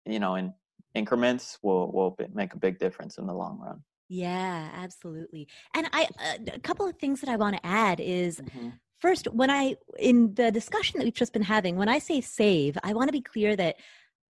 you 0.05 0.19
know 0.19 0.35
in 0.35 0.53
increments 0.95 1.57
will 1.63 1.91
will 1.91 2.15
make 2.33 2.53
a 2.53 2.57
big 2.57 2.77
difference 2.77 3.17
in 3.17 3.25
the 3.25 3.33
long 3.33 3.59
run. 3.59 3.81
Yeah 4.09 4.69
absolutely. 4.75 5.47
And 5.73 5.87
i 5.93 6.07
uh, 6.19 6.37
a 6.53 6.59
couple 6.59 6.87
of 6.87 6.97
things 6.97 7.21
that 7.21 7.29
i 7.29 7.35
want 7.35 7.55
to 7.55 7.65
add 7.65 7.99
is 7.99 8.39
mm-hmm 8.39 8.69
first 9.03 9.25
when 9.41 9.51
i 9.59 9.75
in 10.11 10.33
the 10.35 10.49
discussion 10.59 10.97
that 10.97 11.05
we've 11.05 11.21
just 11.23 11.33
been 11.37 11.49
having 11.55 11.75
when 11.81 11.91
i 11.95 11.99
say 11.99 12.17
save 12.21 12.77
i 12.83 12.91
want 12.97 13.07
to 13.07 13.17
be 13.19 13.25
clear 13.33 13.51
that 13.55 13.75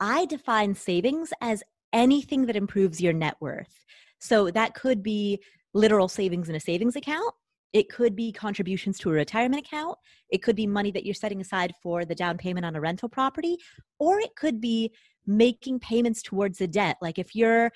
i 0.01 0.19
define 0.27 0.75
savings 0.75 1.33
as 1.41 1.63
anything 1.93 2.47
that 2.47 2.57
improves 2.57 3.01
your 3.01 3.13
net 3.13 3.37
worth. 3.41 3.85
So 4.19 4.51
that 4.51 4.75
could 4.75 5.03
be 5.03 5.41
literal 5.75 6.09
savings 6.09 6.49
in 6.49 6.55
a 6.55 6.61
savings 6.61 6.97
account. 6.97 7.35
It 7.73 7.89
could 7.89 8.15
be 8.15 8.33
contributions 8.33 8.99
to 8.99 9.11
a 9.11 9.15
retirement 9.15 9.67
account. 9.67 9.97
It 10.31 10.43
could 10.43 10.57
be 10.57 10.67
money 10.67 10.91
that 10.91 11.05
you're 11.05 11.15
setting 11.15 11.41
aside 11.41 11.75
for 11.83 12.05
the 12.05 12.15
down 12.15 12.37
payment 12.37 12.67
on 12.67 12.77
a 12.77 12.81
rental 12.81 13.09
property. 13.09 13.57
Or 13.99 14.21
it 14.21 14.37
could 14.37 14.61
be 14.61 14.93
making 15.27 15.81
payments 15.81 16.23
towards 16.23 16.61
a 16.61 16.67
debt. 16.67 16.99
Like 17.01 17.19
if 17.19 17.35
you're 17.35 17.71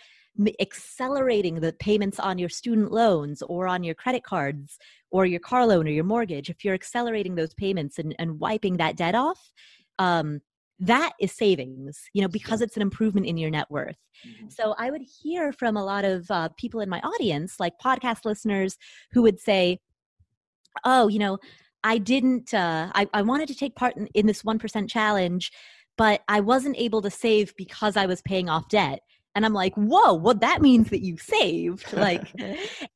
accelerating 0.60 1.60
the 1.60 1.72
payments 1.72 2.18
on 2.18 2.38
your 2.38 2.48
student 2.48 2.92
loans 2.92 3.42
or 3.42 3.68
on 3.68 3.84
your 3.84 3.94
credit 3.94 4.22
cards 4.22 4.78
or 5.10 5.26
your 5.26 5.40
car 5.40 5.66
loan 5.66 5.86
or 5.86 5.90
your 5.90 6.04
mortgage, 6.04 6.50
if 6.50 6.64
you're 6.64 6.74
accelerating 6.74 7.34
those 7.34 7.54
payments 7.54 7.98
and, 7.98 8.14
and 8.18 8.38
wiping 8.40 8.76
that 8.76 8.96
debt 8.96 9.14
off, 9.14 9.50
um, 9.98 10.40
that 10.78 11.12
is 11.20 11.32
savings, 11.32 12.02
you 12.12 12.20
know, 12.20 12.28
because 12.28 12.60
it's 12.60 12.76
an 12.76 12.82
improvement 12.82 13.26
in 13.26 13.38
your 13.38 13.50
net 13.50 13.66
worth. 13.70 13.96
Mm-hmm. 14.26 14.48
So 14.50 14.74
I 14.78 14.90
would 14.90 15.02
hear 15.22 15.52
from 15.52 15.76
a 15.76 15.84
lot 15.84 16.04
of 16.04 16.30
uh, 16.30 16.50
people 16.58 16.80
in 16.80 16.88
my 16.88 17.00
audience, 17.00 17.58
like 17.58 17.74
podcast 17.82 18.24
listeners, 18.24 18.76
who 19.12 19.22
would 19.22 19.40
say, 19.40 19.78
oh, 20.84 21.08
you 21.08 21.18
know, 21.18 21.38
I 21.82 21.98
didn't, 21.98 22.52
uh, 22.52 22.90
I, 22.94 23.08
I 23.14 23.22
wanted 23.22 23.48
to 23.48 23.54
take 23.54 23.74
part 23.74 23.96
in, 23.96 24.06
in 24.08 24.26
this 24.26 24.42
1% 24.42 24.90
challenge, 24.90 25.50
but 25.96 26.22
I 26.28 26.40
wasn't 26.40 26.76
able 26.76 27.00
to 27.02 27.10
save 27.10 27.54
because 27.56 27.96
I 27.96 28.06
was 28.06 28.20
paying 28.22 28.48
off 28.48 28.68
debt. 28.68 29.00
And 29.36 29.44
I'm 29.44 29.52
like, 29.52 29.74
whoa, 29.74 30.14
well, 30.14 30.34
that 30.34 30.62
means 30.62 30.88
that 30.90 31.04
you 31.04 31.18
saved. 31.18 31.84
Like 31.92 32.32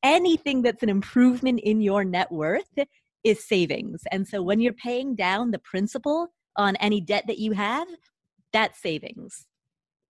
anything 0.03 0.61
that's 0.63 0.83
an 0.83 0.89
improvement 0.89 1.59
in 1.59 1.81
your 1.81 2.03
net 2.03 2.31
worth 2.31 2.73
is 3.23 3.47
savings. 3.47 4.01
And 4.11 4.27
so 4.27 4.41
when 4.41 4.59
you're 4.59 4.73
paying 4.73 5.15
down 5.15 5.51
the 5.51 5.59
principal 5.59 6.27
on 6.55 6.75
any 6.77 6.99
debt 7.01 7.25
that 7.27 7.37
you 7.37 7.51
have, 7.51 7.87
that's 8.53 8.81
savings. 8.81 9.47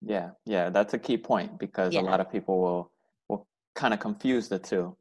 Yeah, 0.02 0.32
yeah, 0.46 0.70
that's 0.70 0.94
a 0.94 1.00
key 1.00 1.18
point 1.18 1.60
because 1.60 1.94
yeah. 1.94 2.02
a 2.02 2.04
lot 2.04 2.20
of 2.20 2.32
people 2.32 2.60
will 2.60 2.92
will 3.28 3.48
kind 3.76 3.94
of 3.94 4.00
confuse 4.00 4.48
the 4.48 4.60
two. 4.60 4.96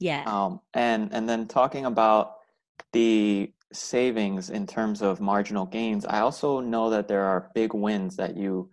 Yeah. 0.00 0.24
Um, 0.26 0.60
and 0.74 1.12
and 1.12 1.28
then 1.28 1.46
talking 1.46 1.86
about 1.86 2.36
the 2.92 3.52
savings 3.72 4.50
in 4.50 4.66
terms 4.66 5.02
of 5.02 5.20
marginal 5.20 5.66
gains, 5.66 6.04
I 6.04 6.20
also 6.20 6.60
know 6.60 6.90
that 6.90 7.08
there 7.08 7.24
are 7.24 7.50
big 7.54 7.74
wins 7.74 8.16
that 8.16 8.36
you 8.36 8.70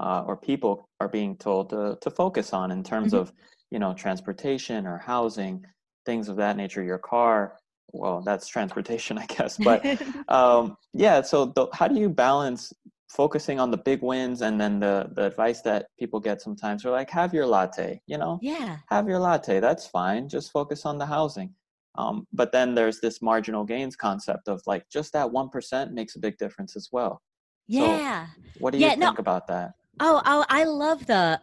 uh, 0.00 0.24
or 0.26 0.36
people 0.36 0.88
are 1.00 1.08
being 1.08 1.36
told 1.36 1.70
to, 1.70 1.98
to 2.00 2.10
focus 2.10 2.52
on 2.52 2.70
in 2.70 2.82
terms 2.82 3.12
mm-hmm. 3.12 3.22
of 3.22 3.32
you 3.70 3.78
know 3.78 3.94
transportation 3.94 4.86
or 4.86 4.98
housing 4.98 5.64
things 6.06 6.28
of 6.28 6.36
that 6.36 6.56
nature. 6.56 6.82
Your 6.82 6.98
car 6.98 7.58
well 7.92 8.22
that's 8.24 8.48
transportation 8.48 9.18
i 9.24 9.26
guess. 9.26 9.56
But 9.56 9.84
um, 10.28 10.76
yeah 10.92 11.22
so 11.22 11.46
the, 11.46 11.66
how 11.72 11.88
do 11.88 11.98
you 11.98 12.08
balance 12.08 12.72
focusing 13.10 13.60
on 13.60 13.70
the 13.70 13.76
big 13.76 14.00
wins 14.00 14.40
and 14.40 14.58
then 14.58 14.80
the 14.80 15.10
the 15.14 15.26
advice 15.26 15.60
that 15.62 15.86
people 15.98 16.20
get 16.20 16.40
sometimes? 16.40 16.84
Are 16.84 16.90
like 16.90 17.10
have 17.10 17.34
your 17.34 17.46
latte 17.46 18.00
you 18.06 18.18
know? 18.18 18.38
Yeah. 18.42 18.78
Have 18.88 19.08
your 19.08 19.18
latte 19.18 19.60
that's 19.60 19.86
fine 19.86 20.28
just 20.28 20.52
focus 20.52 20.86
on 20.86 20.98
the 20.98 21.06
housing. 21.06 21.54
Um, 21.94 22.26
but 22.32 22.52
then 22.52 22.74
there's 22.74 23.00
this 23.00 23.20
marginal 23.20 23.64
gains 23.64 23.96
concept 23.96 24.48
of 24.48 24.62
like 24.66 24.84
just 24.90 25.12
that 25.12 25.26
1% 25.26 25.92
makes 25.92 26.16
a 26.16 26.18
big 26.18 26.38
difference 26.38 26.74
as 26.74 26.88
well. 26.90 27.20
Yeah. 27.68 28.28
so 28.28 28.32
what 28.60 28.70
do 28.72 28.78
you 28.78 28.86
yeah, 28.86 28.90
think 28.92 29.00
no, 29.00 29.14
about 29.18 29.46
that 29.48 29.72
Oh, 30.04 30.20
I 30.48 30.64
love 30.64 31.06
the 31.06 31.40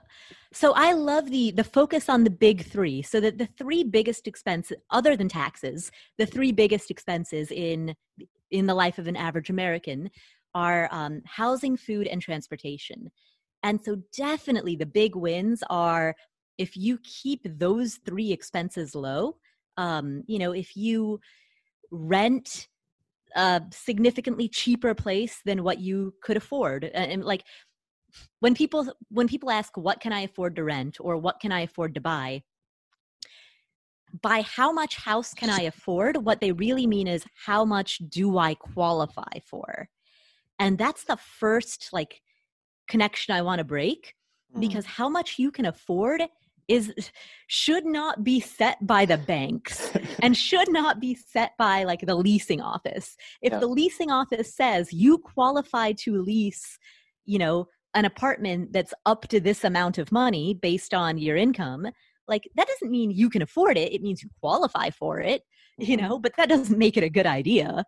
so 0.52 0.74
I 0.76 0.92
love 0.92 1.30
the 1.30 1.52
the 1.52 1.64
focus 1.64 2.10
on 2.10 2.26
the 2.26 2.30
big 2.30 2.66
3 2.66 3.02
so 3.02 3.22
that 3.22 3.38
the 3.38 3.46
three 3.46 3.86
biggest 3.86 4.28
expenses 4.28 4.78
other 4.90 5.16
than 5.16 5.30
taxes, 5.30 5.92
the 6.18 6.26
three 6.26 6.52
biggest 6.52 6.92
expenses 6.92 7.52
in 7.52 7.96
in 8.52 8.66
the 8.66 8.74
life 8.74 8.98
of 8.98 9.08
an 9.08 9.16
average 9.16 9.50
American 9.50 10.10
are 10.54 10.90
um, 10.92 11.22
housing, 11.26 11.78
food 11.78 12.08
and 12.08 12.22
transportation. 12.22 13.10
And 13.64 13.80
so 13.82 13.98
definitely 14.18 14.76
the 14.76 14.86
big 14.86 15.16
wins 15.16 15.64
are 15.70 16.14
if 16.58 16.76
you 16.76 17.00
keep 17.04 17.42
those 17.46 18.00
three 18.06 18.34
expenses 18.34 18.94
low, 18.94 19.38
um, 19.78 20.24
you 20.28 20.38
know, 20.38 20.52
if 20.52 20.76
you 20.76 21.22
rent 21.92 22.68
a 23.36 23.62
significantly 23.72 24.50
cheaper 24.50 24.94
place 24.96 25.42
than 25.46 25.64
what 25.64 25.80
you 25.80 26.14
could 26.22 26.36
afford 26.36 26.84
and, 26.84 27.12
and 27.12 27.24
like 27.24 27.44
when 28.40 28.54
people 28.54 28.92
when 29.10 29.28
people 29.28 29.52
ask 29.52 29.76
what 29.78 30.00
can 30.00 30.14
i 30.14 30.22
afford 30.22 30.56
to 30.56 30.64
rent 30.64 30.98
or 31.00 31.18
what 31.18 31.40
can 31.40 31.52
i 31.52 31.62
afford 31.62 31.94
to 31.94 32.02
buy 32.02 32.42
by 34.22 34.42
how 34.42 34.72
much 34.72 34.96
house 34.96 35.34
can 35.34 35.50
i 35.50 35.62
afford 35.62 36.18
what 36.18 36.42
they 36.42 36.52
really 36.52 36.88
mean 36.88 37.08
is 37.08 37.26
how 37.46 37.64
much 37.64 38.00
do 38.10 38.38
i 38.38 38.54
qualify 38.54 39.40
for 39.46 39.90
and 40.60 40.78
that's 40.78 41.04
the 41.06 41.18
first 41.18 41.90
like 41.92 42.22
connection 42.88 43.34
i 43.34 43.42
want 43.42 43.60
to 43.60 43.66
break 43.66 44.16
mm. 44.56 44.60
because 44.60 44.86
how 44.86 45.10
much 45.10 45.38
you 45.38 45.52
can 45.52 45.66
afford 45.66 46.24
is 46.70 46.94
should 47.48 47.86
not 47.86 48.24
be 48.24 48.40
set 48.40 48.86
by 48.86 49.04
the 49.04 49.18
banks 49.18 49.92
and 50.22 50.38
should 50.48 50.72
not 50.72 51.00
be 51.00 51.16
set 51.16 51.52
by 51.58 51.84
like 51.84 52.02
the 52.02 52.16
leasing 52.16 52.62
office 52.62 53.18
if 53.42 53.52
yeah. 53.52 53.60
the 53.60 53.68
leasing 53.68 54.12
office 54.12 54.56
says 54.56 54.94
you 54.94 55.18
qualify 55.18 55.92
to 55.92 56.22
lease 56.22 56.78
you 57.26 57.40
know 57.40 57.68
an 57.94 58.06
apartment 58.06 58.72
that's 58.72 58.94
up 59.06 59.28
to 59.28 59.40
this 59.40 59.64
amount 59.64 59.98
of 59.98 60.12
money 60.12 60.54
based 60.54 60.94
on 60.94 61.18
your 61.18 61.36
income 61.36 61.88
like 62.28 62.48
that 62.56 62.68
doesn't 62.68 62.92
mean 62.92 63.12
you 63.12 63.30
can 63.30 63.42
afford 63.42 63.78
it 63.78 63.92
it 63.92 64.02
means 64.02 64.22
you 64.22 64.30
qualify 64.40 64.90
for 64.90 65.20
it 65.20 65.42
you 65.78 65.98
mm-hmm. 65.98 66.08
know 66.08 66.20
but 66.20 66.34
that 66.38 66.50
doesn't 66.50 66.78
make 66.78 66.98
it 66.98 67.04
a 67.04 67.10
good 67.10 67.26
idea 67.26 67.84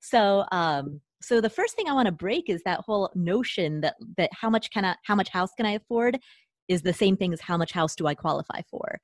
so 0.00 0.44
um 0.52 1.00
so 1.22 1.40
the 1.40 1.50
first 1.50 1.76
thing 1.76 1.88
i 1.88 1.92
want 1.92 2.06
to 2.06 2.12
break 2.12 2.50
is 2.50 2.62
that 2.64 2.80
whole 2.80 3.10
notion 3.14 3.80
that 3.80 3.94
that 4.16 4.30
how 4.32 4.50
much 4.50 4.70
can 4.70 4.84
i 4.84 4.94
how 5.04 5.14
much 5.14 5.28
house 5.28 5.50
can 5.56 5.66
i 5.66 5.72
afford 5.72 6.18
is 6.68 6.82
the 6.82 6.92
same 6.92 7.16
thing 7.16 7.32
as 7.32 7.40
how 7.40 7.56
much 7.56 7.72
house 7.72 7.94
do 7.94 8.06
i 8.06 8.14
qualify 8.14 8.60
for 8.68 8.98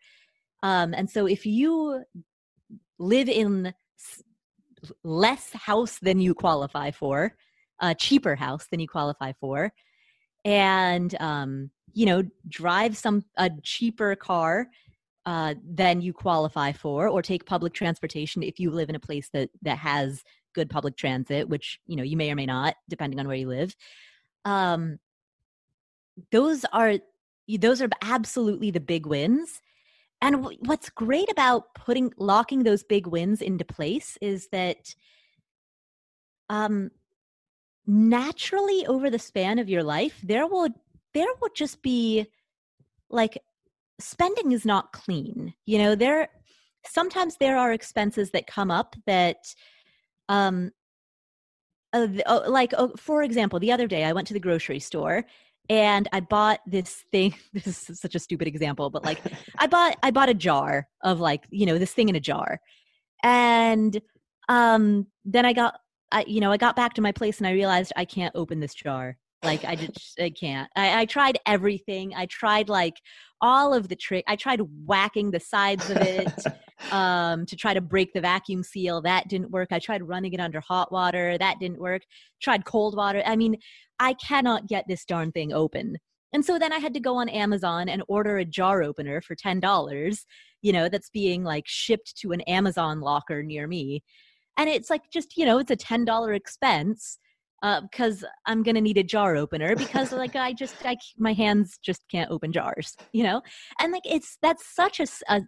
um 0.63 0.93
and 0.95 1.09
so 1.09 1.27
if 1.27 1.47
you 1.47 2.03
live 2.99 3.29
in 3.29 3.73
less 5.05 5.53
house 5.53 5.99
than 6.01 6.19
you 6.19 6.35
qualify 6.35 6.91
for 6.91 7.35
a 7.81 7.95
cheaper 7.95 8.35
house 8.35 8.67
than 8.71 8.81
you 8.81 8.89
qualify 8.89 9.33
for 9.41 9.73
and 10.45 11.15
um, 11.21 11.71
you 11.93 12.07
know 12.07 12.23
drive 12.49 12.97
some 12.97 13.25
a 13.37 13.51
cheaper 13.63 14.15
car 14.17 14.69
uh, 15.27 15.55
than 15.65 16.01
you 16.01 16.13
qualify 16.13 16.73
for 16.73 17.09
or 17.09 17.23
take 17.23 17.45
public 17.45 17.73
transportation 17.75 18.43
if 18.43 18.59
you 18.59 18.71
live 18.71 18.89
in 18.89 18.95
a 18.95 19.01
place 19.01 19.29
that 19.33 19.51
that 19.63 19.79
has 19.79 20.23
good 20.55 20.71
public 20.71 20.97
transit 20.97 21.49
which 21.49 21.79
you 21.87 21.97
know 21.97 22.03
you 22.03 22.17
may 22.17 22.31
or 22.31 22.35
may 22.35 22.47
not 22.47 22.75
depending 22.89 23.21
on 23.21 23.27
where 23.27 23.37
you 23.37 23.49
live. 23.49 23.75
Um, 24.45 24.99
those 26.33 26.65
are 26.73 26.95
those 27.59 27.83
are 27.83 27.89
absolutely 28.03 28.71
the 28.71 28.81
big 28.81 29.07
wins. 29.07 29.61
And 30.23 30.47
what's 30.61 30.91
great 30.91 31.31
about 31.31 31.75
putting 31.75 32.13
locking 32.19 32.63
those 32.63 32.83
big 32.83 33.07
wins 33.07 33.41
into 33.43 33.65
place 33.65 34.19
is 34.21 34.49
that 34.53 34.95
um 36.49 36.91
naturally 37.91 38.87
over 38.87 39.11
the 39.11 39.19
span 39.19 39.59
of 39.59 39.69
your 39.69 39.83
life 39.83 40.17
there 40.23 40.47
will 40.47 40.69
there 41.13 41.27
will 41.41 41.49
just 41.57 41.83
be 41.83 42.25
like 43.11 43.37
spending 43.99 44.53
is 44.53 44.65
not 44.65 44.93
clean 44.93 45.53
you 45.67 45.77
know 45.77 45.97
there 45.97 46.29
sometimes 46.87 47.37
there 47.37 47.59
are 47.59 47.73
expenses 47.73 48.31
that 48.31 48.47
come 48.47 48.71
up 48.71 48.95
that 49.07 49.39
um 50.29 50.71
uh, 51.93 52.07
uh, 52.27 52.43
like 52.47 52.73
uh, 52.75 52.87
for 52.97 53.25
example 53.25 53.59
the 53.59 53.73
other 53.73 53.89
day 53.89 54.05
i 54.05 54.13
went 54.13 54.29
to 54.29 54.35
the 54.35 54.39
grocery 54.39 54.79
store 54.79 55.25
and 55.69 56.07
i 56.13 56.21
bought 56.21 56.61
this 56.69 57.05
thing 57.11 57.35
this 57.53 57.91
is 57.91 58.01
such 58.01 58.15
a 58.15 58.21
stupid 58.21 58.47
example 58.47 58.89
but 58.89 59.05
like 59.05 59.21
i 59.59 59.67
bought 59.67 59.97
i 60.05 60.13
bought 60.13 60.29
a 60.29 60.35
jar 60.35 60.87
of 61.03 61.19
like 61.19 61.45
you 61.51 61.67
know 61.67 61.77
this 61.77 61.93
thing 61.93 62.09
in 62.09 62.15
a 62.15 62.21
jar. 62.21 62.61
And 63.25 64.01
um 64.49 65.09
then 65.25 65.45
i 65.45 65.53
got 65.53 65.75
I, 66.13 66.25
you 66.27 66.41
know, 66.41 66.51
I 66.53 66.57
got 66.57 66.77
back 66.77 66.95
to 66.95 67.03
my 67.03 67.13
place 67.13 67.39
and 67.39 67.47
I 67.47 67.53
realized 67.53 67.93
I 67.97 68.05
can't 68.05 68.35
open 68.35 68.61
this 68.61 68.75
jar. 68.75 69.17
Like 69.43 69.65
I 69.65 69.75
just, 69.75 70.21
I 70.21 70.31
can't. 70.31 70.69
I, 70.77 71.01
I 71.01 71.05
tried 71.07 71.39
everything. 71.47 72.13
I 72.15 72.27
tried 72.27 72.69
like 72.69 72.95
all 73.41 73.73
of 73.73 73.89
the 73.89 73.97
trick. 73.97 74.25
I 74.29 74.37
tried 74.37 74.61
whacking 74.85 75.31
the 75.31 75.41
sides 75.41 75.89
of 75.89 75.97
it 75.99 76.33
um, 76.93 77.47
to 77.47 77.57
try 77.57 77.73
to 77.73 77.81
break 77.81 78.13
the 78.13 78.21
vacuum 78.21 78.63
seal. 78.63 79.01
That 79.01 79.29
didn't 79.29 79.51
work. 79.51 79.69
I 79.71 79.79
tried 79.79 80.07
running 80.07 80.35
it 80.35 80.41
under 80.41 80.61
hot 80.61 80.93
water. 80.93 81.39
That 81.39 81.59
didn't 81.59 81.81
work. 81.81 82.03
Tried 82.43 82.67
cold 82.67 82.97
water. 82.97 83.23
I 83.25 83.37
mean, 83.37 83.57
I 83.99 84.15
cannot 84.15 84.67
get 84.67 84.85
this 84.89 85.05
darn 85.05 85.33
thing 85.33 85.53
open. 85.53 85.97
And 86.33 86.45
so 86.45 86.59
then 86.59 86.73
I 86.73 86.79
had 86.79 86.95
to 86.95 87.01
go 87.01 87.17
on 87.17 87.29
Amazon 87.29 87.89
and 87.89 88.03
order 88.09 88.39
a 88.39 88.45
jar 88.45 88.83
opener 88.83 89.21
for 89.21 89.35
$10, 89.35 90.19
you 90.63 90.73
know, 90.73 90.89
that's 90.89 91.11
being 91.11 91.43
like 91.43 91.65
shipped 91.67 92.17
to 92.19 92.33
an 92.33 92.41
Amazon 92.43 93.01
locker 93.01 93.43
near 93.43 93.67
me 93.67 94.03
and 94.61 94.69
it's 94.69 94.91
like 94.91 95.11
just 95.11 95.37
you 95.37 95.47
know 95.47 95.59
it's 95.59 95.71
a 95.71 95.77
ten 95.77 96.05
dollar 96.05 96.35
expense 96.35 97.19
because 97.83 98.25
uh, 98.25 98.29
I'm 98.47 98.63
gonna 98.63 98.81
need 98.81 98.99
a 98.99 99.03
jar 99.03 99.37
opener 99.37 99.75
because 99.77 100.13
like 100.13 100.37
I 100.37 100.53
just 100.53 100.77
I 100.85 100.97
my 101.19 101.33
hands 101.33 101.79
just 101.83 102.03
can't 102.11 102.31
open 102.31 102.53
jars, 102.53 102.97
you 103.13 103.25
know, 103.25 103.43
and 103.81 103.93
like 103.93 104.05
it's 104.05 104.39
that's 104.43 104.67
such 104.67 105.01
a, 105.01 105.07
a 105.29 105.41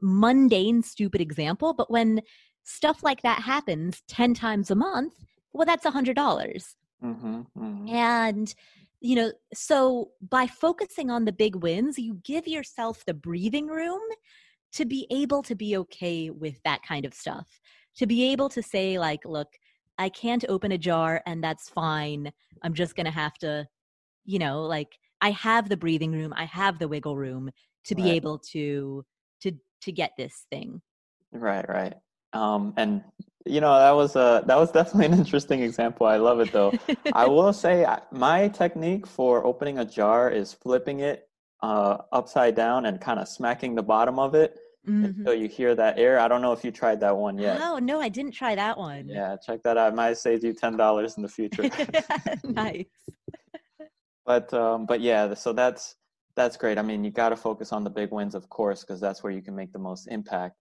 mundane, 0.00 0.82
stupid 0.82 1.20
example, 1.20 1.74
but 1.74 1.90
when 1.90 2.20
stuff 2.64 3.02
like 3.02 3.22
that 3.22 3.42
happens 3.42 4.02
ten 4.08 4.34
times 4.34 4.70
a 4.70 4.74
month, 4.74 5.14
well, 5.52 5.66
that's 5.66 5.84
a 5.84 5.90
hundred 5.90 6.16
dollars, 6.16 6.76
mm-hmm, 7.04 7.42
mm-hmm. 7.56 7.88
and 7.88 8.54
you 9.00 9.16
know, 9.16 9.32
so 9.52 10.08
by 10.30 10.46
focusing 10.46 11.10
on 11.10 11.26
the 11.26 11.32
big 11.32 11.56
wins, 11.56 11.98
you 11.98 12.18
give 12.24 12.48
yourself 12.48 13.04
the 13.04 13.12
breathing 13.12 13.66
room 13.66 14.00
to 14.72 14.86
be 14.86 15.06
able 15.10 15.42
to 15.42 15.54
be 15.54 15.76
okay 15.76 16.30
with 16.30 16.58
that 16.64 16.82
kind 16.82 17.04
of 17.04 17.12
stuff 17.12 17.60
to 17.96 18.06
be 18.06 18.32
able 18.32 18.48
to 18.48 18.62
say 18.62 18.98
like 18.98 19.24
look 19.24 19.48
i 19.98 20.08
can't 20.08 20.44
open 20.48 20.72
a 20.72 20.78
jar 20.78 21.22
and 21.26 21.42
that's 21.42 21.68
fine 21.68 22.32
i'm 22.62 22.74
just 22.74 22.96
going 22.96 23.06
to 23.06 23.12
have 23.12 23.34
to 23.34 23.66
you 24.24 24.38
know 24.38 24.62
like 24.62 24.98
I 25.24 25.30
have 25.30 25.70
the 25.70 25.76
breathing 25.78 26.12
room, 26.12 26.34
I 26.36 26.44
have 26.44 26.78
the 26.78 26.86
wiggle 26.86 27.16
room 27.16 27.50
to 27.86 27.94
be 27.94 28.10
able 28.10 28.38
to 28.52 29.02
to 29.40 29.52
to 29.80 29.90
get 29.90 30.12
this 30.18 30.44
thing. 30.50 30.82
Right, 31.32 31.66
right. 31.66 31.94
Um, 32.34 32.74
and 32.76 33.02
you 33.46 33.62
know 33.62 33.74
that 33.78 33.92
was 33.92 34.16
a 34.16 34.44
that 34.46 34.58
was 34.58 34.70
definitely 34.78 35.06
an 35.06 35.14
interesting 35.14 35.62
example. 35.62 36.06
I 36.06 36.18
love 36.18 36.40
it 36.40 36.52
though. 36.52 36.74
I 37.14 37.26
will 37.26 37.54
say 37.54 37.86
my 38.12 38.48
technique 38.48 39.06
for 39.06 39.46
opening 39.46 39.78
a 39.78 39.84
jar 39.86 40.30
is 40.30 40.52
flipping 40.52 41.00
it 41.00 41.26
uh, 41.62 41.96
upside 42.12 42.54
down 42.54 42.84
and 42.84 43.00
kind 43.00 43.18
of 43.18 43.26
smacking 43.26 43.74
the 43.74 43.82
bottom 43.82 44.18
of 44.18 44.34
it 44.34 44.58
Mhm. 44.86 45.04
until 45.18 45.34
you 45.34 45.48
hear 45.48 45.74
that 45.74 45.98
air. 45.98 46.18
I 46.18 46.28
don't 46.28 46.42
know 46.42 46.52
if 46.52 46.64
you 46.64 46.70
tried 46.70 47.00
that 47.00 47.16
one 47.16 47.38
yet. 47.38 47.60
Oh 47.60 47.78
no, 47.78 48.00
I 48.00 48.08
didn't 48.08 48.32
try 48.32 48.54
that 48.54 48.76
one. 48.78 49.08
Yeah, 49.08 49.36
check 49.44 49.62
that 49.64 49.76
out. 49.76 49.92
It 49.92 49.96
might 49.96 50.18
save 50.18 50.44
you 50.44 50.52
ten 50.52 50.76
dollars 50.76 51.16
in 51.16 51.22
the 51.22 51.28
future. 51.28 51.68
nice. 52.44 52.86
but 54.26 54.52
um, 54.54 54.86
but 54.86 55.00
yeah, 55.00 55.34
so 55.34 55.52
that's 55.52 55.96
that's 56.36 56.56
great. 56.56 56.78
I 56.78 56.82
mean, 56.82 57.04
you 57.04 57.10
got 57.10 57.28
to 57.30 57.36
focus 57.36 57.72
on 57.72 57.84
the 57.84 57.90
big 57.90 58.10
wins, 58.10 58.34
of 58.34 58.48
course, 58.48 58.82
because 58.82 59.00
that's 59.00 59.22
where 59.22 59.32
you 59.32 59.40
can 59.42 59.54
make 59.54 59.72
the 59.72 59.78
most 59.78 60.08
impact. 60.08 60.56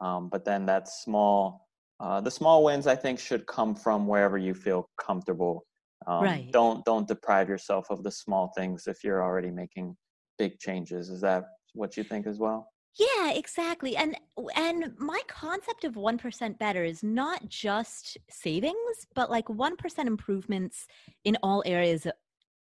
Um, 0.00 0.28
but 0.28 0.44
then 0.44 0.66
that 0.66 0.88
small, 0.88 1.68
uh, 2.00 2.20
the 2.20 2.30
small 2.30 2.64
wins, 2.64 2.86
I 2.86 2.96
think, 2.96 3.18
should 3.20 3.46
come 3.46 3.74
from 3.74 4.06
wherever 4.06 4.36
you 4.38 4.54
feel 4.54 4.88
comfortable. 5.00 5.64
Um, 6.06 6.24
Right. 6.24 6.50
Don't 6.52 6.84
don't 6.84 7.06
deprive 7.06 7.48
yourself 7.48 7.86
of 7.90 8.02
the 8.02 8.10
small 8.10 8.52
things 8.56 8.86
if 8.86 9.04
you're 9.04 9.22
already 9.22 9.50
making 9.50 9.96
big 10.38 10.58
changes. 10.58 11.08
Is 11.08 11.20
that 11.20 11.44
what 11.74 11.96
you 11.96 12.02
think 12.04 12.26
as 12.26 12.38
well? 12.38 12.71
Yeah, 12.94 13.30
exactly. 13.32 13.96
And 13.96 14.16
and 14.54 14.98
my 14.98 15.20
concept 15.28 15.84
of 15.84 15.96
1% 15.96 16.58
better 16.58 16.84
is 16.84 17.02
not 17.02 17.48
just 17.48 18.18
savings, 18.30 19.06
but 19.14 19.30
like 19.30 19.48
1% 19.48 20.08
improvements 20.08 20.86
in 21.24 21.36
all 21.42 21.62
areas 21.66 22.06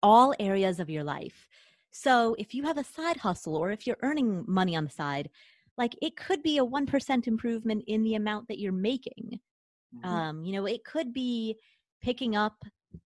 all 0.03 0.35
areas 0.39 0.79
of 0.79 0.89
your 0.89 1.03
life. 1.03 1.47
So, 1.91 2.35
if 2.39 2.53
you 2.55 2.63
have 2.65 2.77
a 2.77 2.83
side 2.85 3.17
hustle 3.17 3.55
or 3.57 3.71
if 3.71 3.87
you're 3.87 3.97
earning 4.03 4.45
money 4.47 4.75
on 4.77 4.85
the 4.85 4.91
side, 4.91 5.31
like 5.77 5.95
it 6.01 6.17
could 6.17 6.43
be 6.43 6.57
a 6.59 6.65
1% 6.65 7.27
improvement 7.27 7.83
in 7.87 8.03
the 8.03 8.15
amount 8.15 8.47
that 8.49 8.59
you're 8.59 8.73
making. 8.73 9.41
Mhm. 9.91 10.23
Um, 10.23 10.43
you 10.43 10.53
know, 10.53 10.65
it 10.65 10.83
could 10.83 11.13
be 11.13 11.57
picking 12.01 12.35
up, 12.35 12.63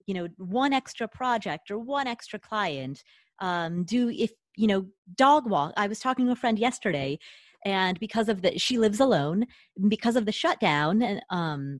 you 0.07 0.13
know, 0.13 0.28
one 0.38 0.74
extra 0.74 1.07
project 1.07 1.70
or 1.72 1.78
one 1.80 2.07
extra 2.07 2.39
client. 2.39 3.03
Um, 3.39 3.83
do 3.83 4.09
if 4.09 4.31
you 4.55 4.67
know, 4.67 4.88
dog 5.15 5.49
walk. 5.49 5.73
I 5.77 5.88
was 5.88 5.99
talking 5.99 6.25
to 6.25 6.31
a 6.31 6.35
friend 6.35 6.57
yesterday, 6.57 7.19
and 7.65 7.99
because 7.99 8.29
of 8.29 8.41
the, 8.41 8.57
she 8.57 8.77
lives 8.77 8.99
alone. 8.99 9.45
Because 9.88 10.15
of 10.15 10.25
the 10.25 10.31
shutdown 10.31 11.01
and 11.01 11.21
um, 11.29 11.79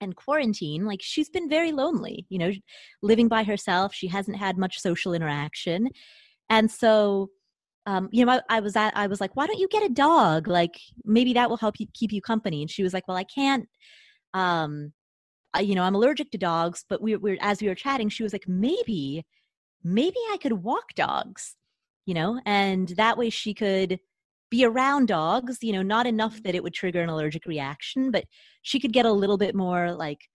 and 0.00 0.14
quarantine, 0.16 0.84
like 0.84 1.00
she's 1.02 1.30
been 1.30 1.48
very 1.48 1.72
lonely. 1.72 2.26
You 2.28 2.38
know, 2.38 2.52
living 3.02 3.28
by 3.28 3.44
herself. 3.44 3.94
She 3.94 4.08
hasn't 4.08 4.36
had 4.36 4.58
much 4.58 4.80
social 4.80 5.14
interaction, 5.14 5.88
and 6.50 6.70
so 6.70 7.30
um, 7.86 8.08
you 8.12 8.24
know, 8.24 8.32
I, 8.32 8.40
I 8.56 8.60
was 8.60 8.76
at, 8.76 8.96
I 8.96 9.06
was 9.06 9.20
like, 9.20 9.36
why 9.36 9.46
don't 9.46 9.58
you 9.58 9.68
get 9.68 9.84
a 9.84 9.92
dog? 9.92 10.48
Like 10.48 10.78
maybe 11.04 11.32
that 11.34 11.50
will 11.50 11.58
help 11.58 11.78
you 11.78 11.86
keep 11.92 12.12
you 12.12 12.22
company. 12.22 12.62
And 12.62 12.70
she 12.70 12.82
was 12.82 12.94
like, 12.94 13.06
well, 13.06 13.16
I 13.16 13.24
can't. 13.24 13.68
Um, 14.32 14.92
I, 15.52 15.60
you 15.60 15.74
know, 15.74 15.82
I'm 15.82 15.94
allergic 15.94 16.30
to 16.32 16.38
dogs. 16.38 16.84
But 16.88 17.02
we 17.02 17.16
were 17.16 17.36
as 17.40 17.60
we 17.60 17.68
were 17.68 17.74
chatting, 17.74 18.08
she 18.08 18.22
was 18.22 18.32
like, 18.32 18.48
maybe, 18.48 19.24
maybe 19.84 20.18
I 20.32 20.38
could 20.40 20.64
walk 20.64 20.94
dogs. 20.94 21.56
You 22.06 22.14
know, 22.14 22.40
and 22.44 22.88
that 22.88 23.16
way 23.16 23.30
she 23.30 23.54
could 23.54 23.98
be 24.50 24.64
around 24.64 25.08
dogs. 25.08 25.58
You 25.62 25.72
know, 25.72 25.82
not 25.82 26.06
enough 26.06 26.42
that 26.42 26.54
it 26.54 26.62
would 26.62 26.74
trigger 26.74 27.00
an 27.00 27.08
allergic 27.08 27.46
reaction, 27.46 28.10
but 28.10 28.24
she 28.62 28.80
could 28.80 28.92
get 28.92 29.06
a 29.06 29.12
little 29.12 29.38
bit 29.38 29.54
more 29.54 29.92
like 29.92 30.28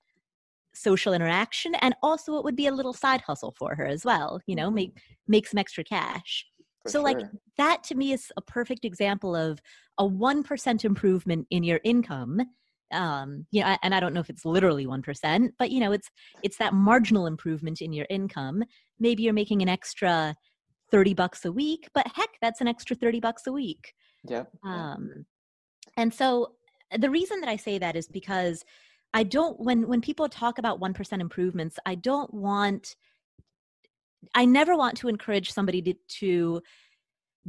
social 0.73 1.13
interaction 1.13 1.75
and 1.75 1.95
also 2.01 2.37
it 2.37 2.43
would 2.43 2.55
be 2.55 2.67
a 2.67 2.71
little 2.71 2.93
side 2.93 3.21
hustle 3.21 3.53
for 3.57 3.75
her 3.75 3.85
as 3.85 4.05
well 4.05 4.39
you 4.45 4.55
know 4.55 4.69
make 4.69 4.97
make 5.27 5.47
some 5.47 5.57
extra 5.57 5.83
cash 5.83 6.45
For 6.83 6.91
so 6.91 7.01
like 7.01 7.19
that 7.57 7.83
to 7.85 7.95
me 7.95 8.13
is 8.13 8.31
a 8.37 8.41
perfect 8.41 8.85
example 8.85 9.35
of 9.35 9.59
a 9.97 10.07
1% 10.07 10.85
improvement 10.85 11.47
in 11.49 11.63
your 11.63 11.81
income 11.83 12.41
um 12.91 13.45
you 13.51 13.61
know 13.61 13.77
and 13.83 13.93
i 13.93 13.99
don't 13.99 14.13
know 14.13 14.19
if 14.19 14.29
it's 14.29 14.45
literally 14.45 14.85
1% 14.85 15.49
but 15.59 15.71
you 15.71 15.79
know 15.79 15.91
it's 15.91 16.09
it's 16.43 16.57
that 16.57 16.73
marginal 16.73 17.27
improvement 17.27 17.81
in 17.81 17.93
your 17.93 18.07
income 18.09 18.63
maybe 18.99 19.23
you're 19.23 19.33
making 19.33 19.61
an 19.61 19.69
extra 19.69 20.35
30 20.91 21.13
bucks 21.13 21.45
a 21.45 21.51
week 21.51 21.87
but 21.93 22.07
heck 22.15 22.29
that's 22.41 22.61
an 22.61 22.67
extra 22.67 22.95
30 22.95 23.19
bucks 23.19 23.47
a 23.47 23.51
week 23.51 23.93
yep. 24.27 24.49
um, 24.63 25.25
and 25.97 26.13
so 26.13 26.53
the 26.97 27.09
reason 27.09 27.39
that 27.41 27.49
I 27.49 27.55
say 27.55 27.77
that 27.77 27.95
is 27.95 28.07
because 28.07 28.63
I 29.13 29.23
don't 29.23 29.59
when 29.59 29.87
when 29.87 30.01
people 30.01 30.29
talk 30.29 30.57
about 30.57 30.79
1% 30.79 31.21
improvements, 31.21 31.77
I 31.85 31.95
don't 31.95 32.33
want 32.33 32.95
I 34.35 34.45
never 34.45 34.75
want 34.75 34.97
to 34.97 35.07
encourage 35.07 35.51
somebody 35.51 35.81
to, 35.81 35.93
to 36.19 36.61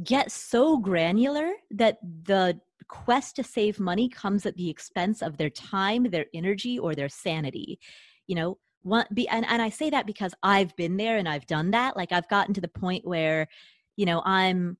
get 0.03 0.31
so 0.31 0.77
granular 0.77 1.51
that 1.71 1.97
the 2.23 2.59
quest 2.87 3.35
to 3.37 3.43
save 3.43 3.79
money 3.79 4.09
comes 4.09 4.45
at 4.45 4.55
the 4.55 4.69
expense 4.69 5.21
of 5.21 5.37
their 5.37 5.49
time, 5.49 6.03
their 6.03 6.25
energy, 6.33 6.79
or 6.79 6.95
their 6.95 7.09
sanity. 7.09 7.79
You 8.27 8.35
know, 8.35 8.57
one 8.83 9.05
be 9.13 9.27
and, 9.27 9.45
and 9.47 9.61
I 9.61 9.69
say 9.69 9.89
that 9.89 10.07
because 10.07 10.33
I've 10.43 10.75
been 10.75 10.97
there 10.97 11.17
and 11.17 11.27
I've 11.29 11.45
done 11.45 11.71
that. 11.71 11.95
Like 11.95 12.11
I've 12.11 12.29
gotten 12.29 12.53
to 12.55 12.61
the 12.61 12.67
point 12.67 13.05
where, 13.05 13.47
you 13.95 14.05
know, 14.05 14.21
I'm 14.25 14.77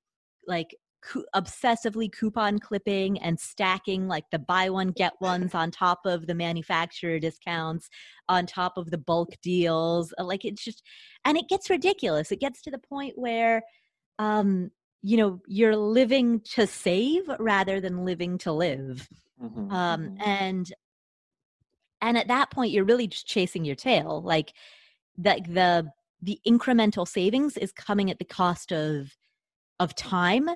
like 0.47 0.76
cou- 1.02 1.26
obsessively 1.36 2.12
coupon 2.12 2.60
clipping 2.60 3.20
and 3.20 3.39
stacking 3.39 4.08
like 4.08 4.26
the 4.32 4.39
buy 4.39 4.70
one 4.70 4.89
get 4.89 5.14
ones 5.20 5.54
on 5.54 5.72
top 5.72 5.99
of 6.06 6.28
the 6.28 6.36
manufacturer 6.36 7.20
discounts 7.20 7.89
on 8.30 8.45
top 8.45 8.78
of 8.78 8.91
the 8.91 8.97
bulk 8.97 9.30
deals 9.41 10.14
like 10.20 10.45
it's 10.45 10.64
just 10.64 10.84
and 11.26 11.38
it 11.38 11.47
gets 11.49 11.70
ridiculous 11.70 12.32
it 12.32 12.39
gets 12.39 12.62
to 12.62 12.72
the 12.72 12.78
point 12.78 13.14
where 13.18 13.62
um 14.20 14.70
you 15.02 15.18
know 15.18 15.41
you're 15.47 15.76
living 15.76 16.41
to 16.41 16.68
save 16.68 17.24
rather 17.39 17.82
than 17.82 18.06
living 18.06 18.38
to 18.39 18.52
live. 18.52 19.08
Mhm, 19.41 19.72
um 19.72 20.02
mhm. 20.02 20.26
and 20.26 20.74
and 22.02 22.18
at 22.18 22.28
that 22.28 22.52
point 22.52 22.72
you're 22.72 22.86
really 22.86 23.08
just 23.08 23.28
chasing 23.28 23.66
your 23.66 23.76
tail. 23.76 24.22
Like 24.24 24.54
the 25.18 25.41
the 25.47 25.91
the 26.22 26.39
incremental 26.47 27.08
savings 27.08 27.58
is 27.58 27.72
coming 27.72 28.12
at 28.12 28.20
the 28.20 28.26
cost 28.26 28.72
of 28.72 29.16
of 29.80 29.95
time 29.95 30.49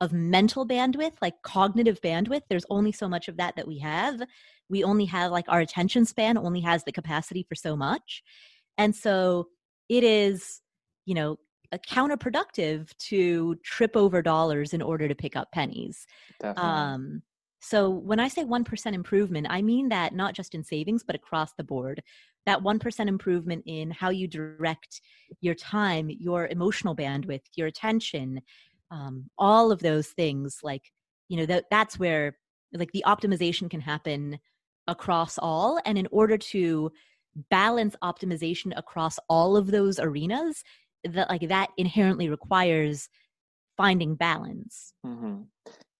of 0.00 0.12
mental 0.12 0.66
bandwidth 0.66 1.14
like 1.22 1.34
cognitive 1.42 2.00
bandwidth. 2.00 2.42
There's 2.48 2.66
only 2.70 2.90
so 2.92 3.08
much 3.08 3.28
of 3.28 3.36
that 3.36 3.54
that 3.56 3.68
we 3.68 3.78
have. 3.78 4.20
We 4.68 4.82
only 4.82 5.04
have 5.06 5.30
like 5.30 5.44
our 5.48 5.60
attention 5.60 6.04
span 6.06 6.36
only 6.36 6.60
has 6.62 6.82
the 6.84 6.92
capacity 6.92 7.44
for 7.48 7.54
so 7.54 7.76
much. 7.76 8.22
And 8.78 8.96
so 8.96 9.48
it 9.88 10.02
is 10.04 10.60
you 11.04 11.14
know 11.14 11.38
counterproductive 11.78 12.96
to 12.98 13.54
trip 13.64 13.96
over 13.96 14.22
dollars 14.22 14.74
in 14.74 14.82
order 14.82 15.08
to 15.08 15.14
pick 15.14 15.36
up 15.36 15.50
pennies 15.52 16.06
Definitely. 16.40 16.70
um, 16.70 17.22
so 17.62 17.88
when 17.88 18.18
I 18.18 18.26
say 18.26 18.42
1% 18.44 18.92
improvement, 18.92 19.46
I 19.48 19.62
mean 19.62 19.88
that 19.90 20.12
not 20.14 20.34
just 20.34 20.56
in 20.56 20.64
savings, 20.64 21.04
but 21.04 21.14
across 21.14 21.52
the 21.56 21.62
board. 21.62 22.02
That 22.44 22.58
1% 22.58 23.06
improvement 23.06 23.62
in 23.66 23.92
how 23.92 24.10
you 24.10 24.26
direct 24.26 25.00
your 25.40 25.54
time, 25.54 26.10
your 26.10 26.48
emotional 26.48 26.96
bandwidth, 26.96 27.44
your 27.54 27.68
attention, 27.68 28.40
um, 28.90 29.30
all 29.38 29.70
of 29.70 29.78
those 29.78 30.08
things. 30.08 30.58
Like, 30.64 30.90
you 31.28 31.36
know, 31.36 31.46
that, 31.46 31.66
that's 31.70 32.00
where 32.00 32.36
like 32.72 32.90
the 32.90 33.04
optimization 33.06 33.70
can 33.70 33.80
happen 33.80 34.40
across 34.88 35.38
all. 35.38 35.80
And 35.86 35.96
in 35.96 36.08
order 36.10 36.36
to 36.36 36.90
balance 37.48 37.94
optimization 38.02 38.76
across 38.76 39.20
all 39.28 39.56
of 39.56 39.70
those 39.70 40.00
arenas, 40.00 40.64
that 41.04 41.28
like 41.30 41.48
that 41.48 41.70
inherently 41.76 42.28
requires 42.28 43.08
finding 43.76 44.14
balance. 44.16 44.94
hmm 45.04 45.42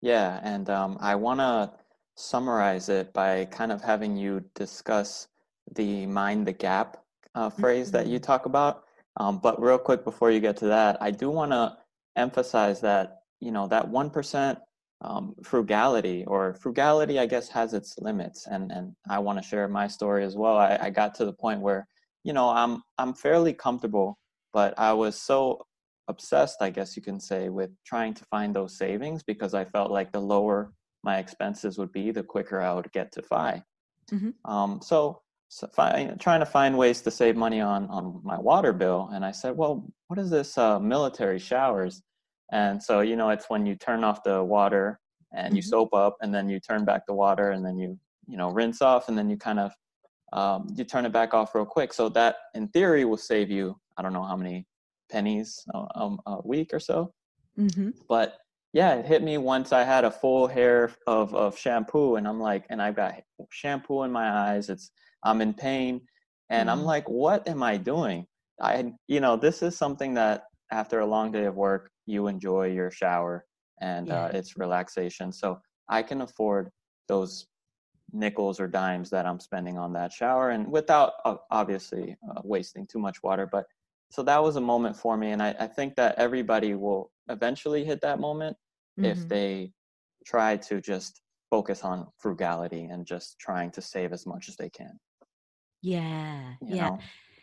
Yeah, 0.02 0.40
and 0.44 0.70
um, 0.70 0.98
I 1.00 1.14
want 1.16 1.40
to 1.40 1.72
summarize 2.16 2.88
it 2.88 3.12
by 3.14 3.46
kind 3.46 3.72
of 3.72 3.82
having 3.82 4.16
you 4.16 4.44
discuss 4.54 5.28
the 5.76 6.06
mind 6.06 6.46
the 6.46 6.52
gap 6.52 6.98
uh, 7.34 7.50
phrase 7.50 7.90
that 7.92 8.06
you 8.08 8.18
Mhm. 8.18 8.22
talk 8.22 8.46
about. 8.46 8.84
Um, 9.18 9.38
but 9.40 9.60
real 9.62 9.78
quick 9.78 10.04
before 10.04 10.30
you 10.30 10.40
get 10.40 10.56
to 10.58 10.66
that, 10.66 11.00
I 11.02 11.10
do 11.12 11.30
want 11.30 11.52
to 11.52 11.78
emphasize 12.16 12.80
that 12.82 13.22
you 13.40 13.52
know 13.52 13.68
that 13.68 13.88
one 13.88 14.10
percent 14.10 14.58
um, 15.02 15.34
frugality 15.44 16.24
or 16.26 16.54
frugality, 16.54 17.18
I 17.18 17.26
guess, 17.26 17.48
has 17.50 17.74
its 17.74 17.98
limits, 17.98 18.46
and 18.48 18.72
and 18.72 18.94
I 19.10 19.18
want 19.20 19.38
to 19.40 19.44
share 19.48 19.68
my 19.68 19.88
story 19.88 20.24
as 20.24 20.36
well. 20.36 20.56
I, 20.58 20.78
I 20.82 20.90
got 20.90 21.14
to 21.16 21.24
the 21.26 21.32
point 21.34 21.60
where 21.62 21.86
you 22.24 22.32
know 22.34 22.50
I'm 22.50 22.82
I'm 22.98 23.14
fairly 23.14 23.54
comfortable, 23.54 24.18
but 24.52 24.74
I 24.78 24.92
was 24.92 25.20
so 25.20 25.66
obsessed, 26.08 26.58
I 26.60 26.70
guess 26.70 26.96
you 26.96 27.02
can 27.02 27.20
say, 27.20 27.48
with 27.48 27.70
trying 27.84 28.14
to 28.14 28.24
find 28.26 28.54
those 28.54 28.76
savings 28.76 29.22
because 29.22 29.54
I 29.54 29.64
felt 29.64 29.90
like 29.90 30.12
the 30.12 30.20
lower 30.20 30.72
my 31.04 31.18
expenses 31.18 31.78
would 31.78 31.92
be, 31.92 32.10
the 32.10 32.22
quicker 32.22 32.60
I 32.60 32.72
would 32.74 32.90
get 32.92 33.12
to 33.12 33.22
FI. 33.22 33.64
Mhm. 34.10 34.34
Um, 34.44 34.80
so, 34.82 35.22
so 35.48 35.66
fi- 35.68 36.14
trying 36.18 36.40
to 36.40 36.46
find 36.46 36.76
ways 36.78 37.02
to 37.02 37.10
save 37.10 37.36
money 37.36 37.60
on 37.60 37.88
on 37.88 38.20
my 38.24 38.38
water 38.38 38.72
bill, 38.72 39.10
and 39.12 39.24
I 39.24 39.32
said, 39.32 39.56
well, 39.56 39.86
what 40.08 40.18
is 40.18 40.30
this 40.30 40.56
uh, 40.58 40.78
military 40.80 41.38
showers? 41.38 42.02
And 42.52 42.82
so 42.82 43.00
you 43.00 43.16
know, 43.16 43.30
it's 43.30 43.48
when 43.50 43.66
you 43.66 43.76
turn 43.76 44.04
off 44.04 44.22
the 44.24 44.42
water 44.44 45.00
and 45.34 45.56
you 45.56 45.62
Mhm. 45.62 45.66
soap 45.66 45.94
up, 45.94 46.16
and 46.20 46.34
then 46.34 46.48
you 46.48 46.60
turn 46.60 46.84
back 46.84 47.06
the 47.06 47.14
water, 47.14 47.50
and 47.50 47.64
then 47.64 47.78
you 47.78 47.98
you 48.26 48.36
know 48.36 48.50
rinse 48.50 48.82
off, 48.82 49.08
and 49.08 49.16
then 49.18 49.28
you 49.30 49.36
kind 49.36 49.58
of 49.60 49.72
um, 50.32 50.68
you 50.76 50.84
turn 50.84 51.04
it 51.06 51.12
back 51.12 51.34
off 51.34 51.54
real 51.54 51.66
quick. 51.66 51.92
So 51.92 52.08
that, 52.10 52.36
in 52.54 52.68
theory, 52.68 53.04
will 53.04 53.18
save 53.18 53.50
you 53.50 53.78
I 53.96 54.02
don't 54.02 54.12
know 54.12 54.24
how 54.24 54.36
many 54.36 54.66
pennies 55.10 55.64
a, 55.74 55.86
um, 55.94 56.20
a 56.26 56.40
week 56.44 56.72
or 56.72 56.80
so. 56.80 57.12
Mm-hmm. 57.58 57.90
But 58.08 58.38
yeah, 58.72 58.94
it 58.94 59.06
hit 59.06 59.22
me 59.22 59.38
once 59.38 59.72
I 59.72 59.84
had 59.84 60.04
a 60.04 60.10
full 60.10 60.46
hair 60.46 60.92
of, 61.06 61.34
of 61.34 61.58
shampoo 61.58 62.16
and 62.16 62.26
I'm 62.26 62.40
like, 62.40 62.64
and 62.70 62.80
I've 62.80 62.96
got 62.96 63.20
shampoo 63.50 64.02
in 64.04 64.10
my 64.10 64.30
eyes. 64.30 64.70
It's, 64.70 64.90
I'm 65.22 65.40
in 65.42 65.52
pain. 65.52 66.00
And 66.48 66.68
mm-hmm. 66.68 66.78
I'm 66.78 66.84
like, 66.84 67.08
what 67.08 67.46
am 67.46 67.62
I 67.62 67.76
doing? 67.76 68.26
I, 68.60 68.92
you 69.08 69.20
know, 69.20 69.36
this 69.36 69.62
is 69.62 69.76
something 69.76 70.14
that 70.14 70.44
after 70.70 71.00
a 71.00 71.06
long 71.06 71.32
day 71.32 71.44
of 71.44 71.54
work, 71.54 71.90
you 72.06 72.26
enjoy 72.28 72.68
your 72.68 72.90
shower 72.90 73.44
and 73.80 74.10
uh, 74.10 74.14
yeah. 74.14 74.24
uh, 74.24 74.30
it's 74.32 74.56
relaxation. 74.56 75.32
So 75.32 75.60
I 75.88 76.02
can 76.02 76.22
afford 76.22 76.70
those 77.08 77.46
nickels 78.12 78.60
or 78.60 78.68
dimes 78.68 79.10
that 79.10 79.26
I'm 79.26 79.40
spending 79.40 79.78
on 79.78 79.92
that 79.94 80.12
shower 80.12 80.50
and 80.50 80.70
without 80.70 81.14
uh, 81.24 81.36
obviously 81.50 82.16
uh, 82.30 82.40
wasting 82.44 82.86
too 82.86 82.98
much 82.98 83.22
water. 83.22 83.48
But 83.50 83.66
so 84.12 84.22
that 84.22 84.42
was 84.42 84.56
a 84.56 84.60
moment 84.60 84.94
for 84.94 85.16
me. 85.16 85.30
And 85.30 85.42
I, 85.42 85.54
I 85.58 85.66
think 85.66 85.96
that 85.96 86.16
everybody 86.18 86.74
will 86.74 87.10
eventually 87.30 87.82
hit 87.82 88.02
that 88.02 88.20
moment 88.20 88.56
mm-hmm. 89.00 89.06
if 89.06 89.26
they 89.26 89.72
try 90.26 90.58
to 90.58 90.82
just 90.82 91.22
focus 91.50 91.82
on 91.82 92.06
frugality 92.18 92.84
and 92.84 93.06
just 93.06 93.38
trying 93.38 93.70
to 93.70 93.80
save 93.80 94.12
as 94.12 94.26
much 94.26 94.50
as 94.50 94.56
they 94.56 94.68
can. 94.68 95.00
Yeah. 95.80 96.52
You 96.60 96.76
yeah. 96.76 96.88
Know? 96.90 96.98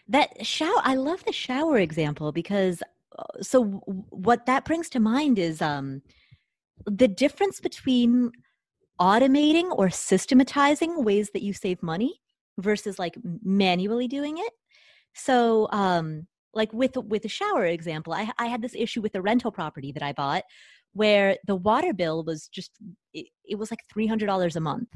That 0.10 0.46
shower, 0.46 0.82
I 0.84 0.94
love 0.94 1.26
the 1.26 1.34
shower 1.34 1.80
example 1.80 2.32
because 2.32 2.84
uh, 3.18 3.24
so 3.42 3.64
what 3.64 4.46
that 4.46 4.64
brings 4.64 4.90
to 4.90 5.00
mind 5.00 5.40
is 5.40 5.64
um 5.64 6.04
the 6.86 7.08
difference 7.08 7.60
between 7.60 8.32
automating 9.02 9.70
or 9.72 9.90
systematizing 9.90 11.04
ways 11.04 11.32
that 11.34 11.42
you 11.42 11.54
save 11.54 11.82
money 11.82 12.22
versus 12.60 13.00
like 13.00 13.16
manually 13.44 14.08
doing 14.08 14.38
it. 14.38 14.54
So, 15.14 15.68
um, 15.72 16.28
like 16.54 16.74
with 16.74 16.96
with 16.98 17.24
the 17.24 17.30
shower 17.30 17.66
example, 17.66 18.14
I, 18.14 18.32
I 18.38 18.48
had 18.48 18.62
this 18.62 18.76
issue 18.76 19.02
with 19.02 19.14
the 19.14 19.22
rental 19.22 19.52
property 19.52 19.92
that 19.92 20.04
I 20.04 20.14
bought 20.14 20.44
where 20.94 21.38
the 21.46 21.56
water 21.56 21.94
bill 21.94 22.24
was 22.24 22.48
just 22.48 22.72
it, 23.14 23.28
it 23.46 23.56
was 23.56 23.72
like 23.72 23.82
three 23.92 24.08
hundred 24.08 24.26
dollars 24.26 24.56
a 24.56 24.62
month, 24.62 24.90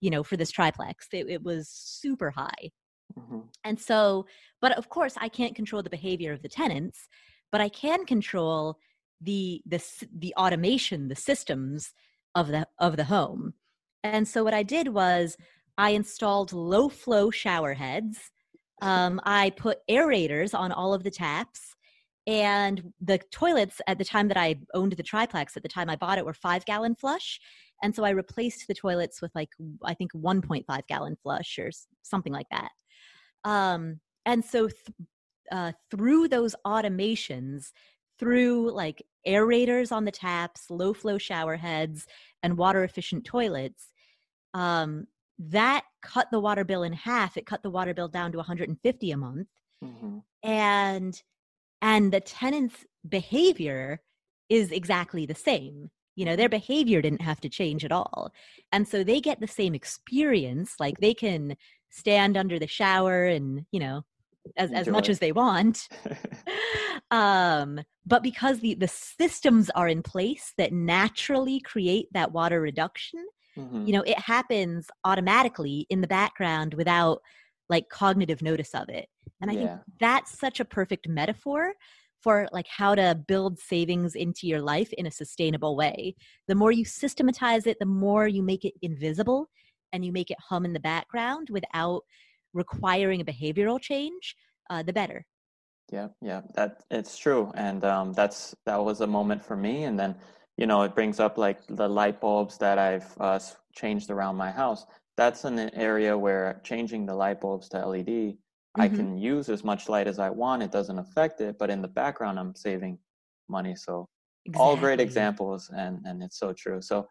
you 0.00 0.10
know, 0.10 0.22
for 0.22 0.36
this 0.36 0.50
triplex. 0.50 1.08
It, 1.12 1.28
it 1.28 1.42
was 1.42 1.68
super 1.68 2.30
high. 2.30 2.70
Mm-hmm. 3.18 3.40
And 3.64 3.80
so, 3.80 4.26
but 4.60 4.72
of 4.72 4.88
course, 4.88 5.14
I 5.18 5.28
can't 5.28 5.56
control 5.56 5.82
the 5.82 5.90
behavior 5.90 6.32
of 6.32 6.42
the 6.42 6.48
tenants, 6.48 7.08
but 7.50 7.60
I 7.60 7.68
can 7.68 8.04
control 8.04 8.78
the 9.20 9.62
the 9.66 9.82
the 10.16 10.34
automation, 10.36 11.08
the 11.08 11.16
systems 11.16 11.92
of 12.34 12.48
the 12.48 12.66
of 12.78 12.96
the 12.96 13.04
home. 13.04 13.54
And 14.04 14.28
so 14.28 14.44
what 14.44 14.54
I 14.54 14.62
did 14.62 14.88
was 14.88 15.36
I 15.76 15.90
installed 15.90 16.52
low 16.52 16.88
flow 16.88 17.30
shower 17.30 17.74
heads. 17.74 18.30
Um, 18.80 19.20
I 19.24 19.50
put 19.50 19.78
aerators 19.90 20.58
on 20.58 20.72
all 20.72 20.94
of 20.94 21.04
the 21.04 21.10
taps. 21.10 21.74
And 22.26 22.92
the 23.00 23.18
toilets 23.30 23.80
at 23.86 23.96
the 23.96 24.04
time 24.04 24.28
that 24.28 24.36
I 24.36 24.56
owned 24.74 24.92
the 24.92 25.02
triplex, 25.02 25.56
at 25.56 25.62
the 25.62 25.68
time 25.68 25.88
I 25.88 25.96
bought 25.96 26.18
it, 26.18 26.26
were 26.26 26.34
five 26.34 26.64
gallon 26.66 26.94
flush. 26.94 27.40
And 27.82 27.94
so 27.94 28.04
I 28.04 28.10
replaced 28.10 28.66
the 28.68 28.74
toilets 28.74 29.22
with 29.22 29.30
like, 29.34 29.48
I 29.82 29.94
think 29.94 30.12
1.5 30.12 30.86
gallon 30.86 31.16
flush 31.22 31.58
or 31.58 31.70
something 32.02 32.32
like 32.32 32.48
that. 32.50 32.70
Um, 33.44 34.00
and 34.26 34.44
so 34.44 34.68
th- 34.68 34.82
uh, 35.50 35.72
through 35.90 36.28
those 36.28 36.54
automations, 36.66 37.72
through 38.18 38.72
like 38.72 39.02
aerators 39.26 39.90
on 39.90 40.04
the 40.04 40.10
taps, 40.10 40.70
low 40.70 40.92
flow 40.92 41.16
shower 41.16 41.56
heads, 41.56 42.06
and 42.42 42.58
water 42.58 42.84
efficient 42.84 43.24
toilets, 43.24 43.88
um, 44.54 45.06
that 45.38 45.84
cut 46.02 46.28
the 46.30 46.40
water 46.40 46.64
bill 46.64 46.82
in 46.82 46.92
half. 46.92 47.36
It 47.36 47.46
cut 47.46 47.62
the 47.62 47.70
water 47.70 47.94
bill 47.94 48.08
down 48.08 48.32
to 48.32 48.38
150 48.38 49.10
a 49.10 49.16
month, 49.16 49.48
mm-hmm. 49.84 50.18
and 50.42 51.22
and 51.80 52.12
the 52.12 52.20
tenant's 52.20 52.84
behavior 53.08 54.00
is 54.48 54.72
exactly 54.72 55.26
the 55.26 55.34
same. 55.34 55.90
You 56.16 56.24
know, 56.24 56.34
their 56.34 56.48
behavior 56.48 57.00
didn't 57.00 57.22
have 57.22 57.40
to 57.42 57.48
change 57.48 57.84
at 57.84 57.92
all, 57.92 58.32
and 58.72 58.86
so 58.88 59.04
they 59.04 59.20
get 59.20 59.40
the 59.40 59.46
same 59.46 59.74
experience. 59.74 60.74
Like 60.80 60.98
they 60.98 61.14
can 61.14 61.56
stand 61.90 62.36
under 62.36 62.58
the 62.58 62.66
shower 62.66 63.24
and 63.24 63.64
you 63.70 63.80
know 63.80 64.02
as, 64.56 64.72
as 64.72 64.88
much 64.88 65.08
as 65.08 65.18
they 65.18 65.32
want. 65.32 65.88
um, 67.10 67.80
but 68.06 68.22
because 68.22 68.60
the, 68.60 68.74
the 68.74 68.88
systems 68.88 69.70
are 69.70 69.88
in 69.88 70.02
place 70.02 70.52
that 70.56 70.72
naturally 70.72 71.60
create 71.60 72.08
that 72.12 72.32
water 72.32 72.60
reduction, 72.60 73.24
mm-hmm. 73.58 73.86
you 73.86 73.92
know, 73.92 74.02
it 74.02 74.18
happens 74.18 74.88
automatically 75.04 75.86
in 75.90 76.00
the 76.00 76.06
background 76.06 76.74
without 76.74 77.20
like 77.68 77.88
cognitive 77.88 78.42
notice 78.42 78.74
of 78.74 78.88
it. 78.88 79.08
And 79.40 79.50
I 79.50 79.54
yeah. 79.54 79.60
think 79.60 79.80
that's 80.00 80.38
such 80.38 80.60
a 80.60 80.64
perfect 80.64 81.08
metaphor 81.08 81.74
for 82.22 82.48
like 82.52 82.66
how 82.66 82.94
to 82.94 83.18
build 83.28 83.58
savings 83.58 84.14
into 84.14 84.46
your 84.46 84.60
life 84.60 84.92
in 84.94 85.06
a 85.06 85.10
sustainable 85.10 85.76
way. 85.76 86.16
The 86.48 86.54
more 86.54 86.72
you 86.72 86.84
systematize 86.84 87.66
it, 87.66 87.76
the 87.78 87.86
more 87.86 88.26
you 88.26 88.42
make 88.42 88.64
it 88.64 88.74
invisible 88.82 89.48
and 89.92 90.04
you 90.04 90.12
make 90.12 90.30
it 90.30 90.38
hum 90.40 90.64
in 90.64 90.72
the 90.72 90.80
background 90.80 91.48
without 91.50 92.02
requiring 92.54 93.20
a 93.20 93.24
behavioral 93.24 93.80
change, 93.80 94.34
uh, 94.70 94.82
the 94.82 94.92
better. 94.92 95.24
Yeah, 95.90 96.08
yeah, 96.20 96.42
that 96.54 96.82
it's 96.90 97.16
true, 97.16 97.50
and 97.54 97.82
um, 97.82 98.12
that's 98.12 98.54
that 98.66 98.76
was 98.76 99.00
a 99.00 99.06
moment 99.06 99.42
for 99.42 99.56
me. 99.56 99.84
And 99.84 99.98
then, 99.98 100.16
you 100.58 100.66
know, 100.66 100.82
it 100.82 100.94
brings 100.94 101.20
up 101.20 101.38
like 101.38 101.64
the 101.68 101.88
light 101.88 102.20
bulbs 102.20 102.58
that 102.58 102.78
I've 102.78 103.16
uh, 103.20 103.38
changed 103.74 104.10
around 104.10 104.34
my 104.34 104.50
house. 104.50 104.84
That's 105.16 105.44
an 105.44 105.58
area 105.72 106.18
where 106.18 106.60
changing 106.64 107.06
the 107.06 107.14
light 107.14 107.40
bulbs 107.40 107.68
to 107.70 107.86
LED, 107.86 108.06
mm-hmm. 108.06 108.80
I 108.80 108.88
can 108.88 109.16
use 109.16 109.48
as 109.48 109.62
much 109.62 109.88
light 109.88 110.08
as 110.08 110.18
I 110.18 110.30
want. 110.30 110.64
It 110.64 110.72
doesn't 110.72 110.98
affect 110.98 111.40
it, 111.40 111.58
but 111.58 111.70
in 111.70 111.80
the 111.80 111.88
background, 111.88 112.40
I'm 112.40 112.56
saving 112.56 112.98
money. 113.48 113.76
So, 113.76 114.08
exactly. 114.46 114.66
all 114.66 114.76
great 114.76 115.00
examples, 115.00 115.70
and 115.74 116.00
and 116.04 116.22
it's 116.24 116.38
so 116.38 116.52
true. 116.52 116.82
So, 116.82 117.08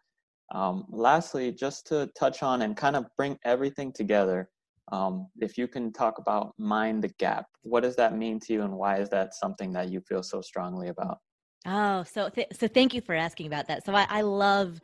um, 0.54 0.84
lastly, 0.90 1.50
just 1.50 1.86
to 1.86 2.10
touch 2.18 2.42
on 2.42 2.62
and 2.62 2.76
kind 2.76 2.96
of 2.96 3.06
bring 3.16 3.38
everything 3.46 3.92
together, 3.92 4.50
um, 4.92 5.28
if 5.40 5.56
you 5.56 5.68
can 5.68 5.90
talk 5.90 6.18
about 6.18 6.52
mind 6.58 7.02
the 7.02 7.12
gap, 7.18 7.46
what 7.62 7.82
does 7.82 7.96
that 7.96 8.14
mean 8.14 8.40
to 8.40 8.52
you, 8.52 8.62
and 8.62 8.74
why 8.74 8.98
is 8.98 9.08
that 9.08 9.34
something 9.34 9.72
that 9.72 9.88
you 9.88 10.02
feel 10.02 10.22
so 10.22 10.42
strongly 10.42 10.88
about? 10.88 11.18
Oh, 11.70 12.02
so 12.04 12.30
th- 12.30 12.48
so 12.52 12.66
thank 12.66 12.94
you 12.94 13.02
for 13.02 13.14
asking 13.14 13.46
about 13.46 13.68
that. 13.68 13.84
So 13.84 13.92
I, 13.94 14.06
I 14.08 14.20
love 14.22 14.80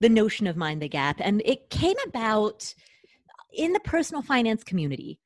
the 0.00 0.08
notion 0.08 0.46
of 0.46 0.56
mind 0.56 0.80
the 0.80 0.88
gap, 0.88 1.16
and 1.20 1.42
it 1.44 1.68
came 1.68 1.96
about 2.06 2.72
in 3.52 3.72
the 3.72 3.80
personal 3.80 4.22
finance 4.22 4.64
community. 4.64 5.18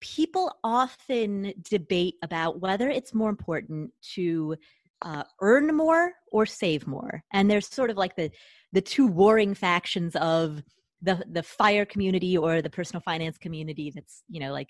People 0.00 0.52
often 0.62 1.54
debate 1.70 2.16
about 2.22 2.60
whether 2.60 2.90
it's 2.90 3.14
more 3.14 3.30
important 3.30 3.90
to 4.14 4.56
uh, 5.02 5.22
earn 5.40 5.74
more 5.74 6.12
or 6.30 6.44
save 6.44 6.86
more, 6.86 7.22
and 7.32 7.50
there's 7.50 7.66
sort 7.66 7.88
of 7.88 7.96
like 7.96 8.14
the 8.14 8.30
the 8.72 8.82
two 8.82 9.06
warring 9.06 9.54
factions 9.54 10.14
of 10.16 10.62
the 11.00 11.24
the 11.30 11.42
fire 11.42 11.86
community 11.86 12.36
or 12.36 12.60
the 12.60 12.68
personal 12.68 13.00
finance 13.00 13.38
community 13.38 13.92
that's 13.94 14.24
you 14.28 14.40
know 14.40 14.52
like 14.52 14.68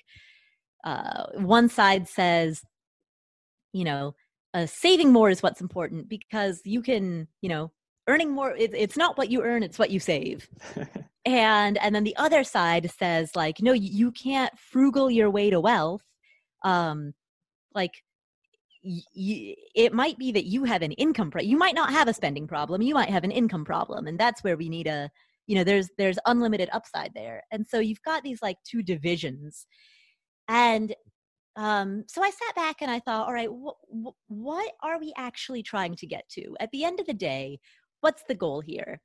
uh, 0.85 1.25
one 1.35 1.69
side 1.69 2.07
says 2.07 2.63
you 3.73 3.83
know 3.83 4.15
uh, 4.55 4.67
saving 4.67 5.13
more 5.13 5.31
is 5.31 5.43
what's 5.43 5.61
important 5.61 6.09
because 6.09 6.61
you 6.65 6.83
can 6.83 7.29
you 7.41 7.49
know 7.49 7.71
earning 8.09 8.31
more 8.31 8.53
it, 8.57 8.75
it's 8.75 8.97
not 8.97 9.19
what 9.19 9.31
you 9.31 9.43
earn 9.43 9.63
it's 9.63 9.79
what 9.79 9.91
you 9.91 10.01
save. 10.01 10.49
And 11.27 11.77
and 11.79 11.95
then 11.95 12.05
the 12.05 12.17
other 12.17 12.43
side 12.43 12.91
says 12.99 13.37
like 13.37 13.61
no 13.61 13.73
you 13.75 14.13
can't 14.13 14.57
frugal 14.59 15.11
your 15.11 15.29
way 15.29 15.51
to 15.51 15.61
wealth. 15.61 16.03
Um 16.65 17.13
like 17.75 18.03
y- 18.83 19.55
it 19.75 19.93
might 19.93 20.17
be 20.17 20.33
that 20.33 20.47
you 20.47 20.65
have 20.65 20.81
an 20.81 20.93
income 20.93 21.31
pro- 21.31 21.43
you 21.43 21.59
might 21.59 21.75
not 21.75 21.91
have 21.91 22.09
a 22.09 22.15
spending 22.15 22.47
problem 22.47 22.81
you 22.81 22.95
might 22.95 23.11
have 23.11 23.25
an 23.25 23.31
income 23.31 23.65
problem 23.67 24.07
and 24.07 24.19
that's 24.19 24.43
where 24.43 24.57
we 24.57 24.71
need 24.71 24.87
a 24.87 25.11
you 25.49 25.57
know 25.57 25.65
there's 25.65 25.89
there's 25.99 26.19
unlimited 26.27 26.69
upside 26.73 27.13
there. 27.15 27.43
And 27.51 27.67
so 27.67 27.81
you've 27.81 28.03
got 28.03 28.23
these 28.23 28.41
like 28.41 28.59
two 28.65 28.83
divisions. 28.83 29.67
And 30.47 30.95
um, 31.59 32.05
so 32.09 32.23
i 32.23 32.31
sat 32.31 32.55
back 32.55 32.77
and 32.81 32.91
i 32.91 32.99
thought 33.01 33.27
all 33.27 33.35
right 33.35 33.51
wh- 33.51 34.07
wh- 34.07 34.31
what 34.31 34.73
are 34.83 34.99
we 34.99 35.13
actually 35.17 35.63
trying 35.63 35.95
to 35.95 36.07
get 36.07 36.27
to 36.29 36.57
at 36.61 36.71
the 36.71 36.85
end 36.85 36.99
of 37.01 37.07
the 37.07 37.13
day 37.13 37.59
what's 38.01 38.23
the 38.29 38.35
goal 38.35 38.61
here 38.61 39.01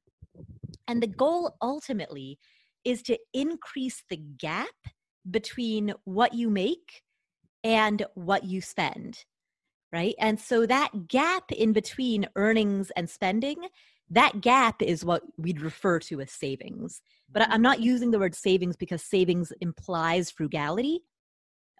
and 0.87 1.03
the 1.03 1.07
goal 1.07 1.55
ultimately 1.61 2.39
is 2.85 3.01
to 3.01 3.17
increase 3.33 4.03
the 4.09 4.17
gap 4.37 4.67
between 5.29 5.93
what 6.05 6.33
you 6.33 6.49
make 6.49 7.01
and 7.63 8.05
what 8.13 8.43
you 8.45 8.61
spend 8.61 9.25
right 9.91 10.15
and 10.19 10.39
so 10.39 10.65
that 10.65 11.07
gap 11.07 11.51
in 11.51 11.73
between 11.73 12.27
earnings 12.35 12.91
and 12.95 13.09
spending 13.09 13.57
that 14.09 14.41
gap 14.41 14.81
is 14.81 15.03
what 15.03 15.23
we'd 15.37 15.61
refer 15.61 15.97
to 15.99 16.21
as 16.21 16.31
savings. 16.31 17.01
But 17.31 17.49
I'm 17.49 17.61
not 17.61 17.79
using 17.79 18.11
the 18.11 18.19
word 18.19 18.35
savings 18.35 18.75
because 18.75 19.01
savings 19.01 19.51
implies 19.59 20.29
frugality. 20.29 21.01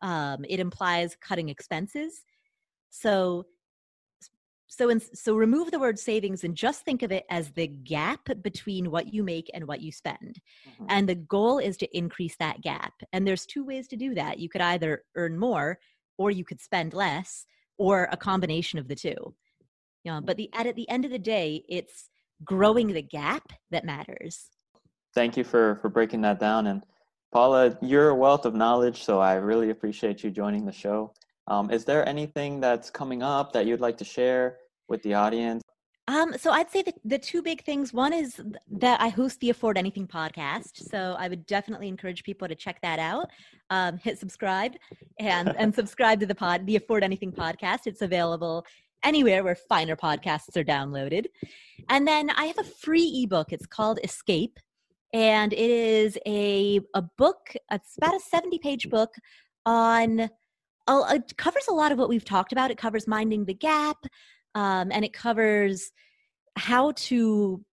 Um, 0.03 0.45
it 0.47 0.59
implies 0.59 1.17
cutting 1.19 1.49
expenses. 1.49 2.23
So, 2.91 3.45
so, 4.67 4.89
in, 4.89 4.99
so 4.99 5.35
remove 5.35 5.71
the 5.71 5.79
word 5.79 5.97
savings 5.97 6.43
and 6.43 6.55
just 6.55 6.83
think 6.83 7.01
of 7.03 7.11
it 7.11 7.25
as 7.29 7.51
the 7.51 7.67
gap 7.67 8.27
between 8.41 8.91
what 8.91 9.13
you 9.13 9.23
make 9.23 9.49
and 9.53 9.65
what 9.67 9.81
you 9.81 9.91
spend. 9.91 10.41
Mm-hmm. 10.67 10.85
And 10.89 11.09
the 11.09 11.15
goal 11.15 11.59
is 11.59 11.77
to 11.77 11.97
increase 11.97 12.35
that 12.37 12.61
gap. 12.61 12.93
And 13.13 13.25
there's 13.25 13.45
two 13.45 13.63
ways 13.63 13.87
to 13.87 13.95
do 13.95 14.13
that. 14.15 14.39
You 14.39 14.49
could 14.49 14.61
either 14.61 15.03
earn 15.15 15.39
more 15.39 15.79
or 16.17 16.31
you 16.31 16.43
could 16.43 16.61
spend 16.61 16.93
less 16.93 17.45
or 17.77 18.09
a 18.11 18.17
combination 18.17 18.77
of 18.77 18.87
the 18.87 18.95
two. 18.95 19.35
You 20.03 20.11
know, 20.11 20.21
but 20.21 20.37
the 20.37 20.49
at 20.53 20.75
the 20.75 20.89
end 20.89 21.05
of 21.05 21.11
the 21.11 21.19
day, 21.19 21.63
it's 21.69 22.09
growing 22.43 22.87
the 22.87 23.01
gap 23.01 23.53
that 23.71 23.85
matters. 23.85 24.49
Thank 25.15 25.37
you 25.37 25.43
for 25.45 25.77
for 25.81 25.89
breaking 25.89 26.21
that 26.21 26.39
down. 26.39 26.67
And 26.67 26.81
Paula, 27.33 27.75
you're 27.81 28.09
a 28.09 28.15
wealth 28.15 28.45
of 28.45 28.53
knowledge, 28.53 29.03
so 29.03 29.19
I 29.19 29.33
really 29.33 29.71
appreciate 29.71 30.23
you 30.23 30.29
joining 30.29 30.67
the 30.67 30.71
show. 30.71 31.11
Um, 31.47 31.71
is 31.71 31.83
there 31.83 32.07
anything 32.07 32.59
that's 32.59 32.91
coming 32.91 33.23
up 33.23 33.51
that 33.53 33.65
you'd 33.65 33.81
like 33.81 33.97
to 33.97 34.05
share 34.05 34.57
with 34.87 35.01
the 35.01 35.15
audience? 35.15 35.63
Um, 36.07 36.37
so 36.37 36.51
I'd 36.51 36.69
say 36.69 36.83
that 36.83 36.93
the 37.03 37.17
two 37.17 37.41
big 37.41 37.63
things. 37.63 37.91
One 37.91 38.13
is 38.13 38.39
that 38.73 39.01
I 39.01 39.07
host 39.07 39.39
the 39.39 39.49
Afford 39.49 39.79
Anything 39.79 40.05
podcast, 40.05 40.87
so 40.91 41.15
I 41.17 41.27
would 41.27 41.47
definitely 41.47 41.87
encourage 41.87 42.23
people 42.23 42.47
to 42.47 42.53
check 42.53 42.79
that 42.83 42.99
out. 42.99 43.31
Um, 43.71 43.97
hit 43.97 44.19
subscribe 44.19 44.75
and 45.17 45.55
and 45.57 45.73
subscribe 45.81 46.19
to 46.19 46.27
the 46.27 46.35
pod, 46.35 46.67
the 46.67 46.75
Afford 46.75 47.03
Anything 47.03 47.31
podcast. 47.31 47.87
It's 47.87 48.03
available 48.03 48.63
anywhere 49.03 49.43
where 49.43 49.55
finer 49.55 49.95
podcasts 49.95 50.55
are 50.55 50.63
downloaded. 50.63 51.25
And 51.89 52.07
then 52.07 52.29
I 52.29 52.45
have 52.45 52.59
a 52.59 52.63
free 52.63 53.23
ebook. 53.23 53.51
It's 53.51 53.65
called 53.65 53.99
Escape, 54.03 54.59
and 55.13 55.53
it 55.53 55.59
is 55.59 56.17
a 56.25 56.81
a 56.93 57.01
book. 57.01 57.55
It's 57.71 57.97
about 57.97 58.15
a 58.15 58.19
seventy 58.19 58.59
page 58.59 58.89
book 58.89 59.13
on. 59.65 60.29
It 60.89 61.37
covers 61.37 61.67
a 61.69 61.73
lot 61.73 61.93
of 61.93 61.97
what 61.97 62.09
we've 62.09 62.25
talked 62.25 62.51
about. 62.51 62.69
It 62.69 62.77
covers 62.77 63.07
minding 63.07 63.45
the 63.45 63.53
gap 63.53 63.97
um, 64.55 64.91
and 64.91 65.05
it 65.05 65.13
covers 65.13 65.91
how 66.57 66.91
to 66.91 67.63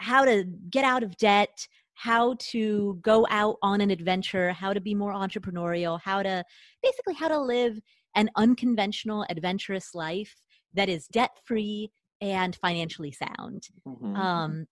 how 0.00 0.24
to 0.24 0.44
get 0.70 0.84
out 0.84 1.02
of 1.02 1.16
debt 1.16 1.66
how 1.94 2.36
to 2.38 2.98
go 3.02 3.26
out 3.30 3.56
on 3.62 3.80
an 3.80 3.90
adventure 3.90 4.52
how 4.52 4.72
to 4.72 4.80
be 4.80 4.94
more 4.94 5.12
entrepreneurial 5.12 6.00
how 6.04 6.22
to 6.22 6.44
basically 6.82 7.14
how 7.14 7.28
to 7.28 7.38
live 7.38 7.78
an 8.14 8.28
unconventional 8.36 9.24
adventurous 9.30 9.94
life 9.94 10.34
that 10.74 10.88
is 10.88 11.06
debt 11.08 11.30
free 11.44 11.90
and 12.20 12.56
financially 12.56 13.12
sound 13.12 13.68
mm-hmm. 13.86 14.16
um, 14.16 14.66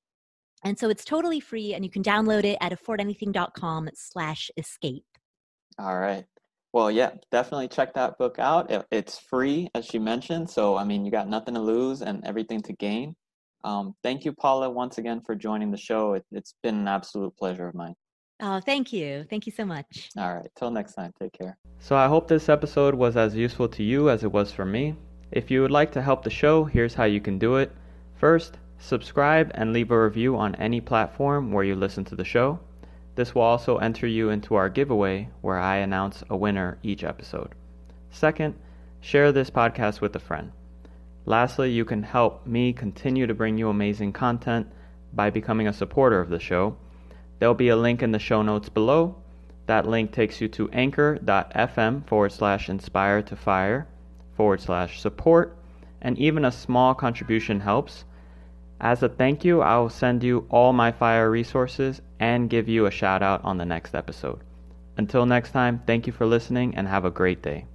and 0.65 0.79
so 0.79 0.89
it's 0.89 1.05
totally 1.05 1.41
free 1.41 1.75
and 1.75 1.85
you 1.85 1.91
can 1.91 2.03
download 2.03 2.45
it 2.45 2.59
at 2.61 2.73
affordanything.com 2.73 3.89
slash 3.95 4.51
escape 4.57 5.05
all 5.79 5.99
right 5.99 6.27
well, 6.77 6.91
yeah, 6.91 7.13
definitely 7.33 7.69
check 7.69 7.95
that 7.95 8.19
book 8.19 8.39
out. 8.39 8.71
It's 8.91 9.19
free, 9.19 9.71
as 9.75 9.87
she 9.87 9.99
mentioned. 9.99 10.51
So, 10.51 10.77
I 10.77 10.85
mean, 10.85 11.07
you 11.07 11.11
got 11.11 11.27
nothing 11.27 11.55
to 11.55 11.61
lose 11.61 12.03
and 12.03 12.23
everything 12.27 12.61
to 12.65 12.75
gain. 12.75 13.17
Um, 13.65 13.95
thank 14.03 14.27
you, 14.27 14.35
Paula, 14.35 14.69
once 14.69 14.99
again 14.99 15.23
for 15.23 15.35
joining 15.35 15.71
the 15.71 15.79
show. 15.79 16.13
It, 16.13 16.27
has 16.35 16.53
been 16.63 16.75
an 16.75 16.87
absolute 16.87 17.35
pleasure 17.39 17.67
of 17.67 17.75
mine. 17.75 17.95
Oh, 18.41 18.61
thank 18.61 18.93
you. 18.93 19.25
Thank 19.31 19.47
you 19.47 19.53
so 19.53 19.65
much. 19.65 20.11
All 20.19 20.35
right. 20.35 20.51
Till 20.55 20.71
next 20.71 20.93
time. 20.93 21.15
Take 21.19 21.33
care. 21.33 21.57
So, 21.79 21.97
I 21.97 22.09
hope 22.09 22.29
this 22.29 22.51
episode 22.51 22.95
was 22.95 23.17
as 23.17 23.35
useful 23.35 23.69
to 23.69 23.83
you 23.83 24.11
as 24.11 24.23
it 24.23 24.31
was 24.31 24.53
for 24.53 24.67
me. 24.67 24.95
If 25.33 25.51
you 25.51 25.63
would 25.63 25.71
like 25.71 25.91
to 25.93 26.03
help 26.03 26.25
the 26.25 26.29
show, 26.29 26.65
here's 26.65 26.93
how 26.93 27.05
you 27.05 27.23
can 27.23 27.39
do 27.39 27.57
it. 27.57 27.73
First, 28.17 28.59
subscribe 28.79 29.51
and 29.55 29.73
leave 29.73 29.91
a 29.91 30.05
review 30.05 30.37
on 30.37 30.55
any 30.57 30.81
platform 30.81 31.53
where 31.53 31.65
you 31.65 31.75
listen 31.75 32.05
to 32.05 32.15
the 32.15 32.25
show. 32.25 32.59
This 33.15 33.35
will 33.35 33.43
also 33.43 33.79
enter 33.79 34.07
you 34.07 34.31
into 34.31 34.55
our 34.55 34.69
giveaway 34.69 35.29
where 35.41 35.59
I 35.59 35.77
announce 35.77 36.23
a 36.29 36.37
winner 36.37 36.79
each 36.83 37.05
episode. 37.05 37.55
Second, 38.11 38.55
share 39.01 39.33
this 39.33 39.51
podcast 39.51 40.01
with 40.01 40.15
a 40.17 40.21
friend. 40.21 40.53
Lastly, 41.25 41.71
you 41.73 41.85
can 41.85 42.03
help 42.03 42.47
me 42.47 42.73
continue 42.73 43.27
to 43.27 43.35
bring 43.35 43.59
you 43.59 43.69
amazing 43.69 44.13
content 44.13 44.67
by 45.13 45.31
becoming 45.31 45.67
a 45.67 45.73
supporter 45.73 46.21
of 46.21 46.29
the 46.29 46.39
show. 46.39 46.77
There'll 47.39 47.55
be 47.55 47.69
a 47.69 47.77
link 47.77 48.03
in 48.03 48.13
the 48.13 48.19
show 48.19 48.43
notes 48.43 48.69
below. 48.69 49.17
That 49.67 49.89
link 49.89 50.13
takes 50.13 50.41
you 50.41 50.49
to 50.49 50.71
anchor.fm 50.71 52.07
forward 52.07 52.33
slash 52.33 52.69
inspire 52.69 53.23
to 53.23 53.37
fire 53.37 53.89
forward 54.37 54.61
slash 54.61 55.01
support, 55.01 55.57
and 56.03 56.19
even 56.19 56.45
a 56.45 56.53
small 56.53 56.95
contribution 56.95 57.61
helps. 57.61 58.05
As 58.81 59.03
a 59.03 59.09
thank 59.09 59.45
you, 59.45 59.63
I 59.63 59.79
will 59.79 59.89
send 59.89 60.23
you 60.23 60.47
all 60.51 60.73
my 60.73 60.93
fire 60.93 61.31
resources 61.31 62.03
and 62.21 62.51
give 62.51 62.69
you 62.69 62.87
a 62.87 62.91
shout 62.91 63.23
out 63.23 63.45
on 63.45 63.57
the 63.57 63.65
next 63.65 63.95
episode. 63.95 64.41
Until 64.99 65.27
next 65.27 65.53
time, 65.53 65.83
thank 65.87 66.07
you 66.07 66.13
for 66.13 66.27
listening 66.27 66.75
and 66.75 66.87
have 66.87 67.05
a 67.05 67.11
great 67.11 67.43
day. 67.43 67.67